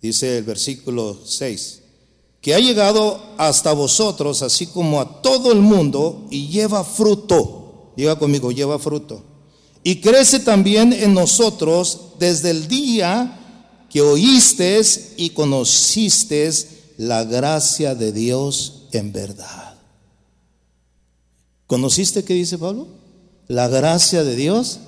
Dice 0.00 0.38
el 0.38 0.44
versículo 0.44 1.18
6 1.24 1.82
que 2.46 2.54
ha 2.54 2.60
llegado 2.60 3.20
hasta 3.38 3.72
vosotros, 3.72 4.40
así 4.42 4.68
como 4.68 5.00
a 5.00 5.20
todo 5.20 5.50
el 5.50 5.58
mundo, 5.58 6.28
y 6.30 6.46
lleva 6.46 6.84
fruto. 6.84 7.90
Diga 7.96 8.20
conmigo, 8.20 8.52
lleva 8.52 8.78
fruto. 8.78 9.20
Y 9.82 10.00
crece 10.00 10.38
también 10.38 10.92
en 10.92 11.12
nosotros 11.12 12.12
desde 12.20 12.50
el 12.50 12.68
día 12.68 13.84
que 13.90 14.00
oísteis 14.00 15.14
y 15.16 15.30
conocisteis 15.30 16.68
la 16.98 17.24
gracia 17.24 17.96
de 17.96 18.12
Dios 18.12 18.84
en 18.92 19.12
verdad. 19.12 19.74
¿Conociste 21.66 22.22
qué 22.22 22.34
dice 22.34 22.58
Pablo? 22.58 22.86
La 23.48 23.66
gracia 23.66 24.22
de 24.22 24.36
Dios 24.36 24.78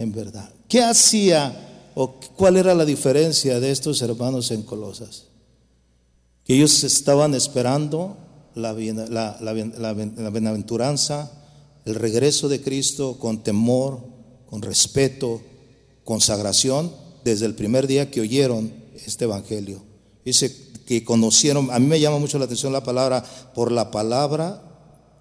en 0.00 0.10
verdad. 0.10 0.50
¿Qué 0.68 0.82
hacía 0.82 1.92
o 1.94 2.14
cuál 2.34 2.56
era 2.56 2.74
la 2.74 2.84
diferencia 2.84 3.60
de 3.60 3.70
estos 3.70 4.02
hermanos 4.02 4.50
en 4.50 4.62
Colosas? 4.62 5.26
Que 6.46 6.54
ellos 6.54 6.82
estaban 6.84 7.34
esperando 7.34 8.16
la, 8.54 8.72
bienaventuranza, 8.72 11.32
el 11.84 11.96
regreso 11.96 12.48
de 12.48 12.62
Cristo 12.62 13.18
con 13.18 13.42
temor, 13.42 13.98
con 14.48 14.62
respeto, 14.62 15.42
consagración, 16.04 16.92
desde 17.24 17.46
el 17.46 17.56
primer 17.56 17.88
día 17.88 18.12
que 18.12 18.20
oyeron 18.20 18.72
este 19.04 19.24
Evangelio. 19.24 19.82
Dice 20.24 20.54
que 20.86 21.02
conocieron, 21.04 21.72
a 21.72 21.80
mí 21.80 21.86
me 21.86 21.98
llama 21.98 22.20
mucho 22.20 22.38
la 22.38 22.44
atención 22.44 22.72
la 22.72 22.84
palabra, 22.84 23.24
por 23.52 23.72
la 23.72 23.90
palabra 23.90 24.62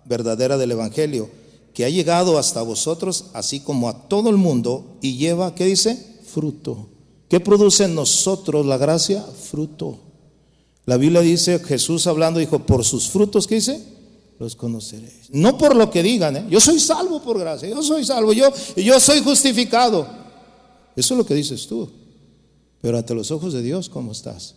verdadera 0.05 0.57
del 0.57 0.73
Evangelio, 0.73 1.32
que 1.73 1.86
ha 1.86 1.89
llegado 1.89 2.38
hasta 2.38 2.61
vosotros, 2.61 3.32
así 3.34 3.61
como 3.61 3.89
a 3.89 4.07
todo 4.07 4.30
el 4.30 4.38
mundo, 4.38 4.99
y 5.01 5.17
lleva, 5.17 5.55
¿qué 5.55 5.65
dice? 5.65 6.19
Fruto. 6.32 6.89
¿Qué 7.28 7.39
produce 7.39 7.86
en 7.86 7.95
nosotros 7.95 8.67
la 8.67 8.78
gracia? 8.78 9.23
Fruto. 9.23 10.05
La 10.86 10.97
Biblia 10.97 11.21
dice, 11.21 11.59
Jesús 11.59 12.05
hablando 12.07 12.39
dijo, 12.39 12.59
por 12.59 12.86
sus 12.86 13.09
frutos, 13.09 13.47
¿qué 13.47 13.55
dice? 13.55 13.83
Los 14.39 14.55
conoceréis. 14.55 15.29
No 15.31 15.57
por 15.57 15.75
lo 15.75 15.89
que 15.89 16.03
digan, 16.03 16.36
¿eh? 16.38 16.45
yo 16.49 16.59
soy 16.59 16.79
salvo 16.79 17.21
por 17.21 17.39
gracia, 17.39 17.69
yo 17.69 17.81
soy 17.81 18.05
salvo, 18.05 18.33
yo, 18.33 18.51
yo 18.75 18.99
soy 18.99 19.21
justificado. 19.21 20.07
Eso 20.95 21.13
es 21.13 21.17
lo 21.17 21.25
que 21.25 21.33
dices 21.33 21.65
tú. 21.67 21.89
Pero 22.81 22.97
ante 22.97 23.15
los 23.15 23.31
ojos 23.31 23.53
de 23.53 23.63
Dios, 23.63 23.89
¿cómo 23.89 24.11
estás? 24.11 24.55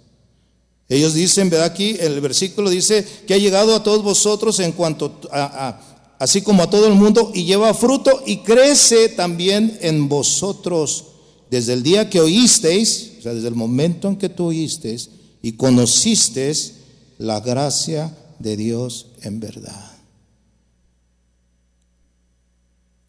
Ellos 0.88 1.14
dicen, 1.14 1.48
¿verdad? 1.48 1.66
Aquí 1.66 1.96
el 1.98 2.20
versículo 2.20 2.70
dice 2.70 3.06
que 3.26 3.34
ha 3.34 3.38
llegado 3.38 3.74
a 3.74 3.82
todos 3.82 4.02
vosotros 4.02 4.58
en 4.60 4.72
cuanto 4.72 5.18
a, 5.30 5.80
así 6.18 6.42
como 6.42 6.62
a 6.62 6.70
todo 6.70 6.86
el 6.86 6.94
mundo, 6.94 7.30
y 7.34 7.44
lleva 7.44 7.72
fruto 7.72 8.22
y 8.26 8.38
crece 8.38 9.08
también 9.10 9.78
en 9.80 10.08
vosotros 10.08 11.04
desde 11.50 11.72
el 11.72 11.82
día 11.82 12.10
que 12.10 12.20
oísteis, 12.20 13.12
o 13.18 13.22
sea, 13.22 13.34
desde 13.34 13.48
el 13.48 13.54
momento 13.54 14.08
en 14.08 14.16
que 14.16 14.28
tú 14.28 14.46
oísteis, 14.46 15.10
y 15.42 15.52
conociste 15.52 16.52
la 17.18 17.40
gracia 17.40 18.16
de 18.38 18.56
Dios 18.56 19.08
en 19.22 19.40
verdad. 19.40 19.92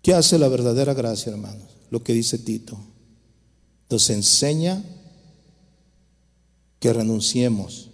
¿Qué 0.01 0.13
hace 0.13 0.39
la 0.39 0.47
verdadera 0.47 0.93
gracia, 0.93 1.31
hermanos? 1.31 1.67
Lo 1.89 2.03
que 2.03 2.13
dice 2.13 2.37
Tito. 2.37 2.79
Nos 3.89 4.09
enseña 4.09 4.83
que 6.79 6.93
renunciemos, 6.93 7.89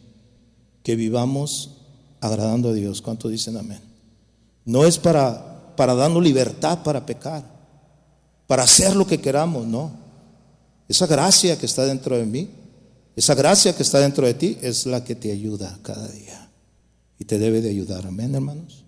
que 0.84 0.96
vivamos 0.96 1.78
agradando 2.22 2.70
a 2.70 2.74
Dios. 2.74 3.02
¿Cuánto 3.02 3.30
dicen 3.30 3.58
amén? 3.58 3.82
No 4.66 4.86
es 4.86 4.98
para, 4.98 5.76
para 5.76 5.96
darnos 5.96 6.24
libertad 6.24 6.84
para 6.84 7.06
pecar, 7.06 7.44
para 8.48 8.64
hacer 8.64 8.96
lo 8.96 9.08
que 9.08 9.20
queramos, 9.20 9.66
no. 9.66 9.92
Esa 10.88 11.08
gracia 11.08 11.58
que 11.58 11.66
está 11.66 11.86
dentro 11.86 12.16
de 12.18 12.26
mí 12.26 12.50
esa 13.16 13.34
gracia 13.36 13.76
que 13.76 13.84
está 13.84 14.00
dentro 14.00 14.28
de 14.28 14.34
ti 14.34 14.58
es 14.62 14.86
la 14.86 15.04
que 15.04 15.16
te 15.16 15.32
ayuda 15.32 15.80
cada 15.84 16.08
día. 16.08 16.52
Y 17.18 17.26
te 17.26 17.40
debe 17.40 17.62
de 17.62 17.70
ayudar. 17.70 18.06
Amén, 18.06 18.36
hermanos. 18.36 18.84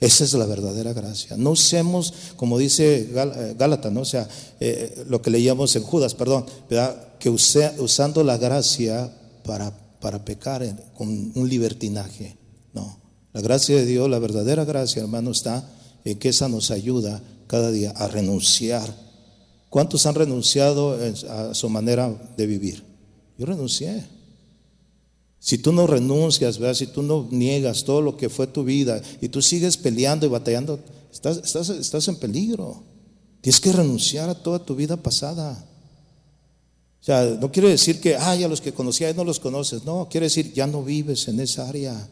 Esa 0.00 0.24
es 0.24 0.32
la 0.32 0.46
verdadera 0.46 0.94
gracia. 0.94 1.36
No 1.36 1.50
usemos, 1.50 2.14
como 2.36 2.56
dice 2.56 3.10
eh, 3.14 3.54
Gálatas, 3.58 3.92
¿no? 3.92 4.00
O 4.00 4.06
sea, 4.06 4.26
eh, 4.58 5.04
lo 5.08 5.20
que 5.20 5.30
leíamos 5.30 5.76
en 5.76 5.82
Judas, 5.82 6.14
perdón, 6.14 6.46
¿verdad? 6.70 7.18
que 7.18 7.28
usando 7.28 8.24
la 8.24 8.38
gracia 8.38 9.12
para, 9.44 9.70
para 10.00 10.24
pecar 10.24 10.64
con 10.94 11.32
un 11.34 11.48
libertinaje. 11.48 12.38
No. 12.72 12.98
La 13.34 13.42
gracia 13.42 13.76
de 13.76 13.84
Dios, 13.84 14.08
la 14.08 14.18
verdadera 14.18 14.64
gracia, 14.64 15.02
hermano, 15.02 15.32
está 15.32 15.68
en 16.06 16.18
que 16.18 16.30
esa 16.30 16.48
nos 16.48 16.70
ayuda 16.70 17.22
cada 17.46 17.70
día 17.70 17.90
a 17.90 18.08
renunciar. 18.08 18.90
¿Cuántos 19.68 20.06
han 20.06 20.14
renunciado 20.14 20.98
a 21.28 21.52
su 21.52 21.68
manera 21.68 22.10
de 22.38 22.46
vivir? 22.46 22.89
Yo 23.40 23.46
renuncié. 23.46 24.04
Si 25.38 25.56
tú 25.56 25.72
no 25.72 25.86
renuncias, 25.86 26.58
si 26.76 26.86
tú 26.88 27.02
no 27.02 27.26
niegas 27.30 27.84
todo 27.84 28.02
lo 28.02 28.18
que 28.18 28.28
fue 28.28 28.46
tu 28.46 28.64
vida 28.64 29.00
y 29.22 29.30
tú 29.30 29.40
sigues 29.40 29.78
peleando 29.78 30.26
y 30.26 30.28
batallando, 30.28 30.78
estás, 31.10 31.38
estás, 31.38 31.70
estás 31.70 32.06
en 32.08 32.16
peligro. 32.16 32.82
Tienes 33.40 33.58
que 33.58 33.72
renunciar 33.72 34.28
a 34.28 34.34
toda 34.34 34.58
tu 34.58 34.76
vida 34.76 34.98
pasada. 34.98 35.66
O 37.00 37.02
sea, 37.02 37.38
no 37.40 37.50
quiere 37.50 37.70
decir 37.70 37.98
que, 37.98 38.14
ay, 38.14 38.44
a 38.44 38.48
los 38.48 38.60
que 38.60 38.74
conocía 38.74 39.10
no 39.14 39.24
los 39.24 39.40
conoces. 39.40 39.86
No, 39.86 40.06
quiere 40.10 40.26
decir, 40.26 40.52
ya 40.52 40.66
no 40.66 40.84
vives 40.84 41.26
en 41.28 41.40
esa 41.40 41.66
área. 41.66 42.10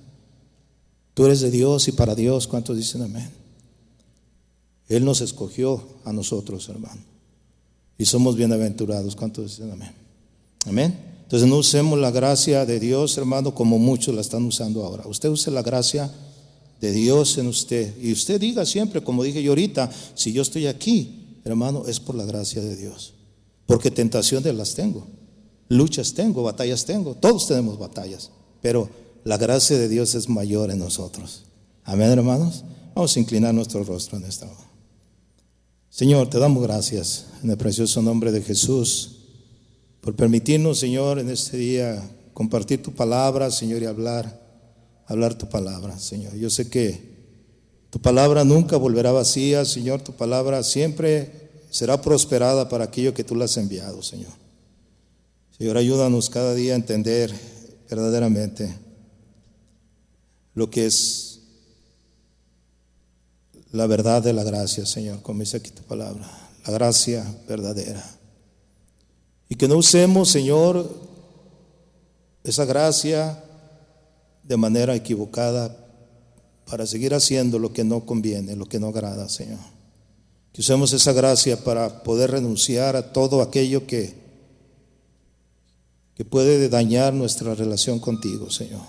Tú 1.13 1.27
eres 1.27 1.43
de 1.43 1.51
Dios 1.51 1.89
y 1.89 1.93
para 1.93 2.15
Dios. 2.15 2.47
¿Cuántos 2.47 2.79
dicen 2.79 3.03
amén? 3.03 3.31
Él 4.89 5.05
nos 5.05 5.21
escogió 5.21 5.87
a 6.07 6.13
nosotros, 6.15 6.67
hermano. 6.71 7.03
Y 7.99 8.07
somos 8.07 8.35
bienaventurados. 8.35 9.15
¿Cuántos 9.15 9.51
dicen 9.51 9.71
amén? 9.71 9.93
Amén. 10.65 11.18
Entonces 11.29 11.47
no 11.47 11.59
usemos 11.59 11.99
la 11.99 12.11
gracia 12.11 12.65
de 12.65 12.81
Dios, 12.81 13.19
hermano, 13.19 13.55
como 13.55 13.79
muchos 13.79 14.15
la 14.15 14.23
están 14.23 14.45
usando 14.47 14.83
ahora. 14.83 15.07
Usted 15.07 15.29
use 15.29 15.51
la 15.51 15.61
gracia 15.61 16.11
de 16.81 16.91
Dios 16.91 17.37
en 17.37 17.49
usted. 17.49 17.95
Y 18.01 18.13
usted 18.13 18.41
diga 18.41 18.65
siempre, 18.65 19.05
como 19.05 19.23
dije 19.23 19.43
yo 19.43 19.51
ahorita, 19.51 19.91
si 20.15 20.33
yo 20.33 20.41
estoy 20.41 20.67
aquí, 20.69 21.37
hermano, 21.45 21.85
es 21.87 22.01
por 22.01 22.15
la 22.15 22.25
gracia 22.25 22.63
de 22.63 22.75
Dios. 22.77 23.13
Porque 23.67 23.91
tentaciones 23.91 24.55
las 24.55 24.75
tengo, 24.75 25.07
luchas 25.69 26.15
tengo, 26.15 26.43
batallas 26.43 26.87
tengo, 26.87 27.15
todos 27.15 27.47
tenemos 27.47 27.79
batallas, 27.79 28.31
pero 28.63 28.89
la 29.25 29.37
gracia 29.37 29.77
de 29.77 29.91
Dios 29.91 30.15
es 30.15 30.31
mayor 30.31 30.71
en 30.71 30.79
nosotros. 30.79 31.43
Amén, 31.85 32.09
hermanos. 32.09 32.65
Vamos 32.95 33.15
a 33.15 33.21
inclinar 33.21 33.53
nuestro 33.53 33.85
rostro 33.85 34.17
en 34.17 34.25
esta 34.25 34.47
hora. 34.47 34.67
Señor, 35.91 36.31
te 36.31 36.39
damos 36.39 36.63
gracias 36.63 37.27
en 37.43 37.51
el 37.51 37.59
precioso 37.59 38.01
nombre 38.01 38.33
de 38.33 38.41
Jesús 38.41 39.18
por 40.09 40.17
permitirnos, 40.17 40.79
Señor, 40.79 41.19
en 41.19 41.29
este 41.29 41.59
día 41.59 42.03
compartir 42.33 42.83
tu 42.83 42.93
palabra, 42.93 43.51
Señor, 43.51 43.83
y 43.83 43.85
hablar, 43.85 44.41
hablar 45.05 45.37
tu 45.37 45.51
palabra, 45.51 45.99
Señor. 45.99 46.35
Yo 46.35 46.49
sé 46.49 46.71
que 46.71 46.99
tu 47.91 48.01
palabra 48.01 48.43
nunca 48.43 48.79
volverá 48.79 49.13
vacía, 49.13 49.67
Señor, 49.67 50.01
tu 50.01 50.15
palabra 50.15 50.63
siempre 50.63 51.51
será 51.69 52.01
prosperada 52.01 52.71
para 52.71 52.85
aquello 52.85 53.13
que 53.13 53.23
tú 53.23 53.37
le 53.37 53.45
has 53.45 53.59
enviado, 53.59 54.03
Señor. 54.03 54.33
Señor, 55.59 55.77
ayúdanos 55.77 56.31
cada 56.31 56.55
día 56.55 56.73
a 56.73 56.77
entender 56.77 57.31
verdaderamente 57.91 58.75
lo 60.55 60.71
que 60.71 60.87
es 60.87 61.41
la 63.73 63.87
verdad 63.87 64.23
de 64.23 64.33
la 64.33 64.43
gracia, 64.43 64.87
Señor, 64.87 65.21
como 65.21 65.41
dice 65.41 65.59
aquí 65.59 65.71
tu 65.71 65.83
palabra, 65.83 66.27
la 66.67 66.73
gracia 66.73 67.27
verdadera. 67.47 68.18
Y 69.49 69.57
que 69.57 69.69
no 69.69 69.77
usemos, 69.77 70.31
Señor, 70.31 70.91
esa 72.45 72.65
gracia 72.65 73.43
de 74.43 74.57
manera 74.57 74.95
equivocada 74.95 75.77
para 76.67 76.87
seguir 76.87 77.15
haciendo 77.15 77.59
lo 77.59 77.73
que 77.73 77.85
no 77.85 78.05
conviene, 78.05 78.57
lo 78.57 78.67
que 78.67 78.79
no 78.79 78.89
agrada, 78.89 79.29
Señor. 79.29 79.59
Que 80.53 80.61
usemos 80.61 80.93
esa 80.93 81.13
gracia 81.13 81.63
para 81.65 82.03
poder 82.03 82.31
renunciar 82.31 82.97
a 82.97 83.13
todo 83.13 83.43
aquello 83.43 83.87
que, 83.87 84.15
que 86.15 86.25
puede 86.25 86.69
dañar 86.69 87.15
nuestra 87.15 87.55
relación 87.55 87.99
contigo, 88.01 88.51
Señor. 88.51 88.83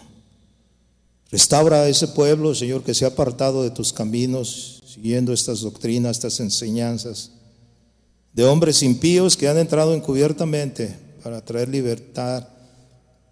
Restaura 1.31 1.81
a 1.81 1.89
ese 1.89 2.07
pueblo, 2.07 2.55
Señor, 2.55 2.83
que 2.83 2.93
se 2.93 3.05
ha 3.05 3.09
apartado 3.09 3.63
de 3.63 3.69
tus 3.69 3.93
caminos, 3.93 4.81
siguiendo 4.85 5.31
estas 5.31 5.61
doctrinas, 5.61 6.17
estas 6.17 6.39
enseñanzas, 6.39 7.31
de 8.33 8.45
hombres 8.45 8.83
impíos 8.83 9.35
que 9.35 9.47
han 9.47 9.57
entrado 9.57 9.93
encubiertamente 9.93 10.95
para 11.23 11.43
traer 11.43 11.69
libertad, 11.69 12.47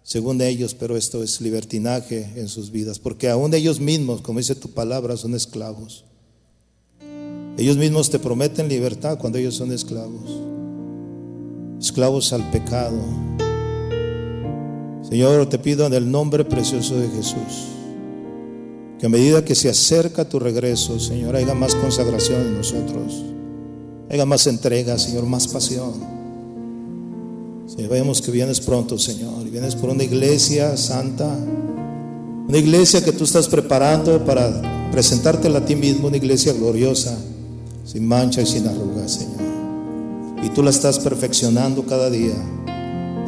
según 0.02 0.40
ellos, 0.40 0.74
pero 0.74 0.96
esto 0.96 1.22
es 1.22 1.40
libertinaje 1.40 2.32
en 2.36 2.48
sus 2.48 2.70
vidas, 2.70 2.98
porque 2.98 3.28
aún 3.28 3.52
ellos 3.54 3.80
mismos, 3.80 4.22
como 4.22 4.38
dice 4.38 4.54
tu 4.54 4.70
palabra, 4.70 5.16
son 5.16 5.34
esclavos. 5.34 6.04
Ellos 7.58 7.76
mismos 7.76 8.08
te 8.08 8.18
prometen 8.18 8.68
libertad 8.68 9.18
cuando 9.18 9.38
ellos 9.38 9.56
son 9.56 9.72
esclavos. 9.72 10.30
Esclavos 11.80 12.32
al 12.32 12.48
pecado. 12.50 13.00
Señor, 15.08 15.48
te 15.48 15.58
pido 15.58 15.86
en 15.86 15.94
el 15.94 16.10
nombre 16.10 16.44
precioso 16.44 16.96
de 16.96 17.08
Jesús, 17.08 17.68
que 18.98 19.06
a 19.06 19.08
medida 19.08 19.44
que 19.44 19.54
se 19.54 19.70
acerca 19.70 20.28
tu 20.28 20.38
regreso, 20.38 21.00
Señor, 21.00 21.34
haya 21.34 21.54
más 21.54 21.74
consagración 21.74 22.42
en 22.42 22.58
nosotros. 22.58 23.24
Haya 24.10 24.24
más 24.24 24.46
entrega, 24.46 24.98
Señor, 24.98 25.24
más 25.26 25.46
pasión. 25.48 25.92
vemos 27.90 28.20
que 28.20 28.30
vienes 28.30 28.60
pronto, 28.60 28.98
Señor, 28.98 29.46
y 29.46 29.50
vienes 29.50 29.74
por 29.74 29.90
una 29.90 30.04
iglesia 30.04 30.76
santa, 30.76 31.28
una 32.48 32.58
iglesia 32.58 33.04
que 33.04 33.12
tú 33.12 33.24
estás 33.24 33.48
preparando 33.48 34.24
para 34.24 34.90
presentártela 34.90 35.60
a 35.60 35.64
ti 35.64 35.76
mismo, 35.76 36.08
una 36.08 36.16
iglesia 36.16 36.52
gloriosa 36.52 37.16
sin 37.84 38.06
mancha 38.06 38.42
y 38.42 38.46
sin 38.46 38.66
arrugas, 38.66 39.12
Señor. 39.12 40.44
Y 40.44 40.50
tú 40.50 40.62
la 40.62 40.70
estás 40.70 40.98
perfeccionando 40.98 41.84
cada 41.84 42.10
día 42.10 42.34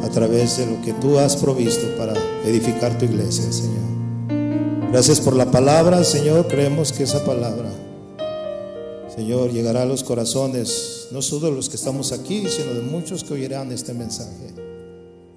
a 0.03 0.09
través 0.09 0.57
de 0.57 0.65
lo 0.65 0.81
que 0.81 0.93
tú 0.93 1.17
has 1.17 1.35
provisto 1.35 1.85
para 1.97 2.13
edificar 2.45 2.97
tu 2.97 3.05
iglesia, 3.05 3.51
Señor. 3.51 4.91
Gracias 4.91 5.19
por 5.19 5.35
la 5.35 5.49
palabra, 5.49 6.03
Señor. 6.03 6.47
Creemos 6.47 6.91
que 6.91 7.03
esa 7.03 7.23
palabra, 7.23 7.69
Señor, 9.15 9.51
llegará 9.51 9.81
a 9.81 9.85
los 9.85 10.03
corazones, 10.03 11.07
no 11.11 11.21
solo 11.21 11.47
de 11.47 11.55
los 11.55 11.69
que 11.69 11.75
estamos 11.75 12.13
aquí, 12.13 12.45
sino 12.47 12.73
de 12.73 12.81
muchos 12.81 13.23
que 13.23 13.33
oirán 13.33 13.71
este 13.71 13.93
mensaje 13.93 14.53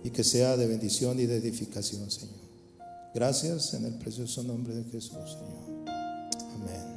y 0.05 0.11
que 0.11 0.23
sea 0.23 0.57
de 0.57 0.67
bendición 0.67 1.19
y 1.19 1.27
de 1.27 1.37
edificación, 1.37 2.09
Señor. 2.11 2.45
Gracias 3.15 3.75
en 3.75 3.87
el 3.87 3.95
precioso 3.95 4.43
nombre 4.45 4.75
de 4.75 4.85
Jesús, 4.85 5.13
Señor. 5.13 5.89
Amén. 5.89 6.94